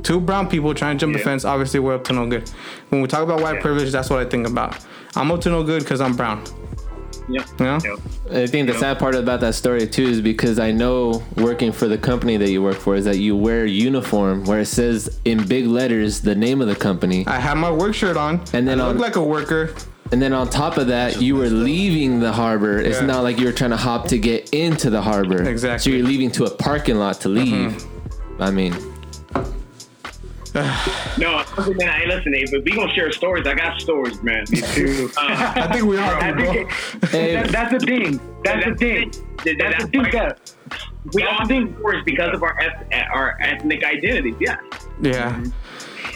Two 0.03 0.21
brown 0.21 0.49
people 0.49 0.73
trying 0.75 0.97
to 0.97 1.01
jump 1.01 1.15
a 1.17 1.19
Yeah. 1.19 1.25
fence, 1.25 1.45
obviously 1.45 1.81
we're 1.81 1.95
up 1.95 2.05
to 2.05 2.13
no 2.13 2.27
good. 2.27 2.49
When 2.91 3.03
we 3.03 3.09
talk 3.09 3.23
about 3.23 3.41
white 3.41 3.57
Yeah. 3.57 3.63
privilege, 3.63 3.91
that's 3.93 4.09
what 4.11 4.21
I 4.21 4.25
think 4.25 4.47
about. 4.47 4.77
I'm 5.17 5.31
up 5.31 5.41
to 5.43 5.51
no 5.51 5.63
good 5.63 5.81
because 5.83 6.01
I'm 6.01 6.15
brown. 6.15 6.43
Yep. 7.31 7.47
You 7.59 7.65
know? 7.67 7.79
Yep. 7.85 7.99
I 8.45 8.47
think 8.47 8.69
the 8.69 8.75
sad 8.79 8.99
part 8.99 9.15
about 9.15 9.41
that 9.41 9.55
story 9.55 9.87
too 9.87 10.05
is 10.05 10.21
because 10.23 10.59
I 10.59 10.71
know 10.73 11.23
working 11.37 11.73
for 11.73 11.87
the 11.87 11.99
company 11.99 12.37
that 12.39 12.51
you 12.51 12.63
work 12.63 12.77
for 12.77 12.95
is 12.97 13.05
that 13.05 13.19
you 13.19 13.37
wear 13.37 13.65
a 13.65 13.69
uniform 13.69 14.45
where 14.45 14.61
it 14.61 14.67
says 14.67 15.19
in 15.27 15.43
big 15.47 15.67
letters 15.67 16.21
the 16.21 16.35
name 16.35 16.63
of 16.63 16.69
the 16.69 16.77
company, 16.77 17.25
I 17.27 17.39
had 17.39 17.59
my 17.59 17.71
work 17.71 17.95
shirt 17.95 18.17
on, 18.17 18.41
And 18.55 18.67
then 18.67 18.81
I 18.81 18.87
look 18.87 18.95
on- 18.97 19.01
like 19.03 19.17
a 19.17 19.23
worker. 19.23 19.71
and 20.11 20.23
then 20.23 20.33
on 20.33 20.49
top 20.49 20.79
of 20.79 20.87
that 20.87 21.21
you 21.21 21.37
were 21.37 21.51
leaving 21.51 22.21
the 22.21 22.33
harbor. 22.33 22.79
It's 22.79 23.01
Yeah. 23.01 23.07
not 23.07 23.25
like 23.25 23.39
you 23.39 23.45
were 23.47 23.53
trying 23.53 23.71
to 23.73 23.77
hop 23.77 24.09
to 24.09 24.17
get 24.19 24.49
into 24.55 24.89
the 24.89 25.03
harbor. 25.03 25.43
Exactly. 25.43 25.69
Mm-hmm. 25.69 25.91
So 25.91 25.91
you're 25.99 26.07
leaving 26.07 26.31
to 26.33 26.45
a 26.45 26.51
parking 26.51 26.97
lot 26.99 27.21
to 27.23 27.29
leave. 27.29 27.85
I 28.41 28.51
mean, 28.51 28.75
No, 31.19 31.43
other 31.57 31.75
than 31.75 31.89
I 31.89 32.05
listen, 32.07 32.35
Abe, 32.35 32.49
but 32.53 32.65
we 32.65 32.71
gonna 32.73 32.93
share 32.95 33.11
stories. 33.13 33.47
I 33.47 33.55
got 33.55 33.81
stories, 33.81 34.23
man. 34.23 34.45
Me 34.51 34.61
too. 34.61 35.11
Uh, 35.19 35.53
I 35.57 35.73
think 35.73 35.85
we 35.87 35.99
all 35.99 36.11
I 36.11 36.31
do, 36.33 36.37
bro. 36.45 36.53
think 36.53 36.71
Hey. 37.11 37.35
that, 37.35 37.49
that's 37.51 37.73
the 37.73 37.81
thing. 37.81 38.21
That's 38.45 38.65
the 38.67 38.75
thing. 38.77 39.13
That's 39.59 39.85
the 39.85 39.91
thing 39.91 40.03
that 40.13 40.53
we 41.15 41.23
that's 41.23 41.33
all 41.41 41.47
the 41.47 41.55
think 41.55 41.77
stories 41.79 42.05
because 42.05 42.35
of 42.35 42.43
our 42.43 42.59
eth- 42.61 42.93
our 43.13 43.37
ethnic 43.41 43.85
identities. 43.85 44.35
Yeah. 44.41 44.57
Yeah. 45.03 45.45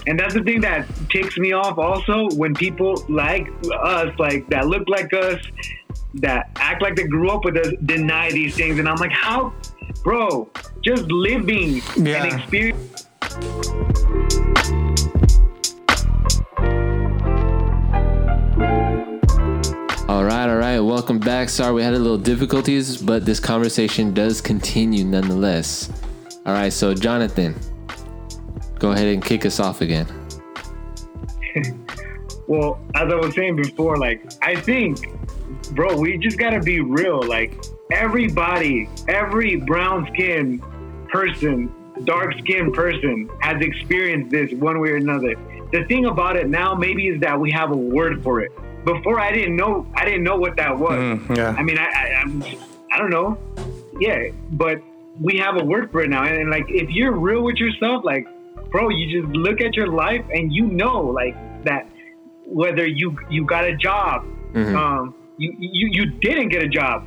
And 0.07 0.19
that's 0.19 0.35
the 0.35 0.43
thing 0.43 0.61
that 0.63 0.87
ticks 1.11 1.37
me 1.39 1.53
off 1.53 1.79
also 1.79 2.29
when 2.37 2.55
people 2.55 3.05
like 3.09 3.49
us, 3.83 4.13
like 4.19 4.49
that 4.51 4.67
look 4.67 4.89
like 4.89 5.13
us, 5.15 5.41
that 6.15 6.51
act 6.57 6.83
like 6.83 6.97
they 6.97 7.05
grew 7.05 7.31
up 7.31 7.45
with 7.45 7.57
us, 7.57 7.73
deny 7.85 8.31
these 8.31 8.55
things. 8.57 8.79
And 8.79 8.89
I'm 8.89 8.97
like, 8.97 9.13
how, 9.13 9.53
bro, 10.03 10.49
just 10.83 11.05
living 11.11 11.81
Yeah. 11.97 12.25
and 12.25 12.33
experience. 12.41 13.07
All 20.09 20.25
right, 20.25 20.49
all 20.49 20.57
right. 20.57 20.81
Welcome 20.81 21.19
back. 21.19 21.49
Sorry 21.49 21.73
we 21.73 21.83
had 21.83 21.95
a 21.95 21.99
little 21.99 22.19
difficulties, 22.19 23.01
but 23.01 23.25
this 23.25 23.41
conversation 23.41 24.13
does 24.13 24.41
continue 24.41 25.05
nonetheless. 25.05 25.91
All 26.45 26.53
right, 26.53 26.73
so 26.73 26.93
Jonathan, 26.93 27.55
go 28.79 28.93
ahead 28.93 29.07
and 29.07 29.25
kick 29.25 29.47
us 29.47 29.61
off 29.61 29.81
again. 29.81 30.07
Well, 32.49 32.81
as 32.95 33.11
I 33.11 33.15
was 33.15 33.35
saying 33.35 33.57
before, 33.57 33.97
like, 33.97 34.21
I 34.43 34.57
think, 34.57 35.07
bro, 35.71 35.97
we 35.97 36.19
just 36.19 36.39
gotta 36.39 36.61
be 36.61 36.81
real. 36.81 37.23
Like, 37.23 37.65
everybody, 37.91 38.91
every 39.09 39.57
brown 39.57 40.09
skinned 40.13 40.63
person, 41.09 41.73
dark 42.05 42.37
skinned 42.41 42.75
person 42.75 43.31
has 43.41 43.63
experienced 43.63 44.33
this 44.33 44.53
one 44.53 44.81
way 44.81 44.91
or 44.91 44.97
another. 44.97 45.35
The 45.73 45.85
thing 45.85 46.07
about 46.07 46.37
it 46.37 46.51
now, 46.51 46.75
maybe, 46.75 47.09
is 47.09 47.21
that 47.21 47.41
we 47.41 47.51
have 47.53 47.71
a 47.71 47.77
word 47.77 48.23
for 48.23 48.41
it. 48.41 48.53
Before, 48.85 49.21
I 49.21 49.33
didn't 49.33 49.57
know, 49.57 49.87
I 49.95 50.05
didn't 50.05 50.25
know 50.25 50.37
what 50.37 50.57
that 50.57 50.77
was. 50.77 50.99
Mm, 50.99 51.37
yeah. 51.37 51.55
I 51.57 51.63
mean, 51.63 51.79
I, 51.79 51.85
I, 51.85 52.21
I'm, 52.21 52.43
I 52.93 52.99
don't 52.99 53.11
know. 53.11 53.39
Yeah, 54.01 54.31
but 54.53 54.83
we 55.21 55.39
have 55.39 55.61
a 55.61 55.65
word 55.65 55.93
for 55.93 56.03
it 56.03 56.11
now. 56.11 56.25
And, 56.25 56.37
and, 56.37 56.51
like, 56.51 56.67
if 56.69 56.91
you're 56.91 57.13
real 57.13 57.43
with 57.43 57.57
yourself, 57.57 58.05
like, 58.05 58.27
bro, 58.71 58.89
you 58.89 59.23
just 59.23 59.35
look 59.35 59.61
at 59.61 59.77
your 59.77 59.89
life 59.89 60.25
and 60.31 60.53
you 60.53 60.67
know, 60.67 61.01
like, 61.01 61.37
that 61.65 61.89
whether 62.45 62.87
you 62.87 63.17
you 63.31 63.45
got 63.45 63.65
a 63.65 63.77
job, 63.77 64.27
um, 64.55 65.15
you, 65.39 65.55
you 65.59 65.89
you 65.93 66.07
didn't 66.07 66.49
get 66.49 66.63
a 66.63 66.69
job, 66.69 67.05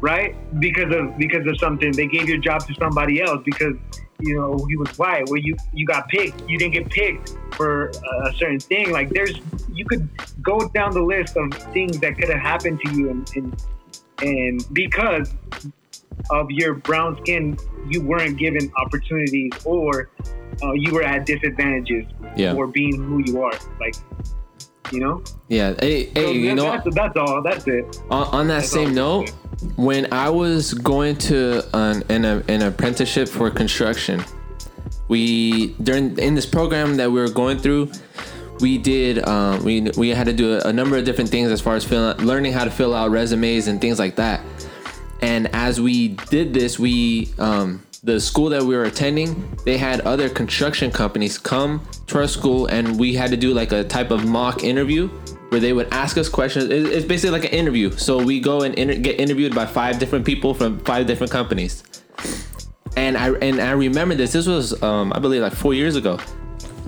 right? 0.00 0.34
Because 0.58 0.94
of 0.94 1.16
because 1.18 1.46
of 1.46 1.58
something 1.58 1.92
they 1.92 2.06
gave 2.06 2.28
your 2.28 2.38
job 2.38 2.66
to 2.66 2.74
somebody 2.74 3.22
else 3.22 3.40
because 3.44 3.74
you 4.22 4.34
know 4.36 4.64
he 4.68 4.76
was 4.76 4.96
white. 4.98 5.28
Where 5.28 5.38
you 5.40 5.56
you 5.72 5.86
got 5.86 6.08
picked, 6.08 6.48
you 6.48 6.58
didn't 6.58 6.74
get 6.74 6.90
picked 6.90 7.36
for 7.54 7.88
a 8.26 8.32
certain 8.36 8.60
thing. 8.60 8.92
Like 8.92 9.10
there's 9.10 9.34
you 9.72 9.84
could 9.84 10.08
go 10.42 10.68
down 10.68 10.92
the 10.92 11.02
list 11.02 11.36
of 11.36 11.52
things 11.72 11.98
that 12.00 12.16
could 12.18 12.28
have 12.28 12.40
happened 12.40 12.80
to 12.84 12.92
you, 12.96 13.10
and 13.10 13.30
and, 13.36 13.64
and 14.22 14.74
because 14.74 15.34
of 16.30 16.50
your 16.50 16.74
brown 16.74 17.16
skin, 17.22 17.56
you 17.88 18.02
weren't 18.02 18.36
given 18.36 18.70
opportunities 18.76 19.52
or 19.64 20.10
uh, 20.62 20.72
you 20.72 20.92
were 20.92 21.02
at 21.02 21.24
disadvantages 21.24 22.04
Yeah. 22.36 22.52
for 22.54 22.66
being 22.66 23.02
who 23.02 23.22
you 23.24 23.42
are. 23.42 23.52
Like, 23.80 23.94
you 24.92 25.00
know? 25.00 25.22
Yeah. 25.48 25.74
Hey, 25.80 26.06
So 26.06 26.12
hey, 26.20 26.32
you 26.32 26.54
know, 26.54 26.64
that's, 26.64 26.94
that's 26.94 27.16
all. 27.16 27.42
That's 27.42 27.66
it. 27.66 28.02
on, 28.10 28.26
on 28.28 28.48
that 28.48 28.56
That's 28.56 28.70
same 28.70 28.92
note, 28.94 29.32
when 29.76 30.12
I 30.12 30.30
was 30.30 30.74
going 30.74 31.16
to 31.16 31.62
an, 31.76 32.02
an, 32.08 32.24
an 32.24 32.62
apprenticeship 32.62 33.28
for 33.28 33.50
construction, 33.50 34.24
we 35.08 35.74
during 35.82 36.18
in 36.18 36.34
this 36.34 36.46
program 36.46 36.96
that 36.96 37.10
we 37.10 37.20
were 37.20 37.28
going 37.28 37.58
through, 37.58 37.90
we 38.60 38.78
did 38.78 39.26
um, 39.26 39.62
we 39.64 39.82
we 39.96 40.10
had 40.10 40.26
to 40.26 40.32
do 40.32 40.54
a, 40.54 40.68
a 40.68 40.72
number 40.72 40.96
of 40.96 41.04
different 41.04 41.30
things 41.30 41.50
as 41.50 41.60
far 41.60 41.74
as 41.74 41.84
fill, 41.84 42.14
learning 42.16 42.52
how 42.52 42.64
to 42.64 42.70
fill 42.70 42.94
out 42.94 43.10
resumes 43.10 43.66
and 43.66 43.80
things 43.80 43.98
like 43.98 44.16
that. 44.16 44.40
And 45.20 45.54
as 45.54 45.80
we 45.80 46.08
did 46.08 46.54
this, 46.54 46.78
we 46.78 47.28
um, 47.38 47.84
the 48.02 48.18
school 48.18 48.48
that 48.50 48.62
we 48.62 48.74
were 48.74 48.84
attending, 48.84 49.58
they 49.66 49.76
had 49.76 50.00
other 50.02 50.30
construction 50.30 50.90
companies 50.90 51.36
come 51.36 51.86
to 52.06 52.18
our 52.18 52.28
school, 52.28 52.66
and 52.66 52.98
we 52.98 53.14
had 53.14 53.30
to 53.30 53.36
do 53.36 53.52
like 53.52 53.72
a 53.72 53.84
type 53.84 54.10
of 54.10 54.26
mock 54.26 54.64
interview 54.64 55.10
where 55.50 55.60
they 55.60 55.72
would 55.72 55.88
ask 55.92 56.16
us 56.16 56.28
questions. 56.28 56.70
It's 56.70 57.04
basically 57.04 57.38
like 57.38 57.44
an 57.44 57.56
interview. 57.56 57.90
So 57.90 58.22
we 58.22 58.40
go 58.40 58.62
and 58.62 58.74
inter- 58.74 58.94
get 58.96 59.20
interviewed 59.20 59.54
by 59.54 59.66
five 59.66 59.98
different 59.98 60.24
people 60.24 60.54
from 60.54 60.80
five 60.80 61.06
different 61.06 61.30
companies. 61.30 61.82
And 62.96 63.16
I 63.16 63.30
and 63.34 63.60
I 63.60 63.72
remember 63.72 64.14
this. 64.14 64.32
This 64.32 64.46
was 64.46 64.82
um, 64.82 65.12
I 65.12 65.18
believe 65.18 65.42
like 65.42 65.52
four 65.52 65.74
years 65.74 65.96
ago. 65.96 66.18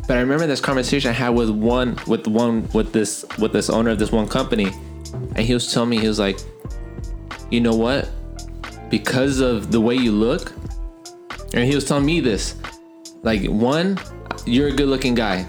But 0.08 0.16
I 0.16 0.20
remember 0.20 0.46
this 0.46 0.60
conversation 0.60 1.10
I 1.10 1.14
had 1.14 1.30
with 1.30 1.50
one 1.50 1.96
with 2.06 2.26
one 2.26 2.68
with 2.72 2.92
this 2.92 3.24
with 3.38 3.52
this 3.52 3.70
owner 3.70 3.90
of 3.90 3.98
this 3.98 4.10
one 4.10 4.26
company, 4.26 4.72
and 5.12 5.38
he 5.38 5.54
was 5.54 5.72
telling 5.72 5.90
me 5.90 5.98
he 5.98 6.08
was 6.08 6.18
like, 6.18 6.38
you 7.50 7.60
know 7.60 7.74
what? 7.74 8.10
Because 8.90 9.40
of 9.40 9.70
the 9.70 9.80
way 9.80 9.94
you 9.94 10.12
look, 10.12 10.52
and 11.54 11.64
he 11.64 11.74
was 11.74 11.84
telling 11.84 12.04
me 12.04 12.20
this, 12.20 12.56
like 13.22 13.44
one, 13.46 13.98
you're 14.44 14.68
a 14.68 14.72
good-looking 14.72 15.14
guy. 15.14 15.46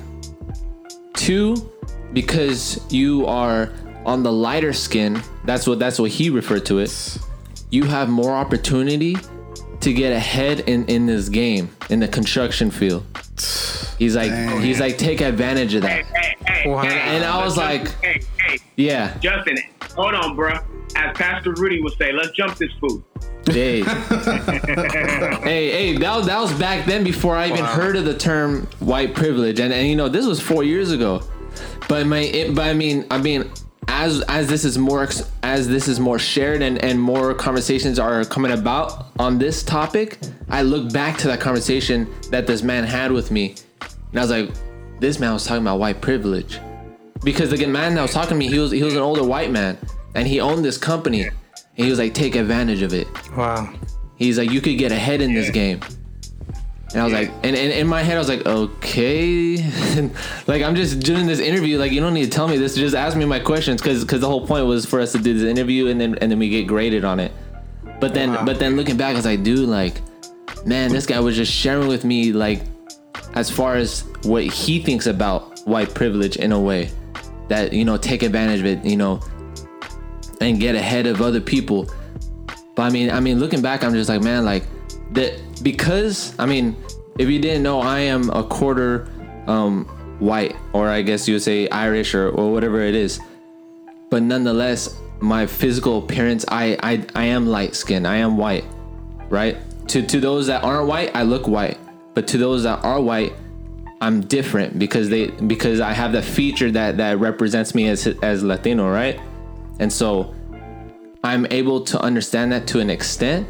Two, 1.16 1.73
because 2.14 2.80
you 2.94 3.26
are 3.26 3.72
on 4.06 4.24
the 4.24 4.32
lighter 4.32 4.74
skin. 4.74 5.22
That's 5.46 5.68
what 5.68 5.80
that's 5.80 6.00
what 6.00 6.12
he 6.12 6.30
referred 6.30 6.66
to 6.68 6.80
it. 6.80 7.18
You 7.70 7.84
have 7.86 8.10
more 8.10 8.32
opportunity 8.34 9.16
to 9.82 9.94
get 9.94 10.14
ahead 10.14 10.62
in 10.62 10.86
in 10.86 11.06
this 11.06 11.28
game 11.30 11.70
in 11.90 12.00
the 12.00 12.08
construction 12.08 12.72
field. 12.72 13.06
He's 14.00 14.16
like 14.16 14.32
he's 14.62 14.80
like 14.80 14.98
take 14.98 15.22
advantage 15.22 15.74
of 15.74 15.82
that. 15.84 16.06
Hey, 16.06 16.36
hey, 16.48 16.70
Wow. 16.70 16.84
hey, 16.84 16.98
And 17.00 17.24
I 17.26 17.44
was 17.44 17.56
Justin, 17.56 17.84
like- 17.84 18.02
hey, 18.04 18.22
hey, 18.40 18.58
Yeah. 18.76 19.18
Justin, 19.20 19.58
hold 19.96 20.14
on, 20.16 20.36
bro. 20.36 20.58
As 20.96 21.18
Pastor 21.18 21.52
Rudy 21.54 21.82
would 21.82 21.94
say, 21.98 22.12
let's 22.12 22.32
jump 22.32 22.56
this 22.58 22.70
food. 22.80 23.04
Hey, 23.48 23.82
hey, 24.62 25.70
hey! 25.72 25.98
That 25.98 26.16
was, 26.16 26.28
that 26.28 26.40
was 26.40 26.54
back 26.54 26.86
then 26.86 27.04
before 27.04 27.36
I 27.36 27.48
even 27.48 27.62
Wow. 27.62 27.72
heard 27.74 27.96
of 27.96 28.06
the 28.06 28.14
term 28.18 28.68
white 28.80 29.14
privilege, 29.16 29.60
and 29.60 29.74
and 29.74 29.88
you 29.88 29.96
know 29.96 30.08
this 30.08 30.26
was 30.26 30.40
four 30.40 30.64
years 30.64 30.92
ago. 30.92 31.22
But 31.88 32.08
my, 32.08 32.20
it, 32.20 32.56
but 32.56 32.68
I 32.68 32.74
mean, 32.74 33.06
I 33.12 33.18
mean, 33.18 33.52
as 33.88 34.22
as 34.24 34.48
this 34.48 34.64
is 34.66 34.78
more 34.78 35.08
as 35.44 35.68
this 35.68 35.88
is 35.88 36.00
more 36.00 36.18
shared 36.18 36.62
and 36.62 36.84
and 36.84 37.00
more 37.00 37.34
conversations 37.34 38.00
are 38.00 38.24
coming 38.26 38.52
about 38.52 39.08
on 39.20 39.38
this 39.38 39.64
topic, 39.64 40.18
I 40.50 40.62
look 40.62 40.92
back 40.94 41.18
to 41.20 41.28
that 41.28 41.40
conversation 41.40 42.08
that 42.32 42.48
this 42.48 42.64
man 42.64 42.84
had 42.86 43.12
with 43.12 43.32
me, 43.32 43.56
and 43.82 44.20
I 44.20 44.22
was 44.22 44.32
like, 44.32 44.50
this 45.00 45.20
man 45.20 45.34
was 45.34 45.46
talking 45.46 45.64
about 45.64 45.80
white 45.80 46.02
privilege, 46.02 46.60
because 47.24 47.50
the 47.50 47.66
man 47.66 47.96
that 47.96 48.02
was 48.02 48.14
talking 48.14 48.30
to 48.30 48.36
me, 48.36 48.48
he 48.48 48.60
was 48.60 48.72
he 48.72 48.84
was 48.84 48.94
an 48.96 49.02
older 49.02 49.24
white 49.24 49.52
man, 49.52 49.78
and 50.16 50.28
he 50.28 50.40
owned 50.40 50.64
this 50.64 50.78
company. 50.78 51.24
and 51.24 51.34
he 51.76 51.90
was 51.90 52.00
like, 52.00 52.14
take 52.14 52.36
advantage 52.36 52.82
of 52.82 52.94
it. 52.94 53.08
Wow. 53.36 53.74
He's 54.16 54.38
like, 54.38 54.52
you 54.52 54.62
could 54.62 54.78
get 54.78 54.92
ahead 54.92 55.22
in 55.22 55.34
this 55.34 55.50
game. 55.50 55.82
And 56.94 57.02
I 57.02 57.06
was 57.06 57.14
like, 57.14 57.30
and, 57.44 57.56
and 57.56 57.72
in 57.74 57.88
my 57.88 58.04
head, 58.04 58.16
I 58.16 58.20
was 58.20 58.30
like, 58.30 58.46
okay, 58.46 59.58
like 60.48 60.62
I'm 60.62 60.76
just 60.76 61.00
doing 61.00 61.26
this 61.26 61.40
interview. 61.40 61.80
Like 61.80 61.92
you 61.92 62.00
don't 62.00 62.14
need 62.14 62.26
to 62.26 62.30
tell 62.30 62.48
me 62.48 62.58
this. 62.58 62.76
Just 62.76 62.96
ask 62.96 63.18
me 63.18 63.26
my 63.26 63.40
questions, 63.40 63.82
because 63.82 64.04
because 64.04 64.22
the 64.22 64.28
whole 64.28 64.46
point 64.46 64.68
was 64.68 64.86
for 64.86 65.00
us 65.00 65.12
to 65.14 65.18
do 65.18 65.34
this 65.34 65.44
interview 65.44 65.88
and 65.88 66.00
then 66.00 66.16
and 66.20 66.32
then 66.32 66.38
we 66.38 66.50
get 66.50 66.68
graded 66.68 67.04
on 67.04 67.20
it. 67.20 67.32
But 68.00 68.14
then 68.14 68.34
Wow. 68.34 68.46
but 68.46 68.60
then 68.60 68.76
looking 68.76 68.96
back, 68.96 69.14
I 69.14 69.16
was 69.16 69.26
like, 69.26 69.42
dude, 69.44 69.68
like, 69.68 70.02
man, 70.68 70.92
this 70.92 71.08
guy 71.08 71.20
was 71.20 71.36
just 71.36 71.52
sharing 71.52 71.88
with 71.88 72.04
me 72.06 72.32
like, 72.32 72.62
as 73.34 73.50
far 73.50 73.76
as 73.76 74.02
what 74.24 74.44
he 74.44 74.80
thinks 74.80 75.08
about 75.08 75.60
white 75.66 75.96
privilege 75.96 76.36
in 76.38 76.52
a 76.52 76.60
way 76.60 76.92
that 77.48 77.74
you 77.74 77.86
know 77.86 77.98
take 77.98 78.22
advantage 78.22 78.60
of 78.60 78.66
it, 78.68 78.86
you 78.86 78.98
know, 78.98 79.20
and 80.42 80.60
get 80.60 80.76
ahead 80.76 81.08
of 81.08 81.22
other 81.24 81.42
people. 81.42 81.90
But 82.76 82.84
I 82.84 82.90
mean, 82.92 83.10
I 83.10 83.20
mean, 83.20 83.40
looking 83.40 83.62
back, 83.64 83.84
I'm 83.84 83.94
just 83.94 84.10
like, 84.10 84.22
man, 84.22 84.46
like 84.46 84.64
that 85.14 85.40
because 85.64 86.38
I 86.38 86.46
mean, 86.46 86.76
if 87.18 87.30
you 87.30 87.40
didn't 87.40 87.64
know, 87.64 87.80
I 87.80 88.00
am 88.00 88.30
a 88.30 88.44
quarter 88.44 89.08
um, 89.48 89.86
white, 90.20 90.56
or 90.74 90.90
I 90.90 91.02
guess 91.02 91.28
you 91.28 91.36
would 91.36 91.44
say 91.44 91.68
Irish, 91.70 92.14
or, 92.14 92.30
or 92.30 92.52
whatever 92.52 92.82
it 92.82 92.96
is. 92.96 93.20
But 94.10 94.24
nonetheless, 94.24 95.00
my 95.20 95.48
physical 95.48 96.00
appearance, 96.00 96.46
I 96.48 96.78
I, 96.84 97.06
I 97.16 97.24
am 97.26 97.48
light 97.48 97.76
skinned. 97.76 98.08
I 98.08 98.18
am 98.18 98.38
white, 98.38 98.66
right? 99.30 99.58
To 99.90 100.06
to 100.06 100.20
those 100.20 100.48
that 100.48 100.64
aren't 100.64 100.88
white, 100.88 101.16
I 101.16 101.24
look 101.24 101.48
white. 101.48 101.80
But 102.14 102.28
to 102.28 102.38
those 102.38 102.64
that 102.64 102.84
are 102.84 103.02
white, 103.02 103.34
I'm 104.02 104.22
different 104.22 104.78
because 104.78 105.10
they 105.10 105.28
because 105.28 105.80
I 105.80 105.94
have 105.94 106.12
that 106.12 106.26
feature 106.26 106.70
that 106.72 106.98
that 106.98 107.20
represents 107.20 107.74
me 107.74 107.88
as 107.88 108.06
as 108.22 108.44
Latino, 108.44 108.90
right? 108.92 109.20
And 109.80 109.92
so 109.92 110.34
I'm 111.24 111.48
able 111.50 111.82
to 111.86 112.00
understand 112.00 112.52
that 112.52 112.68
to 112.68 112.80
an 112.80 112.90
extent. 112.90 113.48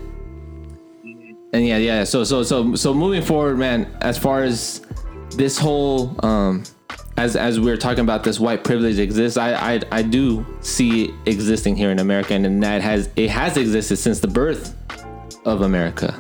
And 1.53 1.65
yeah, 1.65 1.77
yeah. 1.77 2.03
So 2.03 2.23
so 2.23 2.43
so 2.43 2.75
so 2.75 2.93
moving 2.93 3.21
forward, 3.21 3.57
man, 3.57 3.95
as 4.01 4.17
far 4.17 4.43
as 4.43 4.81
this 5.35 5.57
whole 5.57 6.15
um 6.25 6.63
as 7.17 7.35
as 7.35 7.59
we're 7.59 7.77
talking 7.77 8.01
about 8.01 8.23
this 8.23 8.39
white 8.39 8.63
privilege 8.63 8.97
exists, 8.97 9.37
I 9.37 9.75
I, 9.75 9.81
I 9.91 10.01
do 10.01 10.45
see 10.61 11.05
it 11.05 11.11
existing 11.25 11.75
here 11.75 11.91
in 11.91 11.99
America 11.99 12.33
and 12.33 12.63
that 12.63 12.81
has 12.81 13.09
it 13.15 13.29
has 13.29 13.55
existed 13.55 13.97
since 13.97 14.19
the 14.19 14.27
birth 14.27 14.75
of 15.45 15.61
America. 15.61 16.19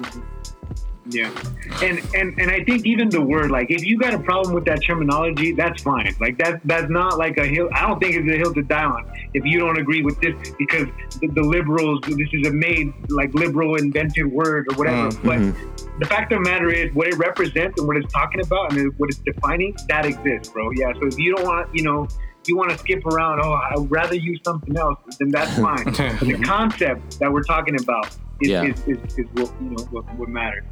Yeah, 1.09 1.33
and 1.81 1.99
and 2.15 2.39
and 2.39 2.49
I 2.49 2.63
think 2.63 2.85
even 2.85 3.09
the 3.09 3.19
word 3.19 3.51
like 3.51 3.69
if 3.69 3.83
you 3.83 3.97
got 3.97 4.13
a 4.13 4.19
problem 4.19 4.55
with 4.55 4.63
that 4.65 4.81
terminology, 4.83 5.51
that's 5.51 5.81
fine. 5.81 6.15
Like 6.21 6.37
that 6.37 6.61
that's 6.63 6.89
not 6.89 7.17
like 7.17 7.37
a 7.37 7.45
hill. 7.45 7.69
I 7.73 7.81
don't 7.87 7.99
think 7.99 8.15
it's 8.15 8.29
a 8.29 8.37
hill 8.37 8.53
to 8.53 8.61
die 8.61 8.85
on 8.85 9.11
if 9.33 9.43
you 9.45 9.59
don't 9.59 9.77
agree 9.77 10.01
with 10.01 10.19
this 10.21 10.33
because 10.57 10.87
the, 11.19 11.27
the 11.27 11.41
liberals. 11.41 11.99
This 12.07 12.29
is 12.31 12.47
a 12.47 12.51
made 12.51 12.93
like 13.09 13.33
liberal 13.33 13.75
invented 13.75 14.31
word 14.31 14.67
or 14.71 14.75
whatever. 14.75 15.09
Mm, 15.09 15.23
but 15.25 15.39
mm-hmm. 15.39 15.99
the 15.99 16.05
fact 16.05 16.31
of 16.31 16.41
the 16.41 16.49
matter 16.49 16.69
is, 16.69 16.93
what 16.93 17.07
it 17.07 17.17
represents 17.17 17.77
and 17.79 17.87
what 17.87 17.97
it's 17.97 18.11
talking 18.13 18.39
about 18.39 18.71
and 18.71 18.97
what 18.97 19.09
it's 19.09 19.19
defining, 19.19 19.75
that 19.89 20.05
exists, 20.05 20.53
bro. 20.53 20.71
Yeah. 20.71 20.93
So 20.93 21.07
if 21.07 21.17
you 21.17 21.35
don't 21.35 21.45
want, 21.45 21.73
you 21.75 21.83
know. 21.83 22.07
You 22.45 22.57
want 22.57 22.71
to 22.71 22.77
skip 22.77 23.05
around? 23.05 23.39
Oh, 23.41 23.53
I'd 23.53 23.89
rather 23.89 24.15
use 24.15 24.41
something 24.43 24.75
else. 24.75 24.99
Then 25.17 25.29
that's 25.29 25.57
fine. 25.61 25.85
The 25.85 26.43
concept 26.43 27.17
that 27.19 27.31
we're 27.31 27.43
talking 27.43 27.79
about 27.79 28.13
is, 28.41 28.49
Yeah. 28.49 28.63
is, 28.63 28.79
is, 28.87 28.97
is 29.19 29.25
what 29.33 29.51
you 29.61 29.69
know 29.71 29.83
what, 29.91 30.13
what 30.15 30.29
matters. 30.29 30.63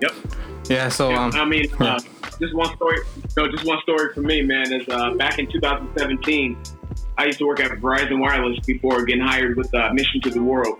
Yep. 0.00 0.12
Yeah. 0.68 0.88
So 0.88 1.12
um. 1.14 1.32
I 1.34 1.44
mean, 1.44 1.66
uh, 1.78 1.98
just 2.40 2.54
one 2.54 2.74
story. 2.76 2.98
No, 3.36 3.48
just 3.50 3.64
one 3.64 3.78
story 3.82 4.12
for 4.14 4.20
me, 4.22 4.42
man. 4.42 4.72
Is 4.72 4.88
uh, 4.88 5.12
back 5.14 5.38
in 5.38 5.46
2017, 5.50 6.56
I 7.18 7.26
used 7.26 7.38
to 7.38 7.46
work 7.46 7.60
at 7.60 7.70
Verizon 7.72 8.18
Wireless 8.20 8.58
before 8.66 9.04
getting 9.04 9.22
hired 9.22 9.56
with 9.56 9.72
uh, 9.74 9.92
Mission 9.92 10.20
to 10.22 10.30
the 10.30 10.42
World, 10.42 10.78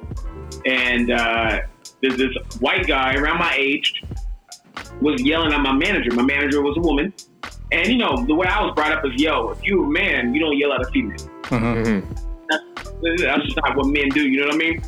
and 0.65 1.11
uh, 1.11 1.61
there's 2.03 2.17
this 2.17 2.35
white 2.61 2.87
guy 2.87 3.15
around 3.15 3.39
my 3.39 3.55
age 3.59 4.03
was 5.01 5.21
yelling 5.23 5.53
at 5.53 5.61
my 5.61 5.73
manager. 5.73 6.15
My 6.15 6.23
manager 6.23 6.63
was 6.63 6.77
a 6.77 6.81
woman, 6.81 7.13
and 7.73 7.87
you 7.89 7.99
know 7.99 8.25
the 8.27 8.35
way 8.35 8.47
I 8.47 8.63
was 8.65 8.75
brought 8.75 8.93
up 8.93 9.05
is, 9.05 9.21
"Yo, 9.21 9.51
if 9.51 9.63
you're 9.65 9.85
a 9.85 9.89
man, 9.89 10.35
you 10.35 10.41
don't 10.41 10.57
yell 10.57 10.73
at 10.73 10.81
a 10.81 10.91
female." 10.91 11.17
That's 13.03 13.45
just 13.45 13.57
not 13.57 13.77
what 13.77 13.87
men 13.87 14.09
do. 14.11 14.29
You 14.29 14.41
know 14.41 14.47
what 14.47 14.55
I 14.55 14.59
mean? 14.59 14.83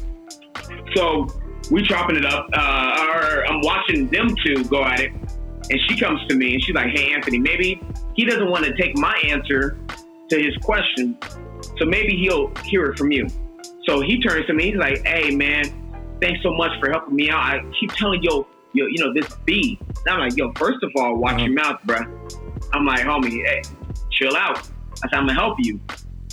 So 0.94 1.26
we 1.72 1.82
chopping 1.82 2.16
it 2.16 2.26
up. 2.26 2.48
Uh, 2.52 3.06
or 3.08 3.46
I'm 3.46 3.60
watching 3.62 4.06
them 4.08 4.36
two 4.44 4.62
go 4.64 4.84
at 4.84 5.00
it, 5.00 5.10
and 5.70 5.80
she 5.88 5.98
comes 5.98 6.20
to 6.28 6.36
me 6.36 6.54
and 6.54 6.62
she's 6.62 6.74
like, 6.74 6.90
"Hey, 6.90 7.14
Anthony, 7.14 7.38
maybe 7.38 7.82
he 8.14 8.26
doesn't 8.26 8.48
want 8.48 8.66
to 8.66 8.76
take 8.76 8.96
my 8.98 9.16
answer 9.24 9.78
to 10.28 10.38
his 10.40 10.54
question, 10.58 11.16
so 11.78 11.86
maybe 11.86 12.16
he'll 12.16 12.52
hear 12.64 12.84
it 12.90 12.98
from 12.98 13.10
you." 13.10 13.26
So 13.88 14.00
he 14.00 14.20
turns 14.20 14.46
to 14.46 14.52
me. 14.52 14.72
He's 14.72 14.76
like, 14.76 15.04
"Hey, 15.06 15.34
man, 15.34 15.64
thanks 16.20 16.42
so 16.42 16.52
much 16.52 16.78
for 16.78 16.90
helping 16.90 17.16
me 17.16 17.30
out. 17.30 17.42
I 17.42 17.60
keep 17.80 17.90
telling 17.94 18.22
yo, 18.22 18.46
yo, 18.74 18.86
you 18.86 19.02
know 19.02 19.12
this 19.14 19.34
B." 19.46 19.80
And 20.04 20.14
I'm 20.14 20.20
like, 20.20 20.36
"Yo, 20.36 20.52
first 20.52 20.82
of 20.82 20.90
all, 20.96 21.16
watch 21.16 21.40
your 21.40 21.54
mouth, 21.54 21.80
bruh." 21.86 22.06
I'm 22.74 22.84
like, 22.84 23.00
"Homie, 23.00 23.44
hey, 23.46 23.62
chill 24.10 24.36
out." 24.36 24.58
I 25.02 25.08
said, 25.08 25.14
"I'm 25.14 25.26
gonna 25.26 25.34
help 25.34 25.56
you." 25.58 25.80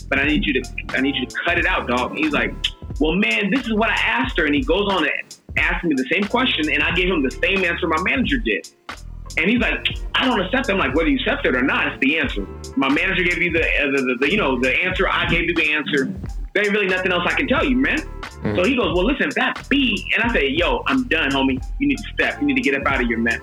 but 0.09 0.19
I 0.19 0.25
need 0.25 0.45
you 0.45 0.53
to 0.53 0.69
I 0.89 1.01
need 1.01 1.15
you 1.15 1.25
to 1.25 1.35
cut 1.45 1.57
it 1.57 1.65
out, 1.65 1.87
dog. 1.87 2.11
And 2.11 2.19
he's 2.19 2.33
like, 2.33 2.53
Well 2.99 3.15
man, 3.15 3.51
this 3.51 3.65
is 3.65 3.73
what 3.73 3.89
I 3.89 3.95
asked 3.95 4.37
her, 4.37 4.45
and 4.45 4.55
he 4.55 4.61
goes 4.61 4.91
on 4.91 5.03
to 5.03 5.11
ask 5.59 5.83
me 5.83 5.93
the 5.95 6.07
same 6.11 6.23
question, 6.23 6.71
and 6.71 6.83
I 6.83 6.93
gave 6.95 7.09
him 7.09 7.21
the 7.21 7.31
same 7.31 7.63
answer 7.63 7.87
my 7.87 8.01
manager 8.01 8.37
did. 8.37 8.69
And 9.37 9.49
he's 9.49 9.59
like, 9.59 9.87
I 10.15 10.25
don't 10.25 10.41
accept 10.41 10.69
it. 10.69 10.73
I'm 10.73 10.79
like, 10.79 10.95
whether 10.95 11.07
you 11.07 11.17
accept 11.19 11.45
it 11.45 11.55
or 11.55 11.61
not, 11.61 11.87
it's 11.87 11.99
the 12.01 12.19
answer. 12.19 12.45
My 12.75 12.89
manager 12.89 13.23
gave 13.23 13.37
you 13.37 13.51
the, 13.51 13.61
uh, 13.61 13.91
the, 13.95 14.01
the, 14.01 14.17
the 14.21 14.31
you 14.31 14.37
know 14.37 14.59
the 14.59 14.73
answer. 14.83 15.07
I 15.07 15.27
gave 15.29 15.43
you 15.43 15.55
the 15.55 15.71
answer. 15.71 16.11
There 16.53 16.65
ain't 16.65 16.73
really 16.73 16.87
nothing 16.87 17.11
else 17.11 17.23
I 17.25 17.33
can 17.33 17.47
tell 17.47 17.63
you, 17.63 17.77
man. 17.77 17.99
So 18.55 18.63
he 18.63 18.75
goes, 18.75 18.95
well, 18.95 19.05
listen, 19.05 19.27
if 19.27 19.35
that's 19.35 19.67
B, 19.67 20.03
and 20.15 20.23
I 20.23 20.33
say, 20.33 20.49
yo, 20.49 20.83
I'm 20.87 21.07
done, 21.07 21.29
homie. 21.31 21.63
You 21.77 21.87
need 21.87 21.97
to 21.97 22.03
step. 22.13 22.39
You 22.41 22.47
need 22.47 22.55
to 22.55 22.61
get 22.61 22.75
up 22.75 22.87
out 22.87 23.01
of 23.01 23.07
your 23.07 23.19
mess. 23.19 23.39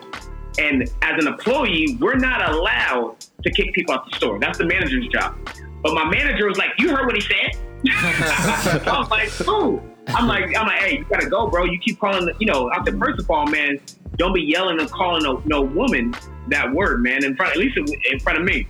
And 0.58 0.82
as 1.02 1.22
an 1.22 1.28
employee, 1.28 1.96
we're 2.00 2.16
not 2.16 2.50
allowed 2.50 3.16
to 3.42 3.50
kick 3.50 3.72
people 3.74 3.94
out 3.94 4.10
the 4.10 4.16
store. 4.16 4.38
That's 4.38 4.58
the 4.58 4.66
manager's 4.66 5.06
job. 5.08 5.36
But 5.82 5.94
my 5.94 6.04
manager 6.08 6.48
was 6.48 6.56
like, 6.56 6.70
"You 6.78 6.96
heard 6.96 7.06
what 7.06 7.14
he 7.14 7.20
said." 7.20 7.60
I 8.86 8.98
was 8.98 9.10
like, 9.10 9.48
"Ooh." 9.48 9.82
I'm 10.08 10.28
like, 10.28 10.56
I'm 10.56 10.66
like, 10.66 10.78
hey, 10.78 10.98
you 10.98 11.06
gotta 11.10 11.28
go, 11.28 11.48
bro. 11.48 11.64
You 11.64 11.78
keep 11.78 11.98
calling, 11.98 12.26
the, 12.26 12.34
you 12.38 12.46
know. 12.46 12.70
I 12.70 12.82
said, 12.84 12.98
first 12.98 13.20
of 13.20 13.30
all, 13.30 13.46
man, 13.46 13.78
don't 14.16 14.32
be 14.32 14.42
yelling 14.42 14.80
and 14.80 14.90
calling 14.90 15.22
no, 15.22 15.42
no 15.44 15.62
woman 15.62 16.14
that 16.48 16.72
word, 16.72 17.02
man, 17.02 17.24
in 17.24 17.36
front, 17.36 17.52
at 17.52 17.58
least 17.58 17.76
in 18.10 18.18
front 18.20 18.38
of 18.38 18.44
me. 18.44 18.66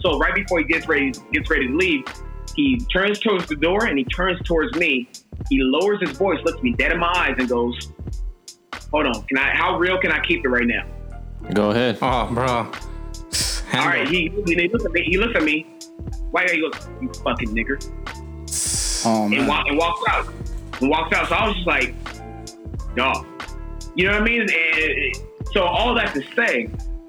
So 0.00 0.18
right 0.18 0.34
before 0.34 0.58
he 0.58 0.64
gets 0.64 0.88
ready, 0.88 1.12
gets 1.32 1.48
ready 1.48 1.68
to 1.68 1.76
leave, 1.76 2.04
he 2.54 2.78
turns 2.92 3.20
towards 3.20 3.46
the 3.46 3.56
door 3.56 3.86
and 3.86 3.98
he 3.98 4.04
turns 4.04 4.40
towards 4.42 4.76
me. 4.76 5.08
He 5.48 5.60
lowers 5.60 6.00
his 6.00 6.16
voice, 6.16 6.38
looks 6.44 6.62
me 6.62 6.72
dead 6.72 6.92
in 6.92 6.98
my 6.98 7.12
eyes, 7.14 7.36
and 7.38 7.48
goes, 7.48 7.92
"Hold 8.90 9.06
on, 9.06 9.22
can 9.24 9.38
I? 9.38 9.54
How 9.54 9.78
real 9.78 9.98
can 9.98 10.10
I 10.10 10.20
keep 10.20 10.44
it 10.44 10.48
right 10.48 10.66
now?" 10.66 10.84
Go 11.54 11.70
ahead. 11.70 11.98
Oh, 12.02 12.28
bro. 12.32 12.46
All 12.46 13.86
right, 13.86 14.08
he, 14.08 14.32
he 14.46 14.68
looks 14.68 14.84
at 14.84 14.92
me. 14.92 15.02
He 15.04 15.18
looks 15.18 15.36
at 15.36 15.42
me. 15.42 15.66
White 16.30 16.48
guy, 16.48 16.54
he 16.54 16.60
goes, 16.60 16.88
"You 17.00 17.10
fucking 17.22 17.48
nigger," 17.54 19.04
Oh 19.04 19.24
and, 19.24 19.30
man. 19.32 19.46
walk, 19.46 19.66
and 19.68 19.78
walks 19.78 20.02
out. 20.08 20.26
And 20.80 20.90
walks 20.90 21.14
out. 21.16 21.28
So 21.28 21.34
I 21.34 21.46
was 21.46 21.56
just 21.56 21.66
like, 21.66 21.94
"Dog," 22.94 23.26
you 23.94 24.06
know 24.06 24.12
what 24.12 24.22
I 24.22 24.24
mean? 24.24 24.40
And 24.42 24.50
so 25.52 25.64
all 25.64 25.94
that 25.94 26.14
to 26.14 26.22
say, 26.34 26.68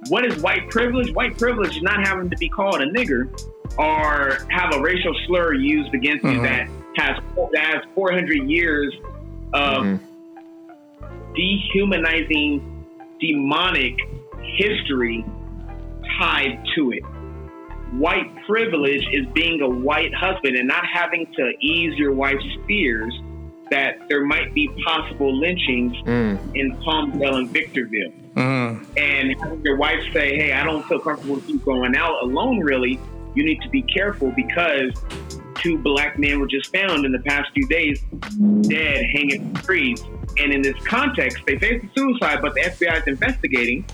what 0.09 0.25
is 0.25 0.41
white 0.41 0.69
privilege? 0.69 1.13
White 1.13 1.37
privilege 1.37 1.75
is 1.75 1.81
not 1.81 2.05
having 2.05 2.29
to 2.29 2.37
be 2.37 2.49
called 2.49 2.81
a 2.81 2.85
nigger 2.85 3.29
or 3.77 4.37
have 4.49 4.73
a 4.73 4.81
racial 4.81 5.13
slur 5.25 5.53
used 5.53 5.93
against 5.93 6.23
you 6.23 6.31
mm-hmm. 6.31 6.43
that 6.43 6.69
has 6.95 7.21
that 7.51 7.65
has 7.65 7.83
400 7.93 8.49
years 8.49 8.93
of 9.53 9.83
mm-hmm. 9.83 11.33
dehumanizing, 11.35 12.85
demonic 13.19 13.95
history 14.57 15.25
tied 16.17 16.63
to 16.75 16.91
it. 16.91 17.03
White 17.93 18.33
privilege 18.45 19.05
is 19.11 19.25
being 19.33 19.61
a 19.61 19.69
white 19.69 20.13
husband 20.13 20.55
and 20.55 20.67
not 20.67 20.85
having 20.85 21.25
to 21.37 21.53
ease 21.61 21.97
your 21.97 22.13
wife's 22.13 22.43
fears 22.67 23.13
that 23.69 24.07
there 24.09 24.25
might 24.25 24.53
be 24.53 24.67
possible 24.85 25.37
lynchings 25.37 25.95
in 26.53 26.77
Palmdale 26.83 27.37
and 27.37 27.49
Victorville. 27.49 28.11
Mm. 28.35 28.85
And 28.97 29.39
having 29.39 29.61
your 29.63 29.77
wife 29.77 30.01
say, 30.13 30.37
Hey, 30.37 30.53
I 30.53 30.63
don't 30.63 30.85
feel 30.87 30.99
comfortable 30.99 31.35
with 31.35 31.49
you 31.49 31.59
going 31.59 31.95
out 31.95 32.21
alone, 32.23 32.59
really. 32.59 32.99
You 33.35 33.45
need 33.45 33.61
to 33.61 33.69
be 33.69 33.81
careful 33.83 34.31
because 34.35 34.91
two 35.55 35.77
black 35.77 36.17
men 36.17 36.39
were 36.39 36.47
just 36.47 36.71
found 36.71 37.05
in 37.05 37.11
the 37.11 37.19
past 37.19 37.49
few 37.53 37.67
days 37.67 37.99
dead 38.61 39.03
hanging 39.13 39.53
from 39.53 39.63
trees. 39.63 40.03
And 40.37 40.53
in 40.53 40.61
this 40.61 40.75
context, 40.85 41.43
they 41.47 41.57
faced 41.57 41.85
a 41.85 41.89
suicide, 41.95 42.39
but 42.41 42.53
the 42.53 42.61
FBI 42.61 43.01
is 43.01 43.07
investigating. 43.07 43.85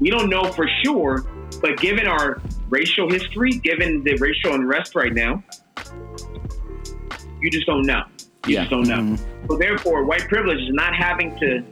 We 0.00 0.10
don't 0.10 0.30
know 0.30 0.50
for 0.52 0.68
sure, 0.84 1.24
but 1.60 1.78
given 1.78 2.06
our 2.06 2.40
racial 2.70 3.10
history, 3.10 3.52
given 3.52 4.02
the 4.02 4.16
racial 4.16 4.54
unrest 4.54 4.94
right 4.94 5.12
now, 5.12 5.42
you 7.40 7.50
just 7.50 7.66
don't 7.66 7.86
know. 7.86 8.04
You 8.46 8.54
Yeah. 8.54 8.60
just 8.62 8.70
don't 8.70 8.88
know. 8.88 8.96
Mm-hmm. 9.16 9.46
So 9.50 9.56
therefore, 9.56 10.04
white 10.04 10.26
privilege 10.28 10.60
is 10.60 10.72
not 10.72 10.94
having 10.94 11.38
to 11.40 11.62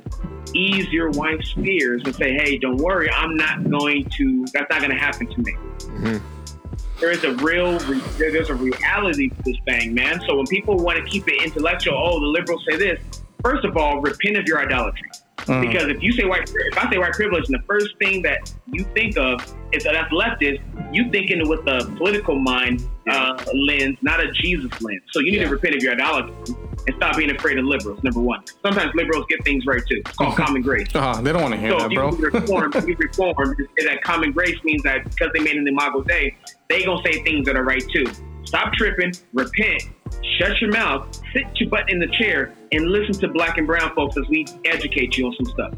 ease 0.55 0.89
your 0.93 1.11
wife's 1.11 1.53
fears 1.53 2.03
and 2.05 2.14
say, 2.14 2.33
"Hey, 2.35 2.59
don't 2.59 2.77
worry, 2.77 3.11
I'm 3.11 3.37
not 3.37 3.68
going 3.71 4.05
to. 4.16 4.45
That's 4.53 4.68
not 4.71 4.81
going 4.81 4.91
to 4.91 4.97
happen 4.99 5.27
to 5.27 5.41
me." 5.41 5.53
Mm-hmm. 5.79 6.16
there 7.01 7.11
is 7.11 7.25
a 7.25 7.33
real, 7.37 7.79
there's 8.18 8.51
a 8.51 8.55
reality 8.55 9.31
to 9.31 9.43
this 9.43 9.57
thing, 9.66 9.95
man. 9.95 10.21
So 10.29 10.37
when 10.37 10.47
people 10.47 10.77
want 10.77 10.99
to 10.99 11.05
keep 11.05 11.27
it 11.29 11.43
intellectual, 11.43 11.95
oh, 11.97 12.21
the 12.21 12.27
liberals 12.27 12.62
say 12.71 12.77
this. 12.77 13.01
First 13.43 13.64
of 13.64 13.77
all, 13.79 14.01
repent 14.03 14.37
of 14.37 14.45
your 14.47 14.59
idolatry. 14.61 15.09
Because 15.61 15.89
if 15.89 16.03
you 16.03 16.13
say 16.13 16.25
white, 16.25 16.49
if 16.55 16.79
I 16.79 16.91
say 16.91 16.99
white 16.99 17.13
privilege, 17.13 17.45
and 17.49 17.59
the 17.59 17.65
first 17.67 17.97
thing 17.99 18.23
that 18.23 18.53
you 18.67 18.85
think 18.95 19.17
of 19.19 19.41
is 19.73 19.83
that 19.85 19.95
that's 19.95 20.13
leftist, 20.13 20.61
you 20.93 21.11
thinking 21.11 21.49
with 21.49 21.67
a 21.67 21.85
political 21.97 22.39
mind 22.39 22.87
uh, 23.09 23.43
lens, 23.67 23.97
not 24.03 24.21
a 24.21 24.31
Jesus 24.33 24.71
lens. 24.81 25.03
So 25.11 25.21
you 25.21 25.33
need 25.33 25.39
Yeah. 25.41 25.47
to 25.47 25.51
repent 25.51 25.75
of 25.77 25.83
your 25.83 25.93
idolatry 25.95 26.55
and 26.87 26.97
stop 26.97 27.17
being 27.17 27.31
afraid 27.35 27.59
of 27.59 27.65
liberals. 27.65 28.03
Number 28.03 28.21
one. 28.21 28.43
Sometimes 28.63 28.93
liberals 28.95 29.25
get 29.29 29.43
things 29.45 29.67
right 29.67 29.83
too. 29.89 29.97
It's 30.07 30.13
called 30.17 30.37
common 30.37 30.63
grace. 30.63 30.87
Uh, 30.95 31.21
they 31.21 31.33
don't 31.33 31.43
want 31.43 31.55
to 31.55 31.61
hear 31.61 31.71
So 31.73 31.79
that, 31.79 31.87
if 31.87 31.93
you 31.93 31.99
bro. 31.99 32.11
reform, 32.41 32.73
if 32.75 32.87
you 32.89 32.97
reform, 32.99 33.55
you 33.59 33.69
say 33.79 33.87
that 33.87 34.03
common 34.05 34.33
grace 34.33 34.57
means 34.65 34.83
that 34.85 35.05
because 35.05 35.31
they 35.35 35.41
made 35.41 35.57
an 35.57 35.67
imago 35.67 36.03
Dei, 36.03 36.37
they 36.69 36.85
gonna 36.85 37.03
say 37.05 37.23
things 37.25 37.47
that 37.47 37.57
are 37.57 37.65
right 37.65 37.85
too. 37.93 38.07
Stop 38.45 38.73
tripping, 38.75 39.13
repent, 39.33 39.83
shut 40.39 40.61
your 40.61 40.71
mouth, 40.73 41.20
sit 41.33 41.47
your 41.61 41.68
butt 41.68 41.91
in 41.91 41.99
the 41.99 42.09
chair, 42.09 42.55
and 42.72 42.89
listen 42.89 43.14
to 43.20 43.28
black 43.28 43.59
and 43.59 43.66
brown 43.66 43.95
folks 43.95 44.16
as 44.16 44.28
we 44.28 44.47
educate 44.64 45.16
you 45.16 45.26
on 45.26 45.35
some 45.37 45.47
stuff. 45.47 45.72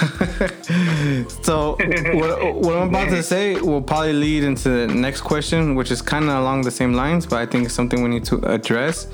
So 1.42 1.76
what, 2.14 2.54
what 2.54 2.76
I'm 2.76 2.88
about 2.88 3.10
to 3.10 3.22
say 3.22 3.60
will 3.60 3.82
probably 3.82 4.12
lead 4.12 4.44
into 4.44 4.68
the 4.68 4.86
next 4.86 5.20
question, 5.22 5.74
which 5.74 5.90
is 5.90 6.00
kind 6.00 6.24
of 6.24 6.38
along 6.38 6.62
the 6.62 6.70
same 6.70 6.94
lines, 6.94 7.26
but 7.26 7.38
I 7.38 7.46
think 7.46 7.66
it's 7.66 7.74
something 7.74 8.02
we 8.02 8.08
need 8.08 8.24
to 8.26 8.36
address. 8.46 9.08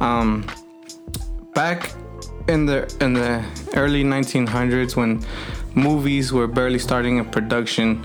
Um, 0.00 0.46
back 1.54 1.92
in 2.48 2.66
the 2.66 2.92
in 3.00 3.12
the 3.14 3.44
early 3.74 4.04
1900s, 4.04 4.96
when 4.96 5.24
movies 5.74 6.32
were 6.32 6.46
barely 6.46 6.78
starting 6.78 7.18
in 7.18 7.24
production, 7.26 8.04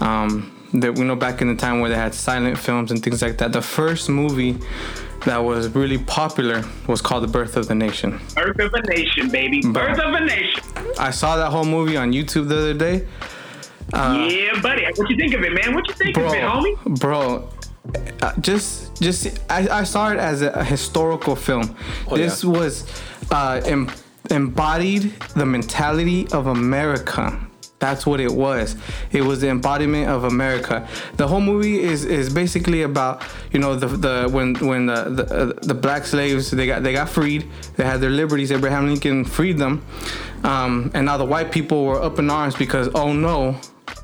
um, 0.00 0.52
that 0.74 0.96
we 0.96 1.04
know 1.04 1.16
back 1.16 1.40
in 1.40 1.48
the 1.48 1.56
time 1.56 1.80
where 1.80 1.90
they 1.90 1.96
had 1.96 2.14
silent 2.14 2.58
films 2.58 2.90
and 2.90 3.02
things 3.02 3.22
like 3.22 3.38
that. 3.38 3.52
The 3.52 3.62
first 3.62 4.08
movie 4.08 4.56
that 5.26 5.38
was 5.38 5.68
really 5.74 5.98
popular 5.98 6.64
was 6.86 7.02
called 7.02 7.24
The 7.24 7.28
Birth 7.28 7.56
of 7.56 7.68
the 7.68 7.74
Nation. 7.74 8.18
Birth 8.34 8.58
of 8.58 8.72
a 8.72 8.82
nation, 8.82 9.28
baby. 9.28 9.60
Birth 9.60 9.98
of 9.98 10.14
a 10.14 10.20
nation. 10.20 10.62
I 10.98 11.10
saw 11.10 11.36
that 11.36 11.50
whole 11.50 11.64
movie 11.64 11.96
on 11.96 12.12
YouTube 12.12 12.48
the 12.48 12.58
other 12.58 12.74
day. 12.74 13.06
yeah, 13.92 14.60
buddy. 14.62 14.84
What 14.96 15.10
you 15.10 15.16
think 15.16 15.34
of 15.34 15.42
it, 15.42 15.52
man? 15.52 15.74
What 15.74 15.86
you 15.88 15.94
think 15.94 16.16
of 16.16 16.24
it, 16.32 16.42
homie? 16.42 16.98
bro 16.98 17.48
uh, 18.22 18.32
just 18.40 19.00
just 19.00 19.38
I, 19.50 19.68
I 19.80 19.84
saw 19.84 20.10
it 20.10 20.18
as 20.18 20.42
a, 20.42 20.50
a 20.50 20.64
historical 20.64 21.36
film 21.36 21.76
this 22.10 22.42
yeah. 22.42 22.50
was 22.50 22.86
uh 23.30 23.60
em- 23.64 23.90
embodied 24.30 25.12
the 25.34 25.46
mentality 25.46 26.26
of 26.32 26.46
america 26.46 27.38
that's 27.78 28.06
what 28.06 28.20
it 28.20 28.32
was. 28.32 28.74
It 29.12 29.22
was 29.22 29.40
the 29.40 29.48
embodiment 29.48 30.08
of 30.08 30.24
america. 30.24 30.88
The 31.16 31.28
whole 31.28 31.40
movie 31.40 31.80
is 31.80 32.04
is 32.04 32.32
basically 32.32 32.82
about 32.82 33.22
you 33.52 33.58
know 33.58 33.74
the 33.76 33.88
the 33.88 34.28
when 34.30 34.54
when 34.54 34.86
the 34.86 35.04
the, 35.04 35.58
the 35.62 35.74
black 35.74 36.06
slaves 36.06 36.50
they 36.50 36.66
got 36.66 36.82
they 36.82 36.92
got 36.92 37.08
freed. 37.08 37.50
They 37.76 37.84
had 37.84 38.00
their 38.00 38.10
liberties. 38.10 38.50
Abraham 38.50 38.86
lincoln 38.86 39.24
freed 39.24 39.58
them. 39.58 39.84
Um, 40.42 40.90
and 40.94 41.06
now 41.06 41.16
the 41.16 41.24
white 41.24 41.50
people 41.50 41.84
were 41.84 42.00
up 42.00 42.18
in 42.18 42.30
arms 42.30 42.54
because 42.54 42.88
oh 42.94 43.12
no 43.12 43.58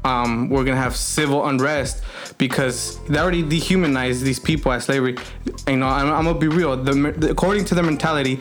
um, 0.04 0.48
we're 0.48 0.64
gonna 0.64 0.76
have 0.76 0.96
civil 0.96 1.46
unrest 1.46 2.02
because 2.38 2.98
they 3.06 3.18
already 3.18 3.42
dehumanized 3.42 4.22
these 4.24 4.38
people 4.38 4.72
as 4.72 4.84
slavery. 4.84 5.16
You 5.68 5.76
know, 5.76 5.86
I'm, 5.86 6.10
I'm 6.12 6.24
gonna 6.24 6.38
be 6.38 6.48
real. 6.48 6.76
The, 6.76 7.28
according 7.30 7.64
to 7.66 7.74
their 7.74 7.84
mentality, 7.84 8.40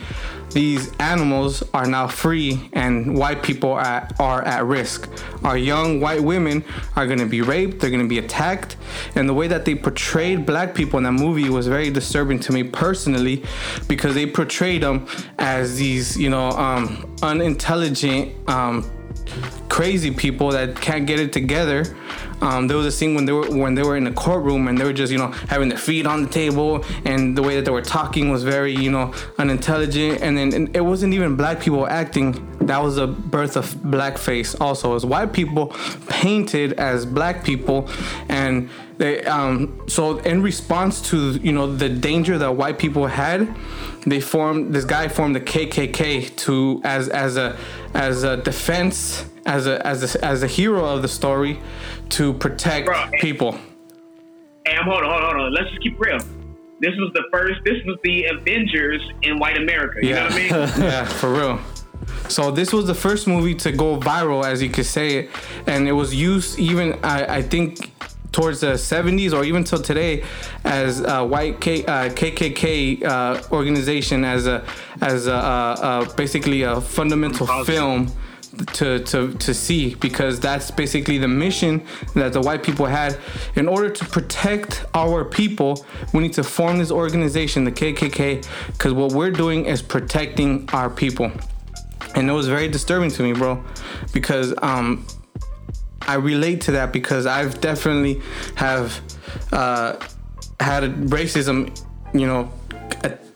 these 0.52 0.92
animals 1.00 1.64
are 1.74 1.86
now 1.86 2.08
free, 2.08 2.70
and 2.74 3.18
white 3.18 3.42
people 3.42 3.72
are, 3.72 4.08
are 4.20 4.42
at 4.44 4.66
risk. 4.66 5.10
Our 5.44 5.58
young 5.58 6.02
white 6.02 6.22
women 6.22 6.64
are 6.96 7.08
gonna 7.08 7.26
be 7.26 7.42
raped. 7.42 7.80
They're 7.80 7.90
gonna 7.90 8.08
be 8.08 8.18
attacked, 8.18 8.76
and 9.16 9.30
the 9.30 9.34
way 9.34 9.48
that 9.48 9.64
they 9.64 9.76
portrayed 9.76 10.46
black 10.46 10.76
people 10.76 10.98
in 10.98 11.04
that 11.04 11.14
movie 11.14 11.50
was 11.50 11.68
very 11.68 11.90
disturbing 11.90 12.40
to 12.42 12.52
me 12.52 12.64
personally, 12.64 13.46
because 13.88 14.14
they 14.14 14.26
portrayed 14.26 14.84
them 14.84 15.08
as 15.40 15.78
these, 15.78 16.18
you 16.18 16.30
know, 16.30 16.50
um, 16.52 17.16
unintelligent. 17.22 18.34
Um, 18.50 18.90
crazy 19.70 20.12
people 20.12 20.50
that 20.52 20.80
can't 20.80 21.08
get 21.08 21.20
it 21.20 21.32
together. 21.32 21.86
Um, 22.42 22.68
there 22.68 22.76
was 22.76 22.88
a 22.88 22.92
scene 22.92 23.14
when 23.14 23.26
they 23.26 23.32
were 23.32 23.48
when 23.50 23.76
they 23.76 23.84
were 23.84 23.96
in 23.96 24.04
the 24.04 24.12
courtroom 24.12 24.68
and 24.68 24.78
they 24.78 24.84
were 24.84 24.94
just 24.94 25.12
you 25.12 25.18
know 25.18 25.32
having 25.48 25.70
their 25.70 25.78
feet 25.78 26.08
on 26.08 26.24
the 26.24 26.30
table 26.30 26.84
and 27.06 27.38
the 27.38 27.44
way 27.44 27.56
that 27.56 27.66
they 27.66 27.72
were 27.72 27.84
talking 27.84 28.32
was 28.32 28.44
very 28.44 28.76
you 28.76 28.90
know 28.90 29.14
unintelligent 29.38 30.22
and 30.22 30.38
then 30.38 30.54
and 30.54 30.76
it 30.76 30.82
wasn't 30.82 31.14
even 31.14 31.36
black 31.36 31.60
people 31.62 31.88
acting. 31.88 32.48
That 32.62 32.82
was 32.82 32.98
a 32.98 33.08
birth 33.08 33.58
of 33.58 33.74
blackface. 33.76 34.60
Also, 34.60 34.94
was 34.94 35.06
white 35.06 35.34
people 35.34 35.68
painted 36.10 36.74
as 36.74 37.06
black 37.06 37.44
people 37.44 37.90
and 38.28 38.70
they 38.98 39.24
um, 39.26 39.82
so 39.88 40.20
in 40.20 40.42
response 40.42 41.02
to 41.10 41.34
you 41.44 41.52
know 41.52 41.76
the 41.76 41.90
danger 41.90 42.38
that 42.38 42.56
white 42.56 42.78
people 42.78 43.08
had 43.08 43.48
they 44.06 44.20
formed 44.20 44.74
this 44.74 44.86
guy 44.86 45.08
formed 45.08 45.36
the 45.36 45.42
KKK 45.42 46.36
to 46.38 46.82
as 46.84 47.08
as 47.10 47.38
a 47.38 47.58
as 47.94 48.24
a 48.24 48.38
defense 48.38 49.26
as 49.46 49.68
a 49.68 49.86
as 49.86 50.16
a, 50.16 50.26
as 50.26 50.44
a 50.44 50.48
hero 50.48 50.86
of 50.86 51.02
the 51.02 51.08
story 51.08 51.60
to 52.10 52.34
protect 52.34 52.88
Bro, 52.88 53.10
people. 53.20 53.54
Hey, 54.66 54.76
I'm 54.76 54.86
hold 54.86 55.04
on, 55.04 55.10
hold 55.10 55.24
on, 55.24 55.36
hold 55.36 55.46
on. 55.48 55.54
Let's 55.54 55.70
just 55.70 55.82
keep 55.82 56.00
real. 56.00 56.20
This 56.80 56.96
was 56.98 57.12
the 57.14 57.24
first. 57.32 57.62
This 57.64 57.84
was 57.86 57.98
the 58.04 58.26
Avengers 58.26 59.02
in 59.22 59.40
white 59.40 59.58
America. 59.58 60.00
You 60.02 60.16
know 60.16 60.24
what 60.24 60.34
I 60.34 60.36
mean? 60.36 60.50
yeah, 60.50 61.06
for 61.06 61.32
real. 61.32 61.60
So 62.28 62.50
this 62.50 62.74
was 62.74 62.88
the 62.88 62.96
first 62.96 63.28
movie 63.28 63.56
to 63.56 63.72
go 63.72 64.00
viral, 64.00 64.44
as 64.46 64.62
you 64.64 64.70
could 64.70 64.86
say 64.86 65.18
it, 65.18 65.30
and 65.68 65.88
it 65.88 65.92
was 65.92 66.14
used 66.14 66.58
even 66.60 66.98
I, 67.04 67.38
I 67.38 67.42
think 67.42 67.92
towards 68.32 68.62
the 68.62 68.74
70s 68.74 69.34
or 69.34 69.44
even 69.44 69.64
till 69.64 69.82
today 69.82 70.24
as 70.64 71.02
a 71.02 71.24
white 71.26 71.60
K, 71.60 71.86
uh, 71.86 72.10
KKK 72.10 73.04
uh, 73.04 73.42
organization 73.52 74.24
as 74.24 74.48
a 74.48 74.64
as 75.02 75.28
a, 75.28 75.34
uh, 75.34 75.38
uh, 75.38 76.14
basically 76.14 76.64
a 76.64 76.80
fundamental 76.80 77.48
film 77.66 78.12
to, 78.74 79.00
to 79.00 79.34
to 79.34 79.54
see 79.54 79.96
because 79.96 80.40
that's 80.40 80.72
basically 80.72 81.18
the 81.18 81.28
mission 81.28 81.86
that 82.16 82.34
the 82.34 82.42
white 82.42 82.64
people 82.64 82.86
had. 82.86 83.18
In 83.56 83.68
order 83.68 83.90
to 83.90 84.06
protect 84.06 84.86
our 84.94 85.26
people 85.26 85.86
we 86.14 86.22
need 86.22 86.34
to 86.34 86.44
form 86.44 86.78
this 86.78 86.92
organization 86.92 87.64
the 87.64 87.72
KKK 87.72 88.46
because 88.68 88.94
what 88.94 89.12
we're 89.14 89.32
doing 89.32 89.66
is 89.66 89.82
protecting 89.82 90.70
our 90.74 90.90
people. 90.90 91.32
And 92.16 92.30
it 92.30 92.34
was 92.34 92.48
very 92.48 92.68
disturbing 92.68 93.10
to 93.12 93.24
me 93.24 93.34
bro 93.34 93.64
because 94.14 94.54
um 94.62 95.06
I 96.12 96.16
relate 96.16 96.60
to 96.62 96.72
that 96.74 96.92
because 96.92 97.26
I've 97.26 97.62
definitely 97.62 98.22
have 98.56 99.00
uh, 99.54 99.96
had 100.60 100.84
racism, 101.18 101.58
you 102.14 102.28
know, 102.28 102.52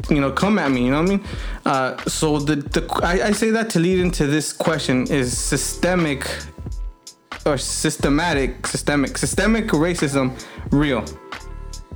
you 0.09 0.19
know, 0.19 0.32
come 0.32 0.59
at 0.59 0.69
me. 0.71 0.84
You 0.86 0.91
know 0.91 1.01
what 1.01 1.11
I 1.11 1.15
mean? 1.15 1.23
Uh, 1.65 1.97
so 2.03 2.39
the 2.39 2.57
the 2.57 2.82
I, 3.01 3.28
I 3.28 3.32
say 3.32 3.49
that 3.51 3.69
to 3.71 3.80
lead 3.80 3.99
into 3.99 4.28
this 4.28 4.51
question 4.51 5.07
is 5.07 5.38
systemic 5.38 6.30
or 7.45 7.57
systematic, 7.57 8.67
systemic, 8.67 9.17
systemic 9.17 9.67
racism 9.67 10.26
real? 10.71 11.05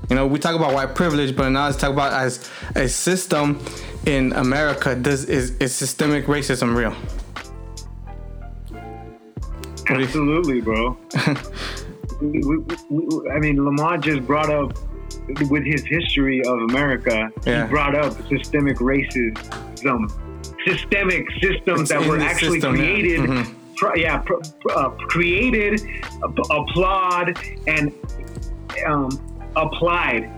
You 0.09 0.15
know, 0.15 0.25
we 0.27 0.39
talk 0.39 0.55
about 0.55 0.73
white 0.73 0.95
privilege, 0.95 1.35
but 1.35 1.49
now 1.49 1.65
let's 1.65 1.77
talk 1.77 1.91
about 1.91 2.13
as 2.13 2.49
a 2.75 2.87
system 2.87 3.59
in 4.05 4.31
America. 4.31 4.95
Does 4.95 5.25
is 5.25 5.57
is 5.57 5.75
systemic 5.75 6.25
racism 6.27 6.73
real? 6.73 6.95
What 9.89 9.99
you- 9.99 10.05
Absolutely, 10.05 10.61
bro. 10.61 10.97
we, 12.21 12.39
we, 12.39 12.57
we, 12.89 13.29
I 13.31 13.39
mean, 13.39 13.63
Lamar 13.63 13.97
just 13.97 14.25
brought 14.25 14.49
up 14.49 14.73
with 15.49 15.63
his 15.65 15.83
history 15.85 16.41
of 16.45 16.59
America. 16.69 17.31
Yeah. 17.45 17.63
He 17.65 17.69
brought 17.69 17.95
up 17.95 18.13
systemic 18.27 18.77
racism, 18.77 20.11
systemic 20.65 21.25
systems 21.41 21.81
It's 21.81 21.89
that 21.91 22.05
were 22.05 22.19
actually 22.19 22.59
system, 22.61 22.75
yeah. 22.75 22.81
created. 22.83 23.19
Mhm. 23.21 23.55
pro- 23.77 23.95
yeah, 23.95 24.17
pro, 24.19 24.39
pro- 24.61 24.75
uh, 24.75 24.89
created, 25.07 25.81
ap- 26.23 26.37
applaud, 26.51 27.37
and 27.67 27.93
um, 28.87 29.09
applied 29.55 30.29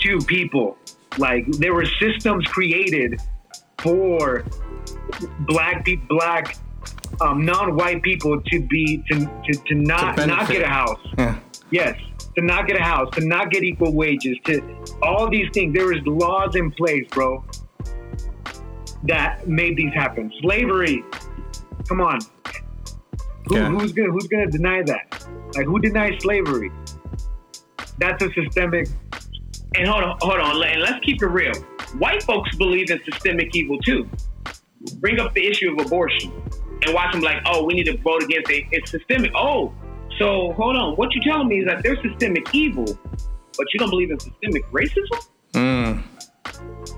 to 0.00 0.18
people. 0.20 0.76
Like 1.18 1.46
there 1.58 1.74
were 1.74 1.86
systems 2.00 2.46
created 2.46 3.20
for 3.78 4.44
black 5.40 5.84
people, 5.84 6.16
black 6.16 6.56
um, 7.22 7.44
non-white 7.44 8.02
people 8.02 8.40
to 8.40 8.60
be 8.60 9.02
to 9.10 9.26
to, 9.44 9.52
to 9.66 9.74
not 9.74 10.16
To 10.16 10.26
not 10.26 10.48
get 10.48 10.62
a 10.62 10.68
house. 10.68 10.98
Yeah. 11.16 11.38
Yes, 11.70 11.98
to 12.36 12.44
not 12.44 12.66
get 12.66 12.76
a 12.76 12.82
house, 12.82 13.08
to 13.14 13.24
not 13.24 13.50
get 13.50 13.62
equal 13.62 13.94
wages, 13.94 14.36
to 14.44 14.60
all 15.02 15.30
these 15.30 15.48
things. 15.54 15.74
There 15.74 15.92
is 15.92 16.00
laws 16.04 16.54
in 16.54 16.70
place, 16.72 17.06
bro, 17.10 17.44
that 19.04 19.48
made 19.48 19.76
these 19.76 19.92
happen. 19.94 20.32
Slavery. 20.40 21.04
Come 21.88 22.00
on. 22.00 22.18
Who, 23.46 23.56
Yeah. 23.56 23.68
Who's 23.70 23.92
gonna 23.92 24.10
Who's 24.10 24.26
gonna 24.26 24.50
deny 24.50 24.82
that? 24.82 25.26
Like, 25.54 25.66
who 25.66 25.78
denies 25.78 26.20
slavery? 26.20 26.70
That's 27.98 28.22
a 28.22 28.32
systemic. 28.32 28.88
And 29.74 29.88
hold 29.88 30.04
on, 30.04 30.18
hold 30.20 30.40
on, 30.40 30.62
and 30.62 30.82
let's 30.82 31.02
keep 31.04 31.22
it 31.22 31.26
real. 31.26 31.54
White 31.98 32.22
folks 32.22 32.54
believe 32.56 32.90
in 32.90 33.00
systemic 33.04 33.54
evil 33.54 33.78
too. 33.78 34.08
Bring 34.96 35.20
up 35.20 35.32
the 35.34 35.46
issue 35.46 35.72
of 35.72 35.86
abortion 35.86 36.41
and 36.84 36.94
watch 36.94 37.12
them 37.12 37.22
like, 37.22 37.42
oh, 37.46 37.64
we 37.64 37.74
need 37.74 37.84
to 37.84 37.96
vote 37.98 38.22
against 38.22 38.50
it. 38.50 38.64
It's 38.72 38.90
systemic. 38.90 39.32
Oh, 39.34 39.72
So 40.18 40.52
hold 40.52 40.76
on. 40.76 40.94
What 40.96 41.14
you're 41.14 41.24
telling 41.24 41.48
me 41.48 41.60
is 41.60 41.66
that 41.66 41.82
there's 41.82 41.98
systemic 42.02 42.54
evil, 42.54 42.86
but 43.56 43.66
you 43.72 43.78
don't 43.78 43.90
believe 43.90 44.10
in 44.10 44.20
systemic 44.20 44.64
racism? 44.70 45.26
Mm. 45.52 46.02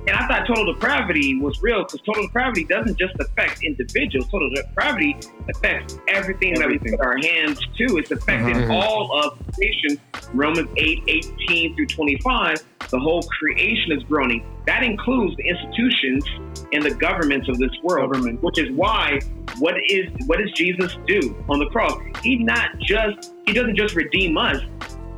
And 0.06 0.16
I 0.16 0.26
thought 0.26 0.46
total 0.46 0.72
depravity 0.74 1.40
was 1.40 1.62
real 1.62 1.84
because 1.84 2.00
total 2.02 2.26
depravity 2.26 2.64
doesn't 2.64 2.98
just 2.98 3.14
affect 3.18 3.62
individuals. 3.62 4.28
Total 4.30 4.50
depravity 4.50 5.16
affects 5.48 5.98
everything, 6.08 6.54
that 6.54 6.68
we 6.68 6.78
put 6.78 7.00
our 7.00 7.16
hands 7.16 7.58
to. 7.78 7.96
It's 7.96 8.10
affecting 8.10 8.54
Mhm. 8.54 8.70
all 8.70 9.18
of 9.18 9.38
creation. 9.54 9.98
Romans 10.34 10.68
8, 10.76 11.02
18 11.08 11.74
through 11.74 11.86
25, 11.86 12.58
the 12.90 12.98
whole 12.98 13.22
creation 13.22 13.92
is 13.92 14.02
groaning. 14.04 14.44
That 14.66 14.82
includes 14.82 15.36
the 15.36 15.44
institutions 15.48 16.24
and 16.72 16.82
the 16.82 16.94
governments 16.94 17.48
of 17.48 17.58
this 17.58 17.70
world. 17.82 18.12
Government. 18.12 18.42
Which 18.42 18.58
is 18.58 18.70
why 18.72 19.20
what 19.58 19.74
is 19.88 20.06
what 20.26 20.38
does 20.38 20.50
Jesus 20.52 20.96
do 21.06 21.34
on 21.48 21.58
the 21.58 21.66
cross? 21.66 21.98
He 22.22 22.36
not 22.36 22.78
just 22.80 23.32
he 23.46 23.52
doesn't 23.52 23.76
just 23.76 23.94
redeem 23.94 24.36
us, 24.36 24.58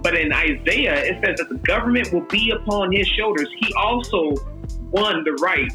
but 0.02 0.16
in 0.16 0.32
Isaiah, 0.32 1.04
it 1.04 1.18
says 1.24 1.36
that 1.38 1.48
the 1.48 1.58
government 1.66 2.12
will 2.12 2.26
be 2.30 2.50
upon 2.50 2.92
his 2.92 3.06
shoulders. 3.08 3.48
He 3.58 3.72
also 3.74 4.34
won 4.96 5.24
the 5.24 5.32
right 5.42 5.70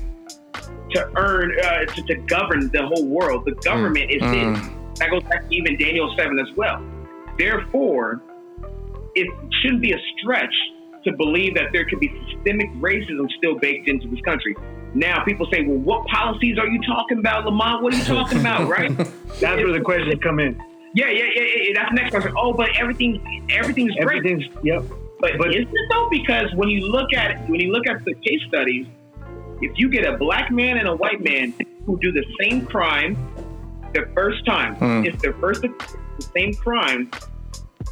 to 0.91 1.09
earn, 1.15 1.53
uh, 1.63 1.85
to, 1.85 2.01
to 2.03 2.15
govern 2.27 2.69
the 2.71 2.85
whole 2.85 3.05
world. 3.07 3.45
The 3.45 3.55
government 3.63 4.11
is 4.11 4.21
Mm. 4.21 4.77
That 4.99 5.09
goes 5.09 5.23
back 5.23 5.49
to 5.49 5.55
even 5.55 5.77
Daniel 5.77 6.13
7 6.15 6.37
as 6.37 6.55
well. 6.55 6.79
Therefore, 7.37 8.21
it 9.15 9.27
shouldn't 9.61 9.81
be 9.81 9.93
a 9.93 9.97
stretch 10.17 10.53
to 11.05 11.13
believe 11.13 11.55
that 11.55 11.71
there 11.73 11.85
could 11.85 11.99
be 11.99 12.09
systemic 12.31 12.69
racism 12.73 13.27
still 13.37 13.57
baked 13.57 13.87
into 13.87 14.07
this 14.09 14.21
country. 14.21 14.55
Now, 14.93 15.23
people 15.23 15.47
say, 15.51 15.63
well, 15.65 15.77
what 15.77 16.05
policies 16.07 16.59
are 16.59 16.67
you 16.67 16.79
talking 16.83 17.17
about, 17.17 17.45
Lamont? 17.45 17.81
What 17.81 17.93
are 17.93 17.97
you 17.97 18.03
talking 18.03 18.39
about, 18.39 18.67
right? 18.75 18.95
That's 18.95 19.41
where 19.63 19.71
the 19.71 19.81
questions 19.81 20.21
come 20.21 20.39
in. 20.39 20.61
Yeah, 20.93 21.09
yeah, 21.09 21.23
yeah, 21.33 21.41
yeah. 21.41 21.73
That's 21.73 21.89
the 21.89 21.95
next 21.95 22.11
question. 22.11 22.33
Oh, 22.37 22.53
but 22.53 22.69
everything, 22.77 23.47
everything's 23.49 23.93
great. 23.95 24.17
Everything's 24.17 24.43
yep. 24.61 24.83
But, 25.19 25.37
But- 25.37 25.55
isn't 25.55 25.67
it 25.67 25.89
though? 25.89 26.09
Because 26.11 26.53
when 26.55 26.69
you 26.69 26.81
look 26.87 27.13
at 27.13 27.47
when 27.49 27.59
you 27.59 27.71
look 27.71 27.87
at 27.87 28.03
the 28.05 28.13
case 28.13 28.41
studies, 28.47 28.85
if 29.61 29.71
you 29.77 29.89
get 29.89 30.05
a 30.05 30.17
black 30.17 30.51
man 30.51 30.77
and 30.77 30.87
a 30.87 30.95
white 30.95 31.21
man 31.23 31.53
who 31.85 31.97
do 31.99 32.11
the 32.11 32.25
same 32.39 32.65
crime 32.65 33.15
the 33.93 34.07
first 34.15 34.45
time, 34.45 34.75
Hmm. 34.75 35.05
it's 35.05 35.21
their 35.21 35.33
first 35.33 35.61
the 35.61 35.71
same 36.35 36.53
crime. 36.53 37.09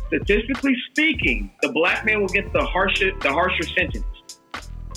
Statistically 0.08 0.76
speaking, 0.92 1.52
the 1.62 1.72
black 1.72 2.06
man 2.06 2.22
will 2.22 2.28
get 2.30 2.52
the 2.54 2.64
harsher 2.64 3.12
the 3.22 3.32
harsher 3.32 3.64
sentence. 3.64 4.06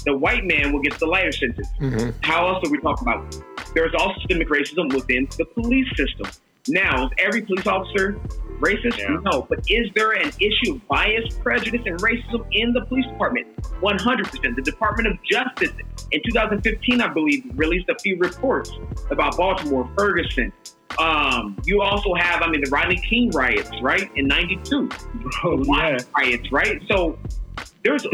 The 0.04 0.16
white 0.16 0.44
man 0.44 0.72
will 0.72 0.80
get 0.80 0.98
the 0.98 1.06
lighter 1.06 1.32
sentence. 1.32 1.68
Mhm. 1.80 2.14
How 2.22 2.48
else 2.48 2.66
are 2.66 2.70
we 2.70 2.78
talking 2.80 3.06
about? 3.06 3.36
There's 3.74 3.94
also 3.94 4.14
systemic 4.20 4.48
racism 4.48 4.92
within 4.92 5.28
the 5.38 5.44
police 5.44 5.88
system. 5.96 6.26
Now, 6.68 7.06
is 7.06 7.12
every 7.18 7.42
police 7.42 7.66
officer 7.66 8.18
racist? 8.60 8.98
Yeah. 8.98 9.18
No. 9.30 9.42
But 9.48 9.60
is 9.68 9.88
there 9.94 10.12
an 10.12 10.30
issue 10.40 10.74
of 10.74 10.88
bias, 10.88 11.34
prejudice, 11.42 11.82
and 11.86 12.00
racism 12.00 12.46
in 12.52 12.72
the 12.72 12.84
police 12.86 13.06
department? 13.06 13.48
100%. 13.80 14.56
The 14.56 14.62
Department 14.62 15.08
of 15.08 15.18
Justice 15.24 15.72
in 16.12 16.20
2015, 16.24 17.00
I 17.00 17.08
believe, 17.08 17.44
released 17.54 17.88
a 17.88 17.98
few 17.98 18.16
reports 18.18 18.70
about 19.10 19.36
Baltimore, 19.36 19.90
Ferguson. 19.96 20.52
Um, 20.98 21.60
you 21.64 21.80
also 21.80 22.14
have, 22.14 22.42
I 22.42 22.48
mean, 22.48 22.62
the 22.62 22.70
Rodney 22.70 23.00
King 23.08 23.30
riots, 23.30 23.70
right, 23.80 24.10
in 24.14 24.28
92 24.28 24.88
Bro, 25.42 25.62
yeah. 25.64 25.98
riots, 26.16 26.52
right? 26.52 26.82
So 26.88 27.18
there's 27.82 28.06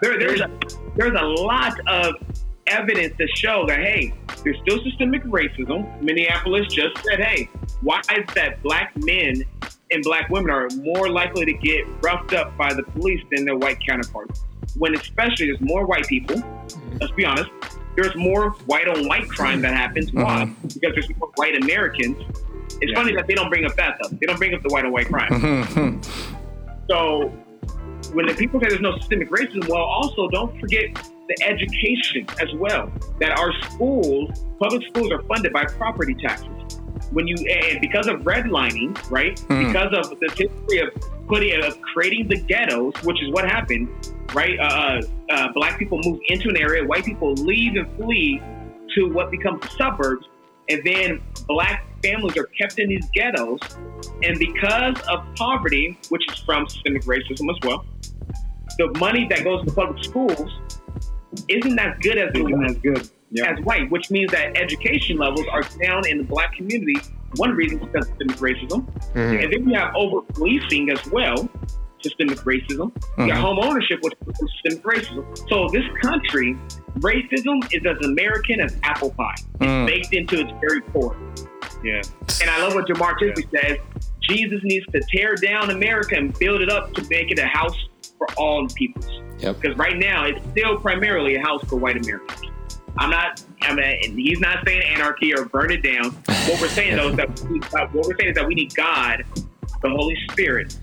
there, 0.00 0.18
there's 0.18 0.40
a, 0.40 0.50
there's 0.96 1.18
a 1.20 1.24
lot 1.24 1.78
of 1.88 2.14
evidence 2.66 3.14
to 3.18 3.26
show 3.34 3.66
that 3.66 3.80
hey, 3.80 4.14
there's 4.44 4.58
still 4.60 4.82
systemic 4.82 5.22
racism. 5.24 6.00
Minneapolis 6.00 6.66
just 6.68 6.96
said, 7.04 7.20
hey, 7.20 7.50
why 7.82 8.00
is 8.16 8.34
that 8.34 8.62
black 8.62 8.92
men 8.96 9.42
and 9.90 10.02
black 10.04 10.28
women 10.28 10.50
are 10.50 10.68
more 10.76 11.08
likely 11.08 11.44
to 11.46 11.52
get 11.52 11.84
roughed 12.02 12.32
up 12.34 12.56
by 12.56 12.72
the 12.74 12.82
police 12.82 13.22
than 13.32 13.44
their 13.44 13.56
white 13.56 13.78
counterparts? 13.86 14.44
When 14.76 14.94
especially 14.94 15.46
there's 15.46 15.60
more 15.60 15.86
white 15.86 16.06
people. 16.06 16.36
Let's 17.00 17.12
be 17.12 17.24
honest. 17.24 17.50
There's 17.96 18.14
more 18.14 18.50
white 18.66 18.86
on 18.86 19.08
white 19.08 19.28
crime 19.28 19.60
that 19.62 19.74
happens. 19.74 20.12
Why? 20.12 20.22
Uh-huh. 20.42 20.46
Because 20.62 20.92
there's 20.94 21.10
more 21.18 21.30
white 21.34 21.60
Americans. 21.60 22.16
It's 22.80 22.92
Yeah. 22.92 22.94
funny 22.94 23.14
that 23.16 23.26
they 23.26 23.34
don't 23.34 23.48
bring 23.50 23.64
up 23.64 23.74
that 23.76 23.98
though. 24.00 24.08
They 24.10 24.26
don't 24.26 24.38
bring 24.38 24.54
up 24.54 24.62
the 24.62 24.68
white 24.68 24.84
on 24.84 24.92
white 24.92 25.08
crime. 25.08 26.00
So 26.88 27.28
when 28.12 28.26
the 28.26 28.34
people 28.34 28.60
say 28.60 28.66
there's 28.68 28.80
no 28.80 28.96
systemic 28.98 29.30
racism, 29.30 29.68
well, 29.68 29.82
also 29.82 30.28
don't 30.28 30.58
forget 30.58 30.86
the 31.28 31.36
education 31.44 32.26
as 32.40 32.52
well. 32.54 32.90
That 33.20 33.38
our 33.38 33.52
schools, 33.62 34.44
public 34.58 34.82
schools, 34.88 35.12
are 35.12 35.22
funded 35.22 35.52
by 35.52 35.64
property 35.66 36.14
taxes. 36.14 36.48
When 37.10 37.26
you 37.26 37.36
and 37.36 37.80
because 37.80 38.06
of 38.06 38.20
redlining, 38.20 38.98
right? 39.10 39.38
Hmm. 39.40 39.66
Because 39.66 39.92
of 39.92 40.18
the 40.20 40.28
history 40.36 40.78
of 40.78 41.26
putting 41.26 41.62
of 41.64 41.80
creating 41.82 42.28
the 42.28 42.36
ghettos, 42.36 42.94
which 43.02 43.22
is 43.22 43.30
what 43.30 43.44
happened, 43.48 43.88
right? 44.34 44.58
Uh, 44.58 44.64
uh, 44.64 45.00
uh, 45.32 45.52
black 45.52 45.78
people 45.78 46.00
move 46.04 46.20
into 46.28 46.48
an 46.48 46.56
area, 46.56 46.84
white 46.84 47.04
people 47.04 47.34
leave 47.34 47.76
and 47.76 47.90
flee 47.96 48.40
to 48.94 49.12
what 49.12 49.30
becomes 49.30 49.60
the 49.62 49.68
suburbs, 49.78 50.26
and 50.68 50.82
then 50.84 51.20
black 51.46 51.86
families 52.02 52.36
are 52.36 52.46
kept 52.46 52.78
in 52.78 52.88
these 52.88 53.06
ghettos. 53.14 53.60
And 54.22 54.38
because 54.38 55.00
of 55.08 55.24
poverty, 55.36 55.98
which 56.08 56.22
is 56.30 56.38
from 56.40 56.68
systemic 56.68 57.02
racism 57.02 57.50
as 57.50 57.58
well, 57.62 57.84
the 58.78 58.88
money 58.98 59.26
that 59.28 59.44
goes 59.44 59.64
to 59.66 59.72
public 59.72 60.02
schools 60.04 60.50
isn't 61.48 61.78
as 61.78 61.98
good 62.00 62.18
as 62.18 62.32
the 62.32 62.40
Isn't 62.40 62.64
as 62.64 62.78
good. 62.78 63.10
Yeah. 63.30 63.52
as 63.52 63.64
white, 63.64 63.90
which 63.90 64.10
means 64.10 64.32
that 64.32 64.56
education 64.56 65.16
levels 65.16 65.46
are 65.52 65.62
down 65.82 66.06
in 66.08 66.18
the 66.18 66.24
black 66.24 66.54
community. 66.54 66.96
One 67.36 67.52
reason 67.52 67.78
is 67.78 67.86
because 67.86 68.08
of 68.08 68.16
systemic 68.18 68.36
racism. 68.36 68.86
Mhm. 69.14 69.44
And 69.44 69.52
then 69.52 69.64
we 69.66 69.74
have 69.74 69.94
over 69.94 70.20
policing 70.22 70.90
as 70.90 71.04
well, 71.12 71.48
systemic 72.02 72.38
racism. 72.38 72.90
Mhm. 73.18 73.30
home 73.32 73.58
ownership, 73.60 74.00
which 74.02 74.14
is 74.14 74.50
systemic 74.62 74.82
racism. 74.82 75.48
So 75.48 75.68
this 75.68 75.84
country, 76.02 76.56
racism 76.98 77.62
is 77.72 77.84
as 77.86 78.04
American 78.04 78.60
as 78.60 78.76
apple 78.82 79.10
pie. 79.10 79.34
Mm. 79.60 79.86
Baked 79.86 80.14
into 80.14 80.40
its 80.40 80.50
very 80.60 80.80
core. 80.80 81.14
Yeah. 81.84 82.02
And 82.40 82.50
I 82.50 82.62
love 82.62 82.74
what 82.74 82.86
Jemar 82.88 83.14
Tisby 83.20 83.46
says. 83.50 83.78
Jesus 84.22 84.60
needs 84.64 84.86
to 84.92 85.00
tear 85.12 85.34
down 85.34 85.70
America 85.70 86.16
and 86.16 86.36
build 86.38 86.60
it 86.62 86.68
up 86.70 86.92
to 86.94 87.02
make 87.08 87.30
it 87.30 87.38
a 87.38 87.46
house 87.46 87.76
for 88.18 88.26
all 88.36 88.66
peoples. 88.74 89.08
Yep. 89.38 89.60
Because 89.60 89.76
right 89.78 89.96
now 89.96 90.24
it's 90.24 90.40
still 90.50 90.78
primarily 90.78 91.36
a 91.36 91.40
house 91.40 91.62
for 91.68 91.76
white 91.76 91.96
Americans. 91.96 92.49
I'm 92.98 93.10
not. 93.10 93.42
I 93.62 93.74
mean, 93.74 94.16
he's 94.16 94.40
not 94.40 94.64
saying 94.66 94.82
anarchy 94.82 95.34
or 95.34 95.44
burn 95.44 95.70
it 95.70 95.82
down. 95.82 96.10
What 96.48 96.60
we're 96.60 96.68
saying 96.68 96.96
though 96.96 97.08
is 97.10 97.16
that 97.16 97.40
we, 97.42 97.60
uh, 97.60 97.86
what 97.88 98.06
we're 98.06 98.16
saying 98.16 98.30
is 98.30 98.34
that 98.36 98.46
we 98.46 98.54
need 98.54 98.74
God, 98.74 99.24
the 99.82 99.88
Holy 99.90 100.16
Spirit, 100.30 100.76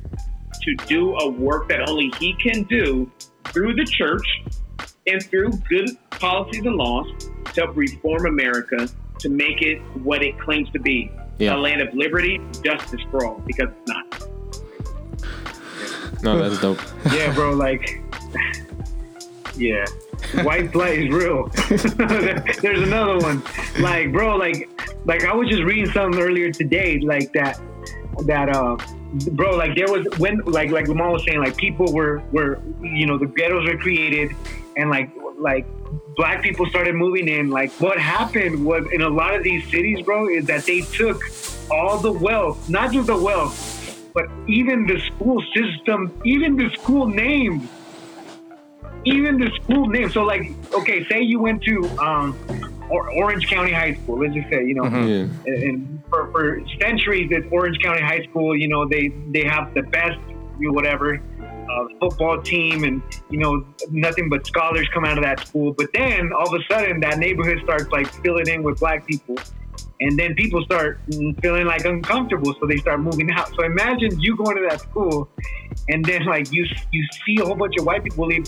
to 0.64 0.76
do 0.88 1.16
a 1.18 1.30
work 1.30 1.68
that 1.70 1.88
only 1.89 2.12
He 2.20 2.34
can 2.34 2.64
do 2.64 3.10
through 3.45 3.76
the 3.76 3.86
church 3.86 4.26
and 5.05 5.24
through 5.24 5.51
good 5.70 5.89
policies 6.12 6.66
and 6.66 6.76
laws 6.76 7.08
to 7.53 7.62
help 7.62 7.76
reform 7.78 8.26
America 8.26 8.88
to 9.20 9.30
make 9.30 9.62
it 9.62 9.80
what 10.03 10.22
it 10.24 10.38
claims 10.39 10.70
to 10.72 10.80
be 10.80 11.12
Yeah. 11.39 11.55
a 11.55 11.58
land 11.58 11.82
of 11.82 11.93
liberty, 11.93 12.39
justice 12.64 13.01
for 13.10 13.26
all, 13.26 13.41
because 13.45 13.70
it's 13.70 13.88
not. 13.88 14.24
No, 16.24 16.38
that's 16.49 16.60
dope. 16.62 16.80
Yeah, 17.14 17.34
bro. 17.34 17.51
Like, 17.53 18.01
yeah, 19.55 19.86
white 20.43 20.72
flight 20.72 20.99
is 20.99 21.09
real. 21.09 21.47
There's 22.61 22.82
another 22.82 23.18
one. 23.18 23.43
Like, 23.80 24.11
bro. 24.11 24.36
Like, 24.36 24.70
like 25.05 25.26
I 25.26 25.34
was 25.34 25.49
just 25.49 25.63
reading 25.63 25.91
something 25.91 26.22
earlier 26.22 26.51
today. 26.51 26.99
Like 26.99 27.34
that. 27.34 27.59
That 28.26 28.49
uh, 28.49 28.78
bro. 29.32 29.55
Like 29.55 29.76
there 29.76 29.91
was 29.91 30.07
when 30.18 30.39
like 30.39 30.72
like 30.72 30.88
Lamar 30.88 31.11
was 31.11 31.24
saying. 31.26 31.39
Like 31.39 31.55
people 31.57 31.93
were 31.93 32.22
were 32.32 32.61
you 32.82 33.05
know 33.05 33.18
the 33.18 33.28
ghettos 33.28 33.68
were 33.68 33.78
created, 33.78 34.36
and 34.76 34.89
like 34.89 35.11
like 35.38 35.65
black 36.15 36.41
people 36.41 36.65
started 36.68 36.95
moving 36.95 37.28
in. 37.28 37.49
Like 37.49 37.72
what 37.74 37.99
happened 37.99 38.65
was 38.65 38.86
in 38.91 39.01
a 39.01 39.09
lot 39.09 39.36
of 39.36 39.43
these 39.43 39.70
cities, 39.70 40.03
bro, 40.03 40.28
is 40.28 40.45
that 40.47 40.65
they 40.65 40.82
took 40.82 41.22
all 41.72 41.97
the 41.99 42.11
wealth, 42.11 42.70
not 42.70 42.91
just 42.91 43.07
the 43.07 43.18
wealth, 43.18 44.11
but 44.13 44.26
even 44.47 44.88
the 44.88 44.99
school 44.99 45.41
system, 45.53 46.20
even 46.26 46.55
the 46.55 46.70
school 46.72 47.07
names, 47.07 47.70
even 49.08 49.38
the 49.39 49.49
school 49.64 49.88
name. 49.88 50.10
So, 50.10 50.24
like, 50.24 50.43
okay, 50.74 51.05
say 51.10 51.22
you 51.22 51.39
went 51.39 51.64
to 51.64 51.76
um, 51.99 52.38
or- 52.89 53.10
Orange 53.12 53.47
County 53.47 53.72
High 53.72 53.93
School. 53.95 54.20
Let's 54.20 54.34
just 54.34 54.49
say, 54.49 54.66
you 54.66 54.74
know, 54.76 54.84
Mhm. 54.84 55.30
And, 55.45 55.64
and 55.64 56.03
for, 56.10 56.32
for 56.32 56.62
centuries 56.82 57.32
at 57.32 57.51
Orange 57.51 57.80
County 57.80 58.01
High 58.01 58.24
School, 58.30 58.55
you 58.55 58.68
know, 58.68 58.88
they 58.88 59.10
they 59.36 59.43
have 59.45 59.74
the 59.74 59.84
best, 59.84 60.20
you 60.60 60.68
know, 60.68 60.74
whatever. 60.74 61.22
Uh, 61.70 61.86
football 61.99 62.41
team 62.41 62.86
and 62.86 63.01
you 63.30 63.38
know 63.38 63.53
nothing 63.91 64.30
but 64.30 64.47
scholars 64.47 64.88
come 64.93 65.03
out 65.03 65.18
of 65.18 65.24
that 65.24 65.45
school 65.45 65.74
but 65.74 65.88
then 65.93 66.32
all 66.32 66.47
of 66.47 66.53
a 66.60 66.64
sudden 66.74 67.01
that 67.01 67.20
neighborhood 67.20 67.60
starts 67.62 67.89
like 67.91 68.08
filling 68.24 68.47
in 68.47 68.64
with 68.64 68.80
black 68.80 69.05
people 69.05 69.36
and 69.99 70.18
then 70.18 70.34
people 70.36 70.64
start 70.64 70.97
mm, 71.10 71.39
feeling 71.41 71.66
like 71.68 71.84
uncomfortable 71.84 72.55
so 72.58 72.66
they 72.66 72.78
start 72.78 73.01
moving 73.01 73.30
out 73.32 73.49
so 73.53 73.64
imagine 73.66 74.18
you 74.18 74.38
going 74.38 74.55
to 74.55 74.66
that 74.70 74.80
school 74.80 75.30
and 75.89 76.05
then 76.05 76.26
like 76.26 76.49
you 76.53 76.66
you 76.93 77.05
see 77.26 77.38
a 77.41 77.45
whole 77.45 77.53
bunch 77.64 77.76
of 77.78 77.86
white 77.86 78.01
people 78.01 78.26
leave 78.26 78.45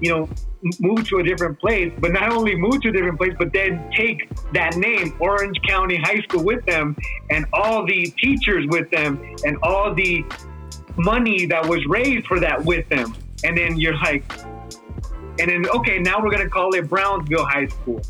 you 0.00 0.10
know 0.10 0.28
move 0.78 1.08
to 1.08 1.18
a 1.18 1.22
different 1.22 1.58
place 1.58 1.92
but 2.00 2.12
not 2.12 2.30
only 2.32 2.54
move 2.54 2.80
to 2.82 2.88
a 2.88 2.92
different 2.92 3.18
place 3.18 3.32
but 3.38 3.52
then 3.52 3.90
take 3.96 4.28
that 4.52 4.76
name 4.76 5.16
orange 5.20 5.58
county 5.66 5.96
high 5.96 6.20
school 6.20 6.44
with 6.44 6.64
them 6.66 6.94
and 7.30 7.46
all 7.52 7.86
the 7.86 8.12
teachers 8.18 8.66
with 8.68 8.90
them 8.90 9.18
and 9.44 9.56
all 9.62 9.94
the 9.94 10.24
money 10.96 11.46
that 11.46 11.66
was 11.66 11.84
raised 11.86 12.26
for 12.26 12.40
that 12.40 12.64
with 12.64 12.88
them. 12.88 13.14
And 13.44 13.56
then 13.56 13.78
you're 13.78 13.96
like, 13.96 14.24
and 15.38 15.48
then 15.50 15.66
okay, 15.70 15.98
now 15.98 16.22
we're 16.22 16.30
gonna 16.30 16.48
call 16.48 16.74
it 16.74 16.88
Brownsville 16.88 17.46
High 17.46 17.66
School. 17.68 18.02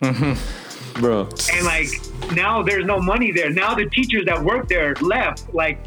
Mm-hmm. 0.00 1.00
bro. 1.00 1.28
And 1.52 1.66
like 1.66 1.88
now 2.34 2.62
there's 2.62 2.84
no 2.84 3.00
money 3.00 3.32
there. 3.32 3.50
Now 3.50 3.74
the 3.74 3.88
teachers 3.90 4.24
that 4.26 4.42
work 4.42 4.68
there 4.68 4.94
left. 4.96 5.52
Like 5.52 5.84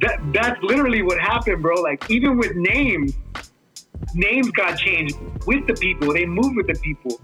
that 0.00 0.20
that's 0.32 0.62
literally 0.62 1.02
what 1.02 1.18
happened, 1.18 1.62
bro. 1.62 1.80
Like 1.80 2.10
even 2.10 2.38
with 2.38 2.56
names, 2.56 3.12
names 4.14 4.50
got 4.50 4.78
changed 4.78 5.16
with 5.46 5.66
the 5.66 5.74
people. 5.74 6.12
They 6.12 6.26
moved 6.26 6.56
with 6.56 6.66
the 6.66 6.74
people. 6.74 7.20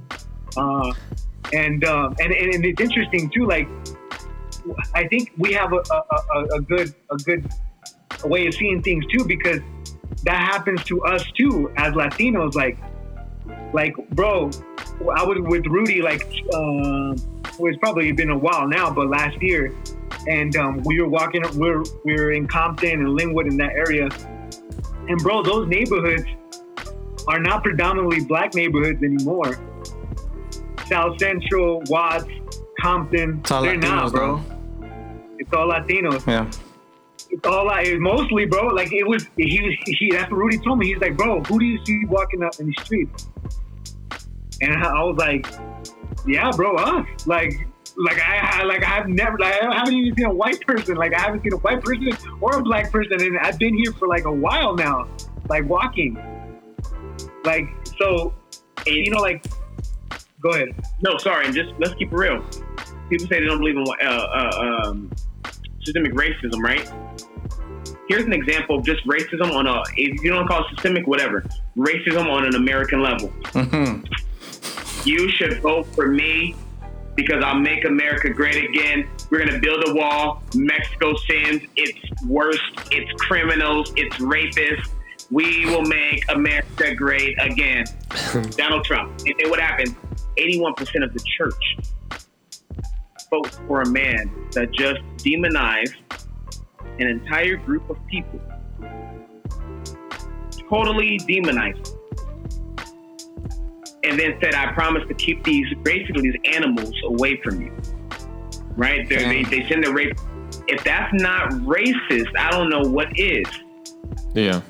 Uh, 0.56 0.92
and, 1.52 1.84
um, 1.84 2.16
and 2.20 2.32
and 2.32 2.54
and 2.54 2.64
it's 2.64 2.80
interesting 2.80 3.30
too. 3.30 3.46
Like 3.46 3.68
I 4.94 5.06
think 5.08 5.32
we 5.36 5.52
have 5.52 5.72
a, 5.72 5.76
a, 5.76 6.44
a, 6.54 6.60
good 6.60 6.94
a 7.10 7.16
good 7.16 7.52
way 8.24 8.46
of 8.46 8.54
seeing 8.54 8.82
things 8.82 9.04
too 9.06 9.24
because 9.24 9.60
that 10.22 10.36
happens 10.36 10.82
to 10.84 11.02
us 11.02 11.24
too 11.32 11.72
as 11.76 11.92
Latinos. 11.92 12.54
Like 12.54 12.78
like 13.72 13.94
bro, 14.10 14.50
I 15.14 15.24
was 15.24 15.38
with 15.40 15.66
Rudy 15.66 16.00
like 16.00 16.22
uh, 16.22 17.14
well, 17.58 17.70
it's 17.70 17.78
probably 17.78 18.10
been 18.12 18.30
a 18.30 18.38
while 18.38 18.66
now, 18.66 18.90
but 18.90 19.08
last 19.08 19.40
year, 19.42 19.74
and 20.26 20.56
um, 20.56 20.82
we 20.84 21.00
were 21.00 21.08
walking. 21.08 21.42
We're 21.54 21.82
we're 22.04 22.32
in 22.32 22.46
Compton 22.46 23.00
and 23.00 23.18
Lynwood 23.18 23.46
in 23.46 23.56
that 23.58 23.72
area, 23.72 24.08
and 25.08 25.18
bro, 25.18 25.42
those 25.42 25.68
neighborhoods 25.68 26.24
are 27.28 27.40
not 27.40 27.62
predominantly 27.62 28.24
black 28.24 28.54
neighborhoods 28.54 29.02
anymore. 29.02 29.58
South 30.86 31.18
Central, 31.18 31.82
Watts, 31.88 32.26
Compton, 32.80 33.40
It's 33.40 33.50
all 33.50 33.62
they're 33.62 33.76
not, 33.76 34.12
bro. 34.12 34.36
now. 34.36 34.44
It's 35.38 35.52
all 35.52 35.68
Latinos. 35.68 36.26
Yeah. 36.26 36.50
It's 37.30 37.46
all 37.46 37.70
I 37.70 37.94
mostly, 37.98 38.44
bro. 38.46 38.66
Like 38.68 38.92
it 38.92 39.06
was, 39.06 39.26
he 39.36 39.60
was. 39.60 39.74
He 39.86 40.10
that's 40.12 40.30
what 40.30 40.36
Rudy 40.38 40.58
told 40.58 40.78
me. 40.78 40.88
He's 40.88 40.98
like, 40.98 41.16
bro, 41.16 41.42
who 41.42 41.58
do 41.58 41.64
you 41.64 41.84
see 41.84 42.04
walking 42.04 42.42
up 42.42 42.60
in 42.60 42.66
the 42.66 42.74
street? 42.84 43.08
And 44.60 44.84
I 44.84 45.02
was 45.02 45.16
like, 45.16 45.46
yeah, 46.26 46.50
bro, 46.54 46.76
us. 46.76 47.06
Like, 47.26 47.66
like 47.96 48.20
I, 48.20 48.60
I 48.60 48.62
like 48.64 48.84
I've 48.84 49.08
never, 49.08 49.38
like, 49.38 49.54
I 49.62 49.74
haven't 49.74 49.94
even 49.94 50.16
seen 50.16 50.26
a 50.26 50.34
white 50.34 50.60
person. 50.60 50.96
Like 50.96 51.14
I 51.14 51.20
haven't 51.22 51.42
seen 51.42 51.54
a 51.54 51.56
white 51.58 51.82
person 51.82 52.12
or 52.40 52.58
a 52.58 52.62
black 52.62 52.90
person, 52.92 53.20
and 53.20 53.38
I've 53.38 53.58
been 53.58 53.74
here 53.76 53.92
for 53.92 54.06
like 54.06 54.26
a 54.26 54.32
while 54.32 54.74
now, 54.76 55.08
like 55.48 55.64
walking. 55.68 56.16
Like 57.44 57.68
so, 57.98 58.34
you 58.86 59.10
know, 59.10 59.20
like, 59.20 59.44
go 60.40 60.50
ahead. 60.50 60.68
No, 61.02 61.16
sorry, 61.18 61.46
and 61.46 61.54
just 61.54 61.72
let's 61.78 61.94
keep 61.94 62.12
it 62.12 62.16
real. 62.16 62.42
People 63.08 63.26
say 63.26 63.40
they 63.40 63.46
don't 63.46 63.58
believe 63.58 63.76
in 63.76 63.84
uh, 63.86 64.08
uh, 64.08 64.82
um, 64.86 65.10
systemic 65.84 66.12
racism, 66.12 66.60
right? 66.62 66.90
Here's 68.08 68.24
an 68.24 68.32
example 68.32 68.78
of 68.78 68.84
just 68.84 69.06
racism 69.06 69.52
on 69.52 69.66
a, 69.66 69.82
if 69.96 70.22
you 70.22 70.30
don't 70.30 70.46
call 70.46 70.60
it 70.60 70.66
systemic, 70.74 71.06
whatever, 71.06 71.44
racism 71.76 72.26
on 72.30 72.44
an 72.46 72.54
American 72.54 73.02
level. 73.02 73.28
Mhm. 73.52 74.06
You 75.06 75.30
should 75.30 75.60
vote 75.60 75.86
for 75.94 76.08
me 76.08 76.54
because 77.14 77.42
I'll 77.44 77.58
make 77.60 77.84
America 77.84 78.30
great 78.30 78.68
again. 78.68 79.06
We're 79.30 79.38
going 79.38 79.52
to 79.52 79.60
build 79.60 79.88
a 79.88 79.94
wall. 79.94 80.42
Mexico 80.54 81.14
sins. 81.28 81.62
It's 81.76 82.22
worst. 82.26 82.62
It's 82.90 83.10
criminals. 83.22 83.92
It's 83.96 84.16
rapists. 84.16 84.88
We 85.34 85.66
will 85.66 85.82
make 85.82 86.30
America 86.30 86.94
great 86.94 87.36
again. 87.42 87.86
Donald 88.56 88.84
Trump. 88.84 89.18
And 89.26 89.34
then 89.36 89.50
what 89.50 89.58
happened? 89.58 89.96
81% 90.38 91.02
of 91.02 91.12
the 91.12 91.20
church 91.36 91.76
vote 93.30 93.50
for 93.66 93.82
a 93.82 93.88
man 93.88 94.30
that 94.52 94.70
just 94.70 95.00
demonized 95.16 95.96
an 97.00 97.08
entire 97.08 97.56
group 97.56 97.90
of 97.90 97.96
people. 98.06 98.40
Totally 100.70 101.18
demonized. 101.26 101.96
And 104.04 104.16
then 104.16 104.38
said, 104.40 104.54
I 104.54 104.72
promise 104.72 105.02
to 105.08 105.14
keep 105.14 105.42
these, 105.42 105.66
basically, 105.82 106.30
these 106.30 106.40
animals 106.44 106.94
away 107.06 107.40
from 107.42 107.60
you. 107.60 107.76
Right? 108.76 109.08
They 109.08 109.42
they 109.42 109.68
send 109.68 109.82
the 109.82 109.92
rape. 109.92 110.16
If 110.68 110.84
that's 110.84 111.12
not 111.12 111.50
racist, 111.50 112.36
I 112.38 112.52
don't 112.52 112.70
know 112.70 112.82
what 112.82 113.18
is. 113.18 113.46
Yeah. 114.32 114.60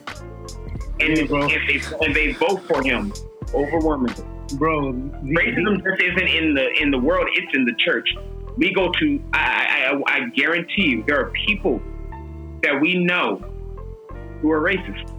And 1.04 1.18
Yeah, 1.18 1.24
bro. 1.26 1.46
if 1.46 1.62
they 1.66 2.06
if 2.06 2.14
they 2.14 2.32
vote 2.32 2.62
for 2.66 2.82
him 2.82 3.12
overwhelmingly, 3.52 4.24
bro. 4.54 4.92
racism 4.92 5.82
just 5.84 6.02
isn't 6.02 6.28
in 6.28 6.54
the 6.54 6.66
in 6.80 6.90
the 6.90 6.98
world; 6.98 7.26
it's 7.34 7.54
in 7.54 7.64
the 7.64 7.74
church. 7.78 8.08
We 8.56 8.72
go 8.72 8.90
to. 9.00 9.22
I, 9.32 9.92
I 9.92 10.02
I 10.16 10.28
guarantee 10.30 10.86
you, 10.86 11.04
there 11.06 11.18
are 11.20 11.30
people 11.46 11.80
that 12.62 12.80
we 12.80 13.04
know 13.04 13.36
who 14.40 14.50
are 14.50 14.60
racist. 14.60 15.10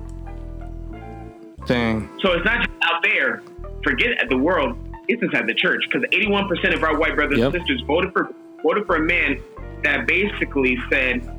Dang. 1.68 2.10
So 2.22 2.32
it's 2.34 2.46
not 2.46 2.58
just 2.60 2.70
out 2.84 3.02
there. 3.04 3.42
Forget 3.84 4.12
at 4.22 4.30
the 4.30 4.38
world. 4.38 4.78
It's 5.08 5.22
inside 5.22 5.48
the 5.48 5.54
church 5.54 5.84
because 5.92 6.08
81% 6.12 6.74
of 6.76 6.84
our 6.84 6.98
white 6.98 7.16
brothers 7.16 7.38
Yep. 7.38 7.54
and 7.54 7.62
sisters 7.62 7.84
voted 7.86 8.12
for 8.14 8.30
voted 8.64 8.86
for 8.88 8.96
a 8.96 9.02
man 9.04 9.40
that 9.84 10.08
basically 10.08 10.78
said 10.90 11.30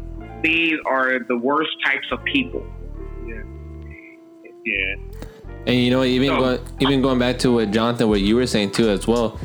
these 0.43 0.79
are 0.87 1.19
the 1.27 1.37
worst 1.37 1.71
types 1.85 2.07
of 2.13 2.23
people. 2.25 2.65
Yeah. 4.67 4.95
And 5.67 5.77
you 5.77 5.91
know, 5.91 6.05
even 6.05 6.29
So- 6.29 6.39
going 6.39 6.59
even 6.81 7.03
going 7.03 7.19
back 7.19 7.39
to 7.41 7.53
what 7.53 7.71
Jonathan, 7.71 8.09
what 8.09 8.21
you 8.21 8.37
were 8.37 8.47
saying 8.47 8.73
too 8.73 8.89
as 8.91 9.07
well. 9.07 9.39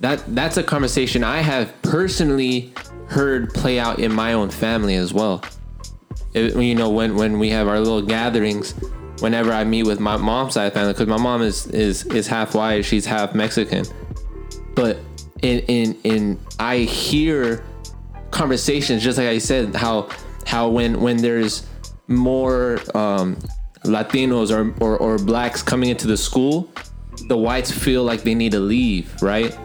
That 0.00 0.22
that's 0.34 0.56
a 0.56 0.62
conversation 0.62 1.24
I 1.24 1.38
have 1.40 1.72
personally 1.82 2.72
heard 3.06 3.52
play 3.54 3.78
out 3.80 3.98
in 3.98 4.12
my 4.12 4.34
own 4.34 4.50
family 4.50 4.94
as 4.94 5.12
well. 5.12 5.42
It- 6.34 6.54
you 6.56 6.74
know, 6.74 6.90
when 6.90 7.16
when 7.16 7.38
we 7.38 7.48
have 7.50 7.66
our 7.68 7.78
little 7.80 8.02
gatherings, 8.02 8.74
whenever 9.20 9.52
I 9.52 9.64
meet 9.64 9.84
with 9.84 9.98
my 10.00 10.16
mom's 10.16 10.54
side 10.54 10.72
family, 10.74 10.92
because 10.92 11.08
my 11.08 11.16
mom 11.18 11.42
is 11.42 11.66
is 11.68 12.04
is 12.06 12.26
half 12.28 12.54
white, 12.54 12.84
she's 12.84 13.06
half 13.06 13.34
Mexican. 13.34 13.84
But 14.74 14.98
in 15.42 15.60
in 15.60 15.96
in 16.04 16.38
I 16.60 16.78
hear 16.78 17.64
conversations 18.30 19.02
just 19.02 19.18
like 19.18 19.26
I 19.28 19.38
said 19.38 19.74
how 19.74 20.08
how 20.46 20.68
when 20.68 21.00
when 21.00 21.16
there's 21.16 21.66
more 22.06 22.78
um, 22.94 23.36
Latinos 23.84 24.50
or, 24.50 24.74
or 24.82 24.98
or 24.98 25.18
blacks 25.18 25.62
coming 25.62 25.90
into 25.90 26.06
the 26.06 26.16
school, 26.16 26.70
the 27.28 27.36
whites 27.36 27.70
feel 27.70 28.04
like 28.04 28.22
they 28.22 28.34
need 28.34 28.52
to 28.52 28.60
leave, 28.60 29.14
right? 29.22 29.56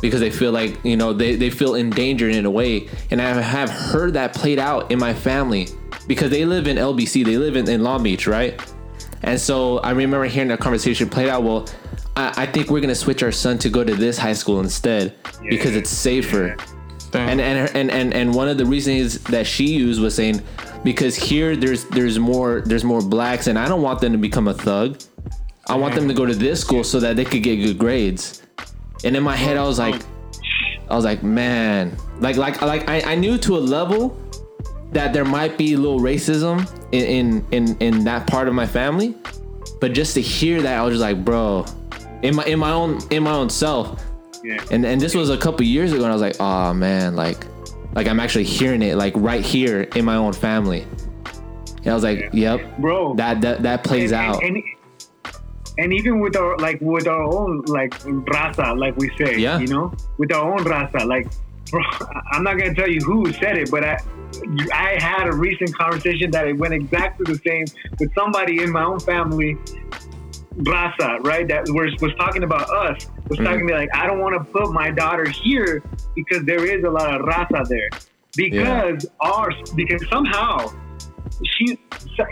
Because 0.00 0.20
they 0.20 0.30
feel 0.30 0.52
like 0.52 0.82
you 0.84 0.96
know 0.96 1.12
they, 1.12 1.36
they 1.36 1.50
feel 1.50 1.74
endangered 1.74 2.34
in 2.34 2.46
a 2.46 2.50
way, 2.50 2.88
and 3.10 3.20
I 3.20 3.40
have 3.40 3.70
heard 3.70 4.14
that 4.14 4.34
played 4.34 4.58
out 4.58 4.90
in 4.90 4.98
my 4.98 5.12
family 5.12 5.68
because 6.06 6.30
they 6.30 6.44
live 6.44 6.66
in 6.66 6.76
LBC, 6.76 7.24
they 7.24 7.36
live 7.36 7.56
in, 7.56 7.68
in 7.68 7.82
Long 7.82 8.02
Beach, 8.02 8.26
right? 8.26 8.60
And 9.22 9.38
so 9.38 9.78
I 9.78 9.90
remember 9.90 10.24
hearing 10.24 10.48
that 10.48 10.60
conversation 10.60 11.08
played 11.08 11.28
out. 11.28 11.42
Well, 11.42 11.68
I, 12.16 12.32
I 12.42 12.46
think 12.46 12.70
we're 12.70 12.80
gonna 12.80 12.94
switch 12.94 13.22
our 13.22 13.32
son 13.32 13.58
to 13.58 13.68
go 13.68 13.84
to 13.84 13.94
this 13.94 14.16
high 14.16 14.32
school 14.32 14.60
instead 14.60 15.14
because 15.48 15.76
it's 15.76 15.90
safer. 15.90 16.56
And 17.12 17.40
and, 17.40 17.76
and 17.76 17.90
and 17.90 18.14
and 18.14 18.34
one 18.34 18.48
of 18.48 18.56
the 18.56 18.64
reasons 18.64 19.22
that 19.24 19.46
she 19.46 19.64
used 19.64 20.00
was 20.00 20.14
saying 20.14 20.42
because 20.84 21.16
here 21.16 21.56
there's 21.56 21.84
there's 21.86 22.18
more 22.18 22.62
there's 22.62 22.84
more 22.84 23.00
blacks 23.02 23.46
and 23.46 23.58
I 23.58 23.68
don't 23.68 23.82
want 23.82 24.00
them 24.00 24.12
to 24.12 24.18
become 24.18 24.48
a 24.48 24.54
thug. 24.54 25.00
I 25.66 25.76
want 25.76 25.94
them 25.94 26.08
to 26.08 26.14
go 26.14 26.26
to 26.26 26.34
this 26.34 26.60
school 26.60 26.82
so 26.84 26.98
that 27.00 27.16
they 27.16 27.24
could 27.24 27.42
get 27.42 27.56
good 27.56 27.78
grades. 27.78 28.42
And 29.04 29.16
in 29.16 29.22
my 29.22 29.36
head 29.36 29.56
I 29.56 29.62
was 29.64 29.78
like 29.78 30.02
I 30.88 30.96
was 30.96 31.04
like, 31.04 31.22
man, 31.22 31.96
like 32.18 32.36
like 32.36 32.60
like 32.62 32.88
I, 32.88 33.12
I 33.12 33.14
knew 33.14 33.38
to 33.38 33.56
a 33.56 33.60
level 33.60 34.18
that 34.92 35.12
there 35.12 35.24
might 35.24 35.56
be 35.56 35.74
a 35.74 35.78
little 35.78 36.00
racism 36.00 36.68
in, 36.92 37.04
in 37.04 37.46
in 37.52 37.76
in 37.78 38.04
that 38.04 38.26
part 38.26 38.48
of 38.48 38.54
my 38.54 38.66
family, 38.66 39.14
but 39.80 39.92
just 39.92 40.14
to 40.14 40.20
hear 40.20 40.60
that 40.62 40.78
I 40.78 40.82
was 40.82 40.94
just 40.94 41.02
like, 41.02 41.24
bro, 41.24 41.64
in 42.22 42.34
my 42.34 42.44
in 42.44 42.58
my 42.58 42.72
own 42.72 42.98
in 43.10 43.22
my 43.22 43.30
own 43.30 43.48
self, 43.50 44.02
Yeah. 44.42 44.60
and 44.72 44.84
and 44.84 45.00
this 45.00 45.14
was 45.14 45.30
a 45.30 45.36
couple 45.38 45.64
years 45.64 45.92
ago, 45.92 46.02
and 46.02 46.10
I 46.10 46.14
was 46.14 46.22
like, 46.22 46.36
oh 46.40 46.74
man, 46.74 47.14
like 47.14 47.46
like 47.94 48.06
I'm 48.06 48.20
actually 48.20 48.44
hearing 48.44 48.82
it 48.82 48.96
like 48.96 49.12
right 49.16 49.44
here 49.44 49.82
in 49.82 50.04
my 50.04 50.16
own 50.16 50.32
family. 50.32 50.86
And 51.78 51.88
I 51.88 51.94
was 51.94 52.02
like, 52.04 52.30
yep, 52.32 52.60
bro. 52.78 53.14
that 53.14 53.40
that 53.40 53.62
that 53.62 53.84
plays 53.84 54.12
and, 54.12 54.20
out. 54.20 54.42
And, 54.44 54.56
and, 54.56 54.64
and 55.78 55.92
even 55.92 56.20
with 56.20 56.36
our 56.36 56.56
like 56.58 56.80
with 56.80 57.06
our 57.06 57.22
own 57.22 57.62
like 57.66 57.92
raza, 58.00 58.78
like 58.78 58.96
we 58.96 59.10
say, 59.16 59.38
Yeah. 59.38 59.58
you 59.58 59.66
know, 59.66 59.92
with 60.18 60.32
our 60.32 60.52
own 60.52 60.64
raza, 60.64 61.06
like, 61.06 61.26
bro, 61.70 61.80
I'm 62.32 62.42
not 62.42 62.58
gonna 62.58 62.74
tell 62.74 62.88
you 62.88 63.00
who 63.00 63.32
said 63.32 63.56
it, 63.56 63.70
but 63.70 63.84
I, 63.84 63.98
I 64.74 65.02
had 65.02 65.26
a 65.26 65.32
recent 65.34 65.74
conversation 65.76 66.30
that 66.32 66.46
it 66.46 66.56
went 66.56 66.74
exactly 66.74 67.32
the 67.32 67.38
same 67.38 67.64
with 67.98 68.14
somebody 68.14 68.62
in 68.62 68.70
my 68.70 68.84
own 68.84 69.00
family, 69.00 69.56
raza, 70.58 71.24
right? 71.24 71.48
That 71.48 71.64
was 71.68 71.94
was 72.00 72.14
talking 72.16 72.42
about 72.42 72.68
us. 72.70 73.06
Was 73.30 73.38
Mm-hmm. 73.38 73.44
talking 73.46 73.60
to 73.60 73.64
me 73.66 73.72
like, 73.74 73.88
I 73.94 74.06
don't 74.08 74.18
want 74.18 74.34
to 74.36 74.52
put 74.52 74.72
my 74.72 74.90
daughter 74.90 75.28
here 75.28 75.82
because 76.16 76.44
there 76.44 76.64
is 76.66 76.82
a 76.84 76.90
lot 76.90 77.14
of 77.14 77.22
raza 77.26 77.66
there, 77.68 77.88
because 78.36 79.06
ours, 79.20 79.54
because 79.76 80.04
somehow 80.10 80.68
she 81.44 81.78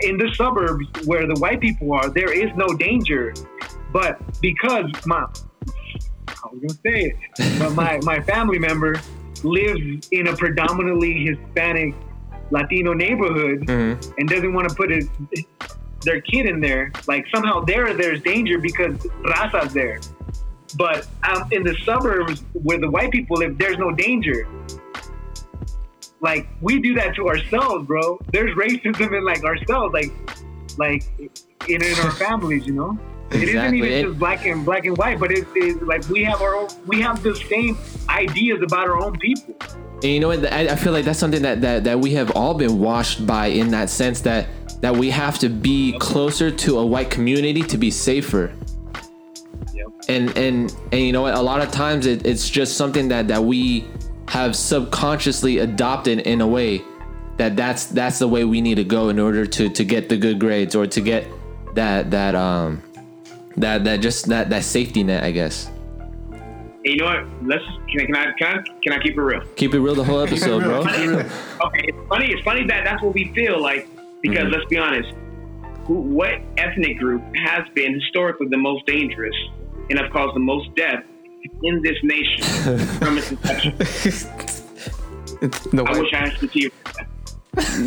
in 0.01 0.17
the 0.17 0.29
suburbs 0.35 0.85
where 1.05 1.25
the 1.25 1.39
white 1.39 1.61
people 1.61 1.93
are, 1.93 2.09
there 2.09 2.33
is 2.33 2.49
no 2.57 2.67
danger. 2.75 3.33
But 3.93 4.19
because 4.41 4.91
my 5.05 5.19
I 6.27 6.47
was 6.51 6.59
gonna 6.61 6.73
say 6.85 7.13
it, 7.37 7.59
but 7.59 7.71
my, 7.73 7.99
my 8.03 8.19
family 8.21 8.59
member 8.59 8.99
lives 9.43 10.09
in 10.11 10.27
a 10.27 10.35
predominantly 10.35 11.25
Hispanic 11.25 11.95
Latino 12.51 12.93
neighborhood 12.93 13.65
Mhm. 13.67 14.13
and 14.17 14.27
doesn't 14.29 14.53
want 14.53 14.67
to 14.69 14.75
put 14.75 14.89
his, 14.91 15.07
their 16.01 16.19
kid 16.21 16.45
in 16.45 16.59
there, 16.59 16.91
like 17.07 17.25
somehow 17.33 17.61
there 17.63 17.93
there's 17.93 18.21
danger 18.21 18.57
because 18.59 18.95
Raza's 19.23 19.73
there. 19.73 19.99
But 20.75 21.07
um, 21.23 21.47
in 21.51 21.63
the 21.63 21.75
suburbs 21.83 22.43
where 22.53 22.79
the 22.79 22.89
white 22.89 23.11
people 23.11 23.37
live, 23.37 23.57
there's 23.57 23.77
no 23.77 23.91
danger. 23.91 24.47
Like 26.21 26.47
we 26.61 26.79
do 26.79 26.93
that 26.95 27.15
to 27.15 27.27
ourselves, 27.27 27.87
bro. 27.87 28.19
There's 28.31 28.55
racism 28.55 29.17
in 29.17 29.25
like 29.25 29.43
ourselves, 29.43 29.93
like 29.93 30.11
like 30.77 31.03
in, 31.67 31.83
in 31.83 31.99
our 31.99 32.11
families, 32.11 32.65
you 32.65 32.73
know. 32.73 32.97
It 33.31 33.43
isn't 33.43 33.75
even 33.75 34.07
just 34.07 34.19
black 34.19 34.45
and 34.45 34.65
black 34.65 34.85
and 34.85 34.97
white, 34.97 35.19
but 35.19 35.31
it 35.31 35.47
is 35.55 35.75
like 35.81 36.07
we 36.09 36.23
have 36.23 36.41
our 36.41 36.55
own, 36.55 36.67
we 36.87 36.99
have 37.01 37.21
the 37.21 37.35
same 37.35 37.77
ideas 38.09 38.61
about 38.63 38.87
our 38.87 38.97
own 38.97 39.17
people. 39.19 39.55
And 40.01 40.05
you 40.05 40.19
know 40.19 40.29
what? 40.29 40.51
I, 40.51 40.69
I 40.69 40.75
feel 40.75 40.93
like 40.93 41.05
that's 41.05 41.19
something 41.19 41.43
that, 41.43 41.61
that 41.61 41.83
that 41.83 41.99
we 41.99 42.13
have 42.13 42.31
all 42.31 42.53
been 42.53 42.79
washed 42.79 43.27
by 43.27 43.47
in 43.47 43.71
that 43.71 43.89
sense 43.89 44.21
that 44.21 44.47
that 44.81 44.95
we 44.95 45.09
have 45.09 45.37
to 45.39 45.49
be 45.49 45.97
closer 45.99 46.49
to 46.49 46.79
a 46.79 46.85
white 46.85 47.11
community 47.11 47.61
to 47.63 47.77
be 47.77 47.91
safer. 47.91 48.51
Yep. 49.79 49.87
And 50.09 50.37
and 50.37 50.75
and 50.91 51.01
you 51.01 51.11
know 51.11 51.21
what? 51.23 51.33
A 51.35 51.41
lot 51.41 51.61
of 51.61 51.71
times 51.71 52.05
it, 52.05 52.25
it's 52.25 52.49
just 52.49 52.75
something 52.77 53.07
that 53.09 53.27
that 53.29 53.43
we 53.43 53.85
have 54.27 54.55
subconsciously 54.55 55.57
adopted 55.59 56.19
in 56.19 56.41
a 56.41 56.47
way 56.47 56.81
that 57.37 57.55
that's 57.55 57.85
that's 57.87 58.19
the 58.19 58.27
way 58.27 58.43
we 58.43 58.59
need 58.61 58.75
to 58.75 58.83
go 58.83 59.09
in 59.09 59.17
order 59.19 59.45
to 59.45 59.69
to 59.69 59.83
get 59.85 60.09
the 60.09 60.17
good 60.17 60.39
grades 60.39 60.75
or 60.75 60.85
to 60.85 61.01
get 61.01 61.25
that 61.75 62.11
that 62.11 62.35
um 62.35 62.83
that 63.57 63.83
that 63.85 63.97
just 64.01 64.27
that 64.27 64.49
that 64.49 64.63
safety 64.63 65.03
net, 65.03 65.23
I 65.23 65.31
guess. 65.31 65.69
And 66.31 66.83
you 66.85 66.97
know 66.97 67.05
what? 67.05 67.25
Let's 67.45 67.63
can, 67.89 68.01
I- 68.01 68.05
can 68.05 68.15
I 68.15 68.31
can 68.37 68.47
I, 68.59 68.63
can 68.83 68.93
I 68.93 68.99
keep 69.01 69.17
it 69.17 69.21
real? 69.21 69.41
Keep 69.55 69.73
it 69.73 69.79
real 69.79 69.95
the 69.95 70.03
whole 70.03 70.19
episode, 70.27 70.63
bro. 70.63 70.79
Okay, 70.81 71.85
it's 71.87 72.07
funny. 72.09 72.27
It's 72.31 72.43
funny 72.43 72.65
that 72.67 72.83
that's 72.85 73.01
what 73.01 73.13
we 73.13 73.31
feel 73.33 73.61
like 73.61 73.87
because 74.21 74.43
Mm-hmm. 74.45 74.53
let's 74.53 74.65
be 74.65 74.77
honest. 74.77 75.13
Who, 75.85 75.93
what 76.01 76.39
ethnic 76.57 76.99
group 76.99 77.23
has 77.35 77.65
been 77.73 77.93
historically 77.95 78.47
the 78.49 78.57
most 78.57 78.85
dangerous 78.85 79.35
and 79.89 79.99
have 79.99 80.11
caused 80.11 80.35
the 80.35 80.39
most 80.39 80.73
death 80.75 81.03
in 81.63 81.81
this 81.81 81.97
nation 82.03 82.43
from 82.99 83.17
its 83.17 83.31
inception? 83.31 83.77
The 85.71 85.83
I 85.85 85.91
white, 85.91 86.01
wish 86.01 86.13
I 86.13 86.17
had 86.29 86.37
some 86.37 86.49
tea. 86.49 86.71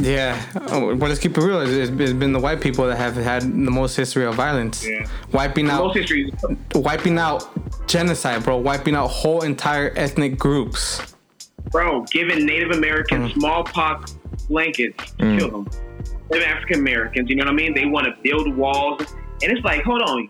yeah. 0.01 0.43
Oh, 0.69 0.95
well, 0.95 1.09
let's 1.09 1.21
keep 1.21 1.37
it 1.37 1.41
real. 1.43 1.61
It's, 1.61 1.91
it's 1.91 2.13
been 2.13 2.33
the 2.33 2.39
white 2.41 2.61
people 2.61 2.87
that 2.87 2.97
have 2.97 3.15
had 3.17 3.43
the 3.43 3.71
most 3.71 3.97
history 3.97 4.25
of 4.25 4.35
violence, 4.35 4.87
Yeah. 4.87 5.07
wiping 5.33 5.69
out, 5.71 5.85
Most 5.85 5.97
history. 5.97 6.33
wiping 6.75 7.19
out 7.19 7.49
genocide, 7.89 8.43
bro. 8.45 8.57
Wiping 8.57 8.95
out 8.95 9.09
whole 9.09 9.43
entire 9.43 9.93
ethnic 9.97 10.39
groups. 10.39 11.01
bro, 11.71 12.03
giving 12.11 12.45
Native 12.45 12.71
Americans 12.73 13.31
mm. 13.33 13.35
smallpox 13.35 14.17
blankets 14.49 15.13
to 15.13 15.25
mm. 15.25 15.39
kill 15.39 15.51
them. 15.51 15.71
Them 16.31 16.43
African 16.43 16.81
Americans, 16.81 17.29
you 17.31 17.37
know 17.37 17.45
what 17.45 17.53
I 17.53 17.55
mean? 17.55 17.75
They 17.75 17.87
want 17.87 18.07
to 18.07 18.15
build 18.23 18.55
walls. 18.57 19.01
And 19.43 19.53
it's 19.53 19.65
like, 19.65 19.83
hold 19.83 20.03
on. 20.03 20.29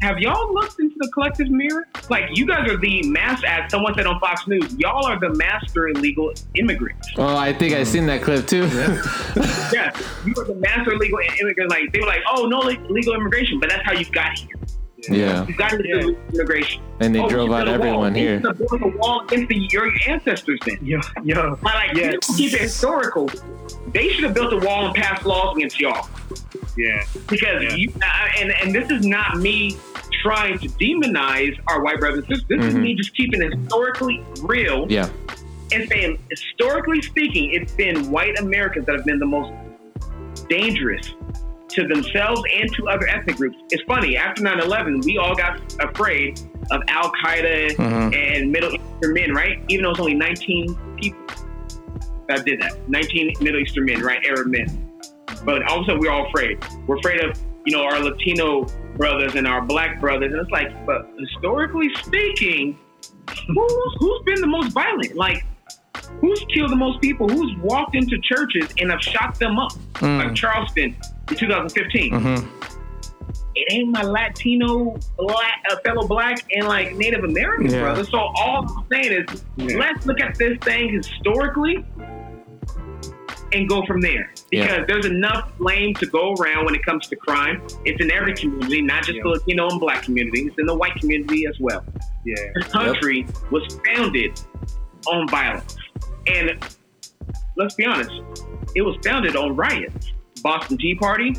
Have 0.00 0.18
y'all 0.20 0.54
looked 0.54 0.78
into 0.78 0.94
the 0.98 1.08
collective 1.08 1.50
mirror? 1.50 1.88
Like, 2.08 2.24
you 2.32 2.46
guys 2.46 2.68
are 2.70 2.76
the 2.76 3.02
mass, 3.08 3.42
as 3.46 3.70
someone 3.70 3.94
said 3.94 4.06
on 4.06 4.20
Fox 4.20 4.46
News, 4.46 4.72
y'all 4.78 5.04
are 5.04 5.18
the 5.18 5.34
master 5.34 5.88
illegal 5.88 6.32
immigrants. 6.54 7.08
Oh, 7.16 7.36
I 7.36 7.52
think 7.52 7.74
I 7.74 7.82
seen 7.82 8.06
that 8.06 8.22
clip 8.22 8.46
too. 8.46 8.68
Yeah, 8.68 9.90
you 10.24 10.34
are 10.38 10.44
the 10.44 10.56
master 10.60 10.92
illegal 10.92 11.18
immigrants. 11.40 11.74
Like, 11.74 11.92
they 11.92 12.00
were 12.00 12.06
like, 12.06 12.22
oh, 12.30 12.46
no 12.46 12.58
le- 12.58 12.78
legal 12.88 13.14
immigration, 13.14 13.58
but 13.58 13.70
that's 13.70 13.84
how 13.84 13.92
you 13.92 14.04
got 14.06 14.38
here. 14.38 14.48
Yeah. 15.16 15.46
You 15.46 15.54
got 15.54 15.72
into 15.72 15.88
Yeah. 15.88 15.94
legal 15.96 16.16
immigration. 16.34 16.82
And 17.00 17.14
they 17.14 17.20
Oh, 17.20 17.28
drove 17.28 17.50
out 17.52 17.64
built 17.66 17.80
wall. 17.80 17.86
everyone 17.88 18.14
here. 18.14 18.38
should 18.40 18.46
have 18.46 18.58
built 18.58 18.82
a 18.82 18.96
wall 18.98 19.20
against 19.22 19.48
the, 19.48 19.56
your 19.70 19.92
ancestors 20.08 20.58
then. 20.66 20.78
Yo, 20.82 21.00
yo, 21.24 21.58
But 21.62 21.74
like, 21.74 21.96
Yeah. 21.96 22.12
you 22.12 22.18
keep 22.36 22.52
it 22.54 22.60
historical. 22.60 23.30
They 23.92 24.08
should 24.10 24.24
have 24.24 24.34
built 24.34 24.52
a 24.52 24.58
wall 24.58 24.86
and 24.86 24.94
passed 24.94 25.24
laws 25.24 25.56
against 25.56 25.80
y'all 25.80 26.08
yeah, 26.76 27.02
because 27.28 27.62
Yeah. 27.62 27.74
you 27.74 27.90
uh, 28.02 28.28
and 28.40 28.52
and 28.62 28.74
this 28.74 28.90
is 28.90 29.04
not 29.06 29.38
me 29.38 29.76
trying 30.22 30.58
to 30.58 30.68
demonize 30.68 31.56
our 31.68 31.82
white 31.82 32.00
brothers 32.00 32.24
and 32.28 32.36
sisters. 32.36 32.46
This 32.48 32.64
is 32.66 32.74
Mhm. 32.74 32.82
me 32.82 32.94
just 32.94 33.14
keeping 33.16 33.40
it 33.42 33.52
historically 33.56 34.22
real 34.42 34.86
Yeah. 34.88 35.08
and 35.72 35.88
saying, 35.88 36.18
historically 36.30 37.00
speaking, 37.02 37.52
it's 37.52 37.72
been 37.72 38.10
white 38.10 38.38
Americans 38.38 38.86
that 38.86 38.96
have 38.96 39.04
been 39.04 39.18
the 39.20 39.26
most 39.26 39.52
dangerous 40.48 41.12
to 41.70 41.86
themselves 41.86 42.42
and 42.54 42.72
to 42.74 42.88
other 42.88 43.06
ethnic 43.08 43.36
groups. 43.36 43.56
It's 43.70 43.82
funny, 43.84 44.16
after 44.16 44.42
9 44.42 44.60
11, 44.60 45.00
we 45.04 45.18
all 45.18 45.34
got 45.34 45.60
afraid 45.80 46.40
of 46.70 46.82
Al 46.88 47.10
Qaeda 47.24 47.72
Mhm. 47.76 48.14
and 48.16 48.50
Middle 48.52 48.72
Eastern 48.72 49.12
men, 49.14 49.32
right? 49.34 49.58
Even 49.68 49.84
though 49.84 49.90
it's 49.90 50.00
only 50.00 50.14
19 50.14 50.74
people 50.96 51.18
that 52.28 52.44
did 52.44 52.60
that. 52.60 52.72
19 52.88 53.32
Middle 53.40 53.60
Eastern 53.60 53.84
men, 53.86 54.00
right? 54.00 54.24
Arab 54.26 54.48
men. 54.48 54.66
But 55.44 55.62
all 55.64 55.78
of 55.78 55.82
a 55.82 55.86
sudden, 55.86 56.00
we're 56.00 56.10
all 56.10 56.26
afraid. 56.26 56.58
We're 56.86 56.98
afraid 56.98 57.20
of, 57.20 57.38
you 57.64 57.76
know, 57.76 57.84
our 57.84 58.00
Latino 58.00 58.66
brothers 58.96 59.34
and 59.34 59.46
our 59.46 59.60
black 59.62 60.00
brothers. 60.00 60.32
And 60.32 60.40
it's 60.40 60.50
like, 60.50 60.68
but 60.86 61.08
historically 61.18 61.88
speaking, 62.02 62.76
who's, 63.46 63.94
who's 63.98 64.22
been 64.24 64.40
the 64.40 64.46
most 64.46 64.72
violent? 64.72 65.14
Like, 65.16 65.44
who's 66.20 66.44
killed 66.52 66.70
the 66.70 66.76
most 66.76 67.00
people? 67.00 67.28
Who's 67.28 67.54
walked 67.58 67.94
into 67.94 68.18
churches 68.22 68.74
and 68.80 68.90
have 68.90 69.00
shot 69.00 69.38
them 69.38 69.58
up? 69.58 69.72
Mm. 69.94 70.18
Like 70.24 70.34
Charleston 70.34 70.96
2015. 71.36 72.12
Mhm. 72.12 72.48
It 73.54 73.72
ain't 73.72 73.90
my 73.90 74.02
Latino 74.02 74.96
black, 75.16 75.62
uh, 75.70 75.76
fellow 75.84 76.06
black 76.06 76.44
and 76.54 76.68
like 76.68 76.94
Native 76.96 77.24
American 77.24 77.70
Yeah. 77.70 77.80
brothers. 77.80 78.08
So 78.10 78.18
all 78.18 78.66
I'm 78.68 78.84
saying 78.92 79.24
is, 79.28 79.44
Yeah. 79.56 79.78
let's 79.78 80.06
look 80.06 80.20
at 80.20 80.36
this 80.36 80.58
thing 80.58 80.92
historically 80.92 81.84
and 83.52 83.68
go 83.68 83.82
from 83.86 84.00
there. 84.00 84.30
Yeah. 84.52 84.62
Because 84.66 84.86
there's 84.86 85.06
enough 85.06 85.50
blame 85.58 85.94
to 85.94 86.06
go 86.06 86.34
around 86.34 86.66
when 86.66 86.74
it 86.74 86.84
comes 86.84 87.08
to 87.08 87.16
crime. 87.16 87.62
It's 87.84 88.00
in 88.02 88.10
every 88.12 88.34
community, 88.34 88.82
not 88.82 89.04
just 89.04 89.16
Yeah. 89.16 89.22
the 89.24 89.28
Latino 89.30 89.68
and 89.68 89.80
black 89.80 90.02
community. 90.02 90.42
It's 90.42 90.56
in 90.58 90.66
the 90.66 90.74
white 90.76 90.94
community 90.96 91.46
as 91.46 91.58
well. 91.58 91.84
yeah. 92.24 92.34
This 92.54 92.64
country 92.68 93.26
was 93.50 93.64
founded 93.86 94.38
on 95.06 95.26
violence. 95.28 95.76
And 96.26 96.58
let's 97.56 97.74
be 97.74 97.86
honest, 97.86 98.10
it 98.76 98.82
was 98.82 98.96
founded 99.04 99.34
on 99.34 99.56
riots. 99.56 100.12
Boston 100.42 100.78
Tea 100.78 100.94
Party, 100.94 101.34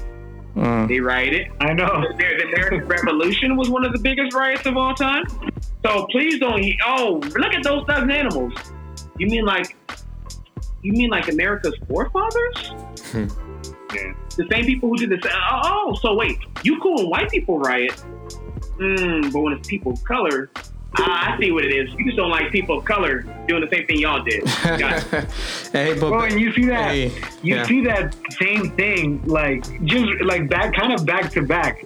Mm. 0.56 0.88
they 0.88 1.00
rioted. 1.00 1.48
I 1.62 1.74
know. 1.74 1.86
The, 2.02 2.18
the 2.18 2.52
American 2.54 2.88
Revolution 2.88 3.56
was 3.56 3.70
one 3.70 3.86
of 3.86 3.94
the 3.94 4.00
biggest 4.00 4.34
riots 4.36 4.66
of 4.66 4.76
all 4.78 4.96
time. 4.96 5.24
So 5.86 6.08
please 6.12 6.40
don't. 6.40 6.66
Oh, 6.86 7.22
look 7.38 7.54
at 7.54 7.64
those 7.64 7.86
thugs 7.86 8.02
and 8.02 8.12
animals. 8.12 8.52
You 9.20 9.28
mean 9.28 9.46
like, 9.46 9.76
you 10.82 10.92
mean 10.94 11.12
like 11.12 11.30
America's 11.30 11.76
forefathers? 11.88 12.74
Yeah. 13.14 14.14
The 14.36 14.48
same 14.52 14.66
people 14.66 14.90
who 14.90 14.98
did 14.98 15.12
this. 15.12 15.32
Oh, 15.32 15.62
oh, 15.64 15.96
so 16.02 16.16
wait, 16.16 16.38
you 16.64 16.80
cool 16.82 16.96
when 16.96 17.10
white 17.10 17.30
people 17.30 17.60
riot? 17.60 17.92
Mm, 18.80 19.32
but 19.32 19.42
when 19.42 19.54
it's 19.54 19.68
people 19.68 19.94
of 19.94 20.04
color, 20.04 20.50
ah, 20.98 21.34
I 21.34 21.40
see 21.40 21.52
what 21.52 21.66
it 21.66 21.74
is. 21.74 21.94
You 21.94 22.06
just 22.06 22.18
don't 22.18 22.30
like 22.30 22.52
people 22.52 22.80
of 22.80 22.86
color 22.86 23.22
doing 23.48 23.62
the 23.62 23.70
same 23.72 23.86
thing 23.88 24.00
y'all 24.00 24.24
did. 24.24 24.44
Hey, 25.72 25.94
but 25.94 26.10
Bro, 26.10 26.24
and 26.24 26.40
you 26.40 26.52
see 26.54 26.66
that 26.66 26.92
Hey, 26.92 27.12
you 27.44 27.56
yeah. 27.56 27.66
see 27.68 27.84
that 27.86 28.16
same 28.40 28.72
thing 28.72 29.22
like 29.26 29.64
just 29.86 30.10
like 30.24 30.50
back 30.50 30.74
kind 30.74 30.94
of 30.94 31.06
back 31.06 31.32
to 31.34 31.44
back. 31.44 31.86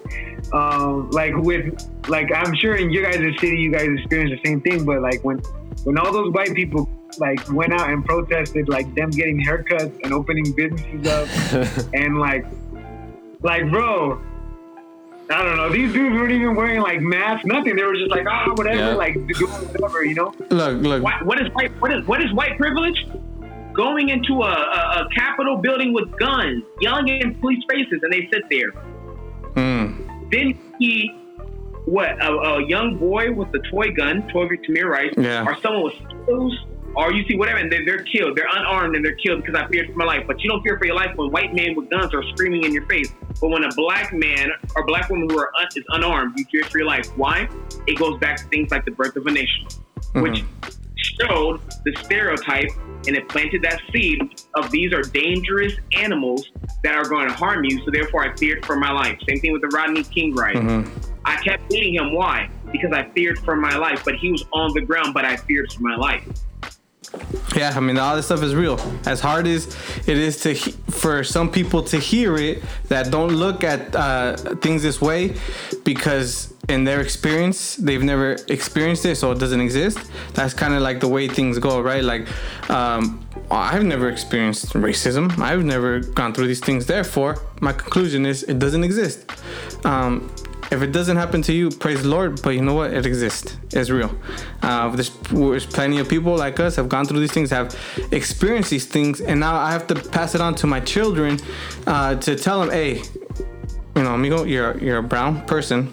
Um, 0.52 1.10
like 1.10 1.34
with 1.36 1.86
like 2.08 2.32
I'm 2.34 2.54
sure 2.54 2.76
in 2.76 2.90
your 2.90 3.02
guys' 3.10 3.38
city 3.40 3.58
you 3.58 3.70
guys 3.70 3.88
experience 3.98 4.40
the 4.42 4.48
same 4.48 4.60
thing, 4.62 4.84
but 4.84 5.02
like 5.02 5.22
when 5.22 5.38
when 5.84 5.98
all 5.98 6.12
those 6.12 6.32
white 6.32 6.54
people 6.54 6.88
like 7.18 7.40
went 7.52 7.72
out 7.72 7.90
and 7.90 8.04
protested 8.04 8.68
like 8.68 8.92
them 8.94 9.10
getting 9.10 9.44
haircuts 9.44 9.98
and 10.02 10.12
opening 10.12 10.50
businesses 10.52 11.06
up 11.06 11.28
and 11.94 12.18
like 12.18 12.46
like 13.42 13.70
bro 13.70 14.20
I 15.30 15.42
don't 15.42 15.56
know. 15.56 15.70
These 15.70 15.92
dudes 15.92 16.14
weren't 16.14 16.32
even 16.32 16.54
wearing 16.54 16.80
like 16.82 17.00
masks, 17.00 17.46
nothing. 17.46 17.76
They 17.76 17.82
were 17.82 17.94
just 17.94 18.10
like, 18.10 18.26
ah, 18.28 18.52
whatever, 18.54 18.76
Yeah. 18.78 18.94
like 18.94 19.14
doing 19.14 19.50
whatever, 19.50 20.04
you 20.04 20.14
know. 20.14 20.34
look, 20.50 20.82
look. 20.82 21.02
What, 21.02 21.24
what 21.24 21.40
is 21.40 21.48
white? 21.54 21.70
What 21.80 21.92
is 21.92 22.06
what 22.06 22.22
is 22.22 22.32
white 22.34 22.56
privilege? 22.58 23.06
Going 23.72 24.10
into 24.10 24.42
a, 24.42 24.50
a, 24.52 25.04
a 25.04 25.08
Capitol 25.14 25.56
building 25.56 25.92
with 25.92 26.10
guns, 26.18 26.62
yelling 26.80 27.08
in 27.08 27.34
police 27.36 27.62
faces, 27.68 28.00
and 28.02 28.12
they 28.12 28.28
sit 28.32 28.42
there. 28.50 28.70
Mm. 29.54 30.30
Then 30.30 30.58
he, 30.78 31.10
what 31.84 32.10
a, 32.22 32.30
a 32.32 32.66
young 32.66 32.96
boy 32.98 33.32
with 33.32 33.48
a 33.54 33.58
toy 33.70 33.90
gun, 33.92 34.28
toy 34.28 34.46
Tamir 34.48 34.88
Rice, 34.88 35.12
Yeah. 35.16 35.44
or 35.46 35.56
someone 35.60 35.84
with 35.84 35.94
skills, 36.24 36.58
or 36.96 37.12
you 37.12 37.24
see 37.26 37.36
whatever, 37.36 37.58
and 37.58 37.70
they're, 37.70 37.84
they're 37.84 38.04
killed. 38.04 38.36
They're 38.36 38.48
unarmed 38.52 38.96
and 38.96 39.04
they're 39.04 39.16
killed 39.16 39.44
because 39.44 39.60
I 39.60 39.66
feared 39.68 39.90
for 39.90 39.96
my 39.96 40.04
life. 40.04 40.24
But 40.26 40.42
you 40.42 40.50
don't 40.50 40.62
fear 40.62 40.78
for 40.78 40.86
your 40.86 40.96
life 40.96 41.16
when 41.16 41.30
white 41.30 41.54
men 41.54 41.74
with 41.74 41.90
guns 41.90 42.14
are 42.14 42.22
screaming 42.30 42.64
in 42.64 42.72
your 42.72 42.86
face. 42.86 43.12
But 43.40 43.48
when 43.48 43.64
a 43.64 43.74
black 43.74 44.12
man 44.12 44.50
or 44.76 44.86
black 44.86 45.10
woman 45.10 45.28
who 45.28 45.38
are 45.38 45.50
un, 45.58 45.66
is 45.74 45.84
unarmed, 45.88 46.38
you 46.38 46.44
fear 46.50 46.64
for 46.64 46.78
your 46.78 46.86
life. 46.86 47.06
Why? 47.16 47.48
It 47.86 47.98
goes 47.98 48.18
back 48.20 48.36
to 48.38 48.44
things 48.44 48.70
like 48.70 48.84
the 48.84 48.92
birth 48.92 49.16
of 49.16 49.26
a 49.26 49.30
nation, 49.30 49.66
which 50.14 50.44
showed 50.96 51.60
the 51.84 51.94
stereotype 52.02 52.70
and 53.06 53.16
it 53.16 53.28
planted 53.28 53.62
that 53.62 53.80
seed 53.92 54.42
of 54.54 54.70
these 54.70 54.92
are 54.92 55.02
dangerous 55.02 55.74
animals 55.92 56.50
that 56.82 56.94
are 56.94 57.04
going 57.04 57.28
to 57.28 57.34
harm 57.34 57.64
you. 57.64 57.84
So 57.84 57.90
therefore, 57.90 58.24
I 58.24 58.34
feared 58.36 58.64
for 58.64 58.76
my 58.76 58.90
life. 58.90 59.18
Same 59.28 59.40
thing 59.40 59.52
with 59.52 59.62
the 59.62 59.68
Rodney 59.68 60.04
King 60.04 60.34
riot. 60.34 60.56
Mhm. 60.56 60.88
I 61.24 61.36
kept 61.36 61.68
beating 61.68 61.94
him. 61.94 62.12
Why? 62.12 62.48
Because 62.72 62.92
I 62.92 63.04
feared 63.10 63.38
for 63.40 63.56
my 63.56 63.76
life. 63.76 64.02
But 64.04 64.16
he 64.16 64.30
was 64.30 64.44
on 64.52 64.72
the 64.74 64.80
ground, 64.80 65.14
but 65.14 65.24
I 65.24 65.36
feared 65.36 65.72
for 65.72 65.82
my 65.82 65.96
life. 65.96 66.22
Yeah, 67.56 67.72
I 67.74 67.80
mean, 67.80 67.98
all 67.98 68.16
this 68.16 68.26
stuff 68.26 68.42
is 68.42 68.54
real. 68.54 68.78
As 69.06 69.20
hard 69.20 69.46
as 69.46 69.66
it 70.06 70.18
is 70.18 70.40
to 70.40 70.52
he- 70.52 70.72
for 70.90 71.24
some 71.24 71.50
people 71.50 71.82
to 71.84 71.98
hear 71.98 72.36
it 72.36 72.62
that 72.88 73.10
don't 73.10 73.32
look 73.32 73.64
at 73.64 73.94
uh, 73.94 74.36
things 74.56 74.82
this 74.82 75.00
way, 75.00 75.34
because 75.84 76.52
in 76.68 76.84
their 76.84 77.00
experience 77.00 77.76
they've 77.76 78.02
never 78.02 78.36
experienced 78.48 79.04
it, 79.04 79.16
so 79.16 79.30
it 79.32 79.38
doesn't 79.38 79.60
exist. 79.60 79.98
That's 80.32 80.54
kind 80.54 80.74
of 80.74 80.82
like 80.82 81.00
the 81.00 81.08
way 81.08 81.28
things 81.28 81.58
go, 81.58 81.80
right? 81.80 82.02
Like, 82.02 82.26
um, 82.70 83.26
I've 83.50 83.84
never 83.84 84.08
experienced 84.08 84.72
racism. 84.72 85.38
I've 85.38 85.64
never 85.64 86.00
gone 86.00 86.32
through 86.32 86.46
these 86.46 86.60
things. 86.60 86.86
Therefore, 86.86 87.38
my 87.60 87.72
conclusion 87.72 88.24
is 88.24 88.42
it 88.44 88.58
doesn't 88.58 88.84
exist. 88.84 89.30
Um, 89.84 90.34
if 90.70 90.82
it 90.82 90.92
doesn't 90.92 91.16
happen 91.16 91.42
to 91.42 91.52
you, 91.52 91.70
praise 91.70 92.02
the 92.02 92.08
Lord. 92.08 92.42
But 92.42 92.50
you 92.50 92.62
know 92.62 92.74
what? 92.74 92.92
It 92.92 93.06
exists. 93.06 93.56
It's 93.72 93.90
real. 93.90 94.14
Uh, 94.62 94.88
there's, 94.90 95.10
there's 95.30 95.66
plenty 95.66 95.98
of 95.98 96.08
people 96.08 96.36
like 96.36 96.60
us 96.60 96.76
have 96.76 96.88
gone 96.88 97.06
through 97.06 97.20
these 97.20 97.32
things, 97.32 97.50
have 97.50 97.76
experienced 98.12 98.70
these 98.70 98.86
things, 98.86 99.20
and 99.20 99.40
now 99.40 99.56
I 99.56 99.70
have 99.72 99.86
to 99.88 99.94
pass 99.94 100.34
it 100.34 100.40
on 100.40 100.54
to 100.56 100.66
my 100.66 100.80
children 100.80 101.38
uh, 101.86 102.16
to 102.16 102.36
tell 102.36 102.60
them, 102.60 102.70
hey, 102.70 103.02
you 103.96 104.02
know, 104.02 104.14
amigo, 104.14 104.44
you're 104.44 104.76
you're 104.78 104.98
a 104.98 105.02
brown 105.02 105.44
person. 105.46 105.92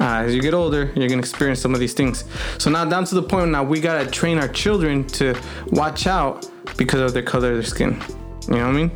Uh, 0.00 0.24
as 0.24 0.34
you 0.34 0.42
get 0.42 0.52
older, 0.52 0.92
you're 0.96 1.08
gonna 1.08 1.20
experience 1.20 1.60
some 1.60 1.74
of 1.74 1.80
these 1.80 1.94
things. 1.94 2.24
So 2.58 2.70
now 2.70 2.84
down 2.84 3.04
to 3.04 3.14
the 3.14 3.22
point 3.22 3.50
now 3.50 3.62
we 3.62 3.80
gotta 3.80 4.10
train 4.10 4.38
our 4.38 4.48
children 4.48 5.06
to 5.18 5.34
watch 5.68 6.06
out 6.06 6.50
because 6.76 7.00
of 7.00 7.14
their 7.14 7.22
color 7.22 7.50
of 7.50 7.54
their 7.54 7.62
skin. 7.62 8.02
You 8.48 8.54
know 8.56 8.66
what 8.66 8.68
I 8.68 8.72
mean? 8.72 8.90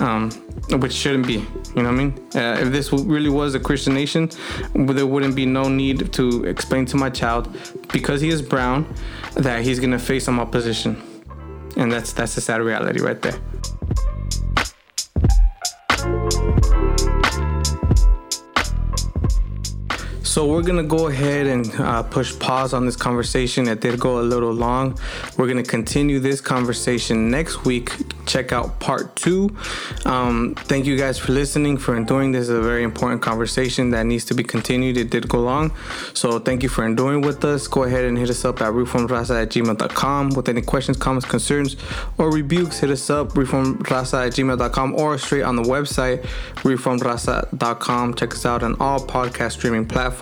Um, 0.00 0.47
which 0.76 0.92
shouldn't 0.92 1.26
be. 1.26 1.34
You 1.74 1.82
know 1.82 1.90
what 1.90 2.00
I 2.00 2.04
mean? 2.04 2.28
Uh, 2.34 2.58
if 2.60 2.72
this 2.72 2.92
really 2.92 3.30
was 3.30 3.54
a 3.54 3.60
Christian 3.60 3.94
nation, 3.94 4.30
there 4.74 5.06
wouldn't 5.06 5.34
be 5.34 5.46
no 5.46 5.68
need 5.68 6.12
to 6.12 6.44
explain 6.44 6.84
to 6.86 6.96
my 6.96 7.10
child 7.10 7.56
because 7.92 8.20
he 8.20 8.28
is 8.28 8.42
brown 8.42 8.86
that 9.34 9.62
he's 9.62 9.80
gonna 9.80 9.98
face 9.98 10.24
some 10.24 10.38
opposition, 10.40 11.02
and 11.76 11.90
that's 11.90 12.12
that's 12.12 12.36
a 12.36 12.40
sad 12.40 12.60
reality 12.60 13.00
right 13.00 13.20
there. 13.22 13.38
So 20.28 20.46
we're 20.46 20.62
gonna 20.62 20.82
go 20.82 21.08
ahead 21.08 21.46
and 21.46 21.74
uh, 21.80 22.02
push 22.02 22.38
pause 22.38 22.74
on 22.74 22.84
this 22.84 22.96
conversation. 22.96 23.66
It 23.66 23.80
did 23.80 23.98
go 23.98 24.20
a 24.20 24.26
little 24.34 24.52
long. 24.52 24.98
We're 25.38 25.48
gonna 25.48 25.62
continue 25.62 26.20
this 26.20 26.42
conversation 26.42 27.30
next 27.30 27.64
week. 27.64 27.92
Check 28.26 28.52
out 28.52 28.78
part 28.78 29.16
two. 29.16 29.56
Um, 30.04 30.54
thank 30.54 30.84
you 30.84 30.98
guys 30.98 31.18
for 31.18 31.32
listening, 31.32 31.78
for 31.78 31.96
enduring. 31.96 32.32
This 32.32 32.42
is 32.42 32.50
a 32.50 32.60
very 32.60 32.82
important 32.82 33.22
conversation 33.22 33.88
that 33.92 34.04
needs 34.04 34.26
to 34.26 34.34
be 34.34 34.44
continued. 34.44 34.98
It 34.98 35.08
did 35.08 35.30
go 35.30 35.40
long, 35.40 35.72
so 36.12 36.38
thank 36.38 36.62
you 36.62 36.68
for 36.68 36.84
enduring 36.84 37.22
with 37.22 37.42
us. 37.46 37.66
Go 37.66 37.84
ahead 37.84 38.04
and 38.04 38.18
hit 38.18 38.28
us 38.28 38.44
up 38.44 38.60
at 38.60 38.74
reformraza 38.74 39.44
at 39.44 39.48
gmail.com 39.48 40.30
with 40.36 40.50
any 40.50 40.60
questions, 40.60 40.98
comments, 40.98 41.26
concerns, 41.26 41.76
or 42.18 42.30
rebukes. 42.30 42.80
Hit 42.80 42.90
us 42.90 43.08
up 43.08 43.30
reformraza 43.30 44.26
at 44.26 44.34
gmail.com 44.34 44.94
or 44.94 45.16
straight 45.16 45.42
on 45.44 45.56
the 45.56 45.62
website 45.62 46.22
reformraza.com. 46.56 48.12
Check 48.12 48.34
us 48.34 48.44
out 48.44 48.62
on 48.62 48.76
all 48.78 49.00
podcast 49.00 49.52
streaming 49.52 49.86
platforms 49.88 50.17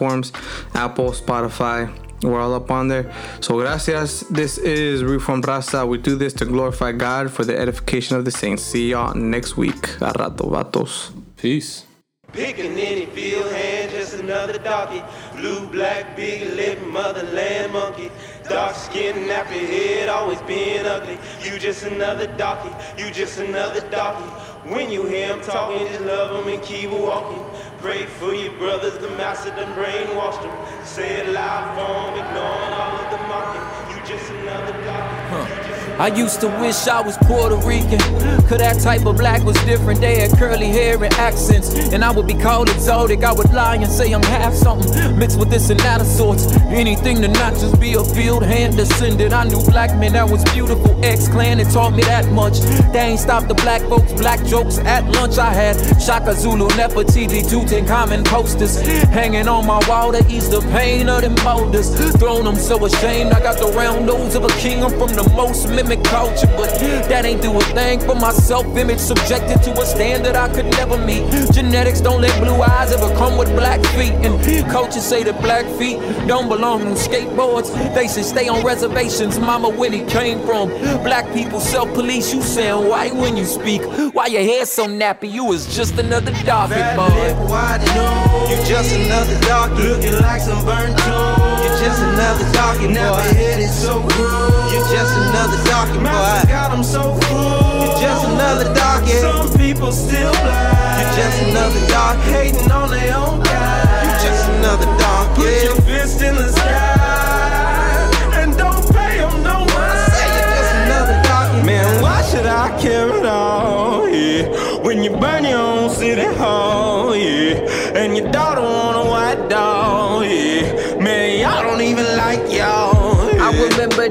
Apple, 0.74 1.10
Spotify. 1.12 1.92
We're 2.22 2.40
all 2.40 2.54
up 2.54 2.70
on 2.70 2.88
there. 2.88 3.12
So, 3.40 3.58
gracias. 3.58 4.20
This 4.30 4.58
is 4.58 5.04
Reformed 5.04 5.44
Raza. 5.44 5.86
We 5.86 5.98
do 5.98 6.16
this 6.16 6.32
to 6.34 6.44
glorify 6.44 6.92
God 6.92 7.30
for 7.30 7.44
the 7.44 7.58
edification 7.58 8.16
of 8.16 8.24
the 8.24 8.30
saints. 8.30 8.62
See 8.62 8.90
y'all 8.90 9.14
next 9.14 9.56
week. 9.56 9.96
A 10.00 10.12
rato, 10.12 10.50
vatos. 10.50 11.12
Peace. 11.36 11.84
Picking 12.32 12.72
any 12.78 13.06
field 13.06 13.50
hand, 13.52 13.90
just 13.92 14.14
another 14.14 14.58
doggy. 14.58 15.02
Blue, 15.36 15.66
black, 15.68 16.16
big 16.16 16.54
lip, 16.54 16.78
motherland 16.86 17.72
monkey. 17.72 18.10
Dark 18.48 18.76
skin, 18.76 19.26
nappy 19.28 19.66
head, 19.66 20.08
always 20.08 20.40
being 20.42 20.86
ugly. 20.86 21.18
You 21.42 21.58
just 21.58 21.82
another 21.84 22.26
doggy, 22.36 22.70
you 22.96 23.10
just 23.10 23.38
another 23.40 23.80
doggy. 23.90 24.28
When 24.70 24.90
you 24.90 25.04
hear 25.06 25.28
him 25.28 25.40
talking, 25.40 25.86
just 25.88 26.00
love 26.02 26.44
him 26.44 26.52
and 26.54 26.62
keep 26.62 26.90
walking. 26.90 27.44
Pray 27.78 28.06
for 28.06 28.34
your 28.34 28.52
brothers, 28.52 28.98
the 28.98 29.10
master 29.10 29.50
done 29.50 29.72
brainwashed 29.74 30.42
them. 30.42 30.86
Say 30.86 31.20
it 31.20 31.28
loud 31.28 31.74
for 31.74 32.10
him, 32.10 32.24
ignoring 32.24 32.72
all 32.74 32.96
of 32.96 33.10
the 33.10 33.18
mocking. 33.26 33.96
You 33.96 34.06
just 34.06 34.30
another. 34.30 34.74
You 34.76 35.56
just 35.56 35.65
I 35.98 36.08
used 36.08 36.42
to 36.42 36.48
wish 36.60 36.86
I 36.86 37.00
was 37.00 37.16
Puerto 37.22 37.56
Rican. 37.66 37.98
Cause 38.46 38.58
that 38.58 38.80
type 38.82 39.06
of 39.06 39.16
black 39.16 39.42
was 39.44 39.56
different. 39.64 40.00
They 40.00 40.20
had 40.20 40.30
curly 40.38 40.68
hair 40.68 41.02
and 41.02 41.12
accents. 41.14 41.74
And 41.92 42.04
I 42.04 42.10
would 42.10 42.26
be 42.26 42.34
called 42.34 42.68
exotic. 42.68 43.24
I 43.24 43.32
would 43.32 43.50
lie 43.54 43.76
and 43.76 43.90
say 43.90 44.12
I'm 44.12 44.22
half 44.22 44.52
something. 44.52 45.18
Mixed 45.18 45.38
with 45.38 45.48
this 45.48 45.70
and 45.70 45.80
that 45.80 46.02
of 46.02 46.06
sorts. 46.06 46.52
Anything 46.66 47.22
to 47.22 47.28
not 47.28 47.54
just 47.54 47.80
be 47.80 47.94
a 47.94 48.04
field 48.04 48.42
hand 48.42 48.76
descendant. 48.76 49.32
I 49.32 49.44
knew 49.44 49.64
black 49.64 49.98
men 49.98 50.12
that 50.12 50.28
was 50.28 50.44
beautiful. 50.52 51.02
X 51.02 51.28
Clan 51.28 51.60
and 51.60 51.70
taught 51.70 51.94
me 51.94 52.02
that 52.02 52.30
much. 52.30 52.60
They 52.92 53.00
ain't 53.00 53.20
stopped 53.20 53.48
the 53.48 53.54
black 53.54 53.80
folks, 53.82 54.12
black 54.12 54.44
jokes 54.44 54.78
at 54.78 55.04
lunch. 55.12 55.38
I 55.38 55.52
had 55.52 55.76
Shaka 56.00 56.34
Zulu, 56.34 56.68
Nefertiti, 56.68 57.42
Tutankhamun 57.42 58.26
posters. 58.26 58.80
Hanging 59.08 59.48
on 59.48 59.66
my 59.66 59.80
wall 59.88 60.12
to 60.12 60.22
ease 60.28 60.50
the 60.50 60.60
pain 60.72 61.08
of 61.08 61.22
them 61.22 61.34
boulders. 61.36 61.88
Thrown 62.18 62.44
them 62.44 62.56
so 62.56 62.84
ashamed. 62.84 63.32
I 63.32 63.40
got 63.40 63.58
the 63.58 63.72
round 63.72 64.06
nose 64.06 64.34
of 64.34 64.44
a 64.44 64.48
king. 64.60 64.84
I'm 64.84 64.90
from 64.90 65.14
the 65.14 65.28
most 65.34 65.68
culture, 65.94 66.48
but 66.56 66.70
that 67.08 67.24
ain't 67.24 67.40
do 67.42 67.56
a 67.56 67.60
thing 67.60 68.00
for 68.00 68.16
my 68.16 68.32
self-image. 68.32 68.98
Subjected 68.98 69.62
to 69.62 69.70
a 69.80 69.86
standard 69.86 70.34
I 70.34 70.48
could 70.52 70.66
never 70.72 70.98
meet. 70.98 71.22
Genetics 71.52 72.00
don't 72.00 72.20
let 72.20 72.36
blue 72.42 72.60
eyes 72.60 72.90
ever 72.92 73.14
come 73.14 73.38
with 73.38 73.48
black 73.54 73.80
feet, 73.94 74.12
and 74.26 74.34
coaches 74.72 75.04
say 75.04 75.22
that 75.22 75.40
black 75.40 75.64
feet 75.78 76.00
don't 76.26 76.48
belong 76.48 76.82
on 76.82 76.94
skateboards. 76.94 77.70
They 77.94 78.08
should 78.08 78.24
stay 78.24 78.48
on 78.48 78.64
reservations. 78.64 79.38
Mama, 79.38 79.68
when 79.68 79.92
he 79.92 80.04
came 80.06 80.40
from, 80.44 80.68
black 81.04 81.32
people 81.32 81.60
self-police. 81.60 82.32
You 82.34 82.42
sound 82.42 82.88
white 82.88 83.14
when 83.14 83.36
you 83.36 83.44
speak. 83.44 83.82
Why 84.14 84.26
your 84.26 84.42
hair 84.42 84.66
so 84.66 84.86
nappy? 84.86 85.30
You 85.30 85.44
was 85.44 85.66
just 85.76 85.98
another 85.98 86.32
Fat 86.32 86.96
boy. 86.96 87.14
lip, 87.14 87.50
wide 87.50 87.80
nose. 87.94 88.50
You 88.50 88.56
just 88.64 88.94
another 88.96 89.38
darky. 89.40 89.82
Looking 89.82 90.18
like 90.22 90.40
some 90.40 90.64
burnt 90.64 90.96
toast. 90.98 91.62
You 91.62 91.68
just 91.84 92.00
another 92.00 92.52
darky, 92.52 92.88
Never 92.88 93.20
head 93.20 93.60
is 93.60 93.74
so 93.74 94.00
gross. 94.00 94.72
You 94.72 94.80
just 94.88 95.12
another 95.16 95.58
darky, 95.68 95.75
boy. 95.84 96.48
got 96.48 96.72
'em 96.72 96.82
so 96.82 97.02
full. 97.14 97.82
You 97.82 97.88
just 98.00 98.24
another 98.24 98.72
darky. 98.74 99.12
Some 99.20 99.48
people 99.58 99.92
still 99.92 100.32
blind. 100.32 100.98
You're 100.98 101.14
just 101.20 101.38
another 101.48 101.82
dark 101.88 102.18
hating 102.32 102.70
on 102.72 102.90
their 102.90 103.14
own 103.16 103.36
guy. 103.42 104.04
You're 104.04 104.20
just 104.26 104.44
another 104.56 104.88
darky. 104.98 105.42
Put 105.42 105.64
your 105.68 105.78
fist 105.88 106.22
in 106.22 106.34
the 106.36 106.48
sky 106.58 108.10
and 108.40 108.56
don't 108.56 108.84
pay 108.94 109.14
'em 109.20 109.42
no 109.42 109.56
mind. 109.74 110.00
I 110.02 110.08
say 110.16 110.26
you're 110.36 110.50
just 110.54 110.72
another 110.82 111.16
darky. 111.28 111.62
Man, 111.70 111.88
why 112.02 112.18
should 112.28 112.46
I 112.46 112.66
care 112.82 113.10
at 113.20 113.26
all? 113.26 114.08
Yeah, 114.08 114.44
when 114.86 115.02
you 115.04 115.10
burn 115.22 115.44
your 115.44 115.58
own 115.58 115.90
city 115.90 116.28
hall, 116.40 117.14
yeah, 117.14 118.00
and 118.00 118.16
your 118.16 118.28
daughter 118.38 118.62
want 118.62 118.96
a 119.02 119.04
white 119.12 119.42
dog, 119.48 119.95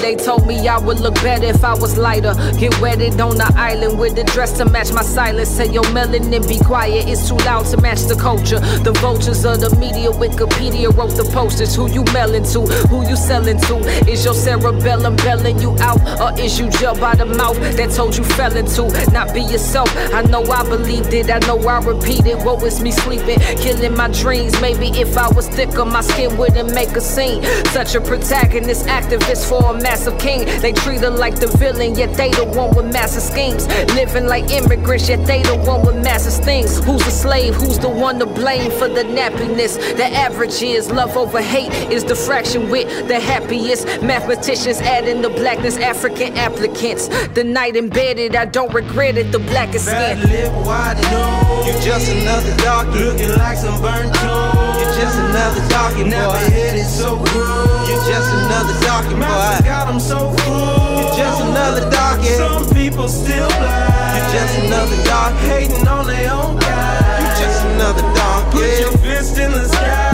they 0.06 0.16
told 0.16 0.46
me 0.46 0.68
I 0.68 0.78
would 0.78 1.00
look 1.00 1.16
better 1.16 1.46
if 1.46 1.64
I 1.64 1.74
was 1.74 1.98
lighter. 1.98 2.36
Get 2.60 2.80
wetted 2.80 3.20
on 3.20 3.38
the 3.38 3.52
island 3.58 3.98
with 3.98 4.16
a 4.20 4.24
dress 4.24 4.56
to 4.60 4.66
match 4.66 4.92
my 4.94 5.02
silence. 5.02 5.50
Say 5.50 5.66
your 5.72 5.84
melanin 5.96 6.48
be 6.48 6.60
quiet, 6.60 7.10
it's 7.10 7.28
too 7.28 7.38
loud 7.38 7.66
to 7.72 7.78
match 7.82 8.04
the 8.04 8.16
culture. 8.16 8.60
The 8.60 8.92
vultures 9.02 9.44
of 9.46 9.62
the 9.62 9.76
media, 9.78 10.12
Wikipedia 10.12 10.96
wrote 10.96 11.16
the 11.18 11.24
posters. 11.34 11.76
Who 11.76 11.90
you 11.92 12.04
mailing 12.14 12.44
to? 12.54 12.62
Who 12.90 13.08
you 13.10 13.16
selling 13.16 13.58
to? 13.62 13.78
Is 14.08 14.24
your 14.24 14.36
cerebellum 14.36 15.16
belling 15.16 15.58
you 15.60 15.76
out? 15.80 16.02
Or 16.22 16.40
is 16.40 16.60
you 16.60 16.70
jail 16.70 16.96
by 16.96 17.16
the 17.16 17.26
mouth 17.26 17.58
that 17.78 17.90
told 17.96 18.16
you 18.16 18.24
fell 18.24 18.56
into? 18.56 18.84
Not 19.12 19.34
be 19.34 19.42
yourself. 19.42 19.90
I 20.14 20.22
know 20.22 20.44
I 20.44 20.62
believed 20.70 21.14
it, 21.14 21.32
I 21.32 21.40
know 21.48 21.58
I 21.68 21.80
repeated. 21.80 22.46
What 22.46 22.62
was 22.62 22.80
me 22.80 22.92
sleeping? 22.92 23.40
Killing 23.58 23.98
my 23.98 24.10
dreams. 24.10 24.62
Maybe 24.62 24.90
if 24.90 25.18
I 25.18 25.30
was 25.30 25.48
thicker, 25.50 25.84
my 25.84 26.02
skin 26.02 26.38
wouldn't 26.38 26.76
make 26.76 26.90
a 26.90 27.02
scene. 27.02 27.42
Such 27.74 27.96
a 27.96 28.02
protagonist, 28.02 28.86
activist 28.86 29.50
for 29.50 29.74
a 29.74 29.74
massive 29.96 30.20
king. 30.20 30.44
They 30.60 30.74
treat 30.74 31.00
her 31.02 31.10
like 31.10 31.36
the 31.40 31.48
villain, 31.48 31.96
yet 31.96 32.18
they 32.18 32.30
the 32.32 32.44
one 32.44 32.76
with 32.76 32.92
massive 32.92 33.24
schemes. 33.24 33.66
Living 33.96 34.28
like 34.28 34.52
immigrants, 34.52 35.08
yet 35.08 35.26
they 35.26 35.42
the 35.42 35.56
one 35.56 35.86
with 35.86 35.96
massive 36.04 36.44
things. 36.44 36.84
Who's 36.84 37.06
the 37.06 37.12
slave? 37.12 37.56
Who's 37.56 37.80
the 37.80 37.88
one 37.88 38.20
to 38.20 38.26
blame 38.26 38.72
for 38.72 38.90
the 38.90 39.04
nappiness? 39.04 39.78
The 39.96 40.08
average 40.26 40.62
is 40.62 40.92
love 40.92 41.16
over 41.16 41.42
hate 41.42 41.72
is 41.94 42.04
the 42.04 42.16
fraction 42.16 42.70
with 42.70 43.08
the 43.08 43.20
happiest. 43.22 43.86
Mathematicians 44.02 44.82
adding 44.82 45.22
the 45.22 45.30
blackness, 45.30 45.78
African 45.78 46.36
applicants. 46.38 47.08
The 47.30 47.46
night 47.46 47.78
embedded, 47.78 48.36
I 48.36 48.46
don't 48.46 48.74
regret 48.74 49.18
it. 49.18 49.32
The 49.32 49.40
blackest 49.40 49.86
Fat 49.86 50.18
skin. 50.18 50.30
lip, 50.30 50.52
wide 50.68 51.00
nose. 51.10 51.68
You 51.68 51.74
just 51.80 52.12
another 52.12 52.54
darky. 52.58 53.00
Looking 53.00 53.32
like 53.38 53.58
some 53.58 53.82
burnt 53.82 54.14
toast. 54.16 54.80
You 54.80 54.86
just 55.00 55.18
another 55.20 55.64
darky, 55.70 56.04
boy. 56.04 56.10
Never 56.10 56.38
head 56.52 56.76
is 56.76 56.92
so 57.00 57.16
gross. 57.16 57.88
You 57.88 57.96
just 58.12 58.30
another 58.44 58.76
darky, 58.84 59.16
boy. 59.16 59.85
Got 59.86 59.94
'em 59.94 60.00
so 60.00 60.32
full. 60.32 60.98
You 60.98 61.06
just 61.16 61.42
another 61.42 61.90
darky. 61.90 62.34
Some 62.38 62.68
people 62.74 63.08
still 63.08 63.48
blind. 63.48 64.16
You're 64.16 64.32
just 64.38 64.58
another 64.66 65.04
dark 65.04 65.36
hating 65.50 65.88
on 65.88 66.08
their 66.08 66.32
own 66.32 66.58
guy. 66.58 67.20
You're 67.22 67.38
just 67.44 67.66
another 67.66 68.02
dark. 68.16 68.52
Put 68.52 68.80
your 68.80 68.98
fist 68.98 69.38
in 69.38 69.52
the 69.52 69.68
sky 69.68 70.05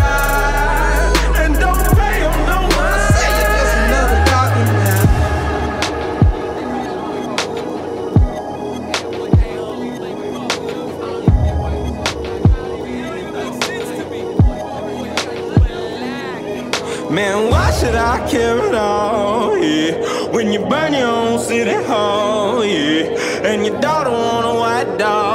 Man, 17.22 17.52
why 17.52 17.69
should 17.77 17.93
I 17.93 18.18
care 18.31 18.57
at 18.57 18.73
all? 18.73 19.56
Yeah, 19.56 19.93
when 20.34 20.52
you 20.52 20.60
burn 20.72 20.91
your 20.91 21.07
own 21.07 21.38
city 21.38 21.77
hall, 21.85 22.65
yeah, 22.65 23.48
and 23.49 23.64
your 23.64 23.80
daughter 23.80 24.10
want 24.10 24.45
a 24.48 24.56
white 24.61 24.98
dog, 24.98 25.30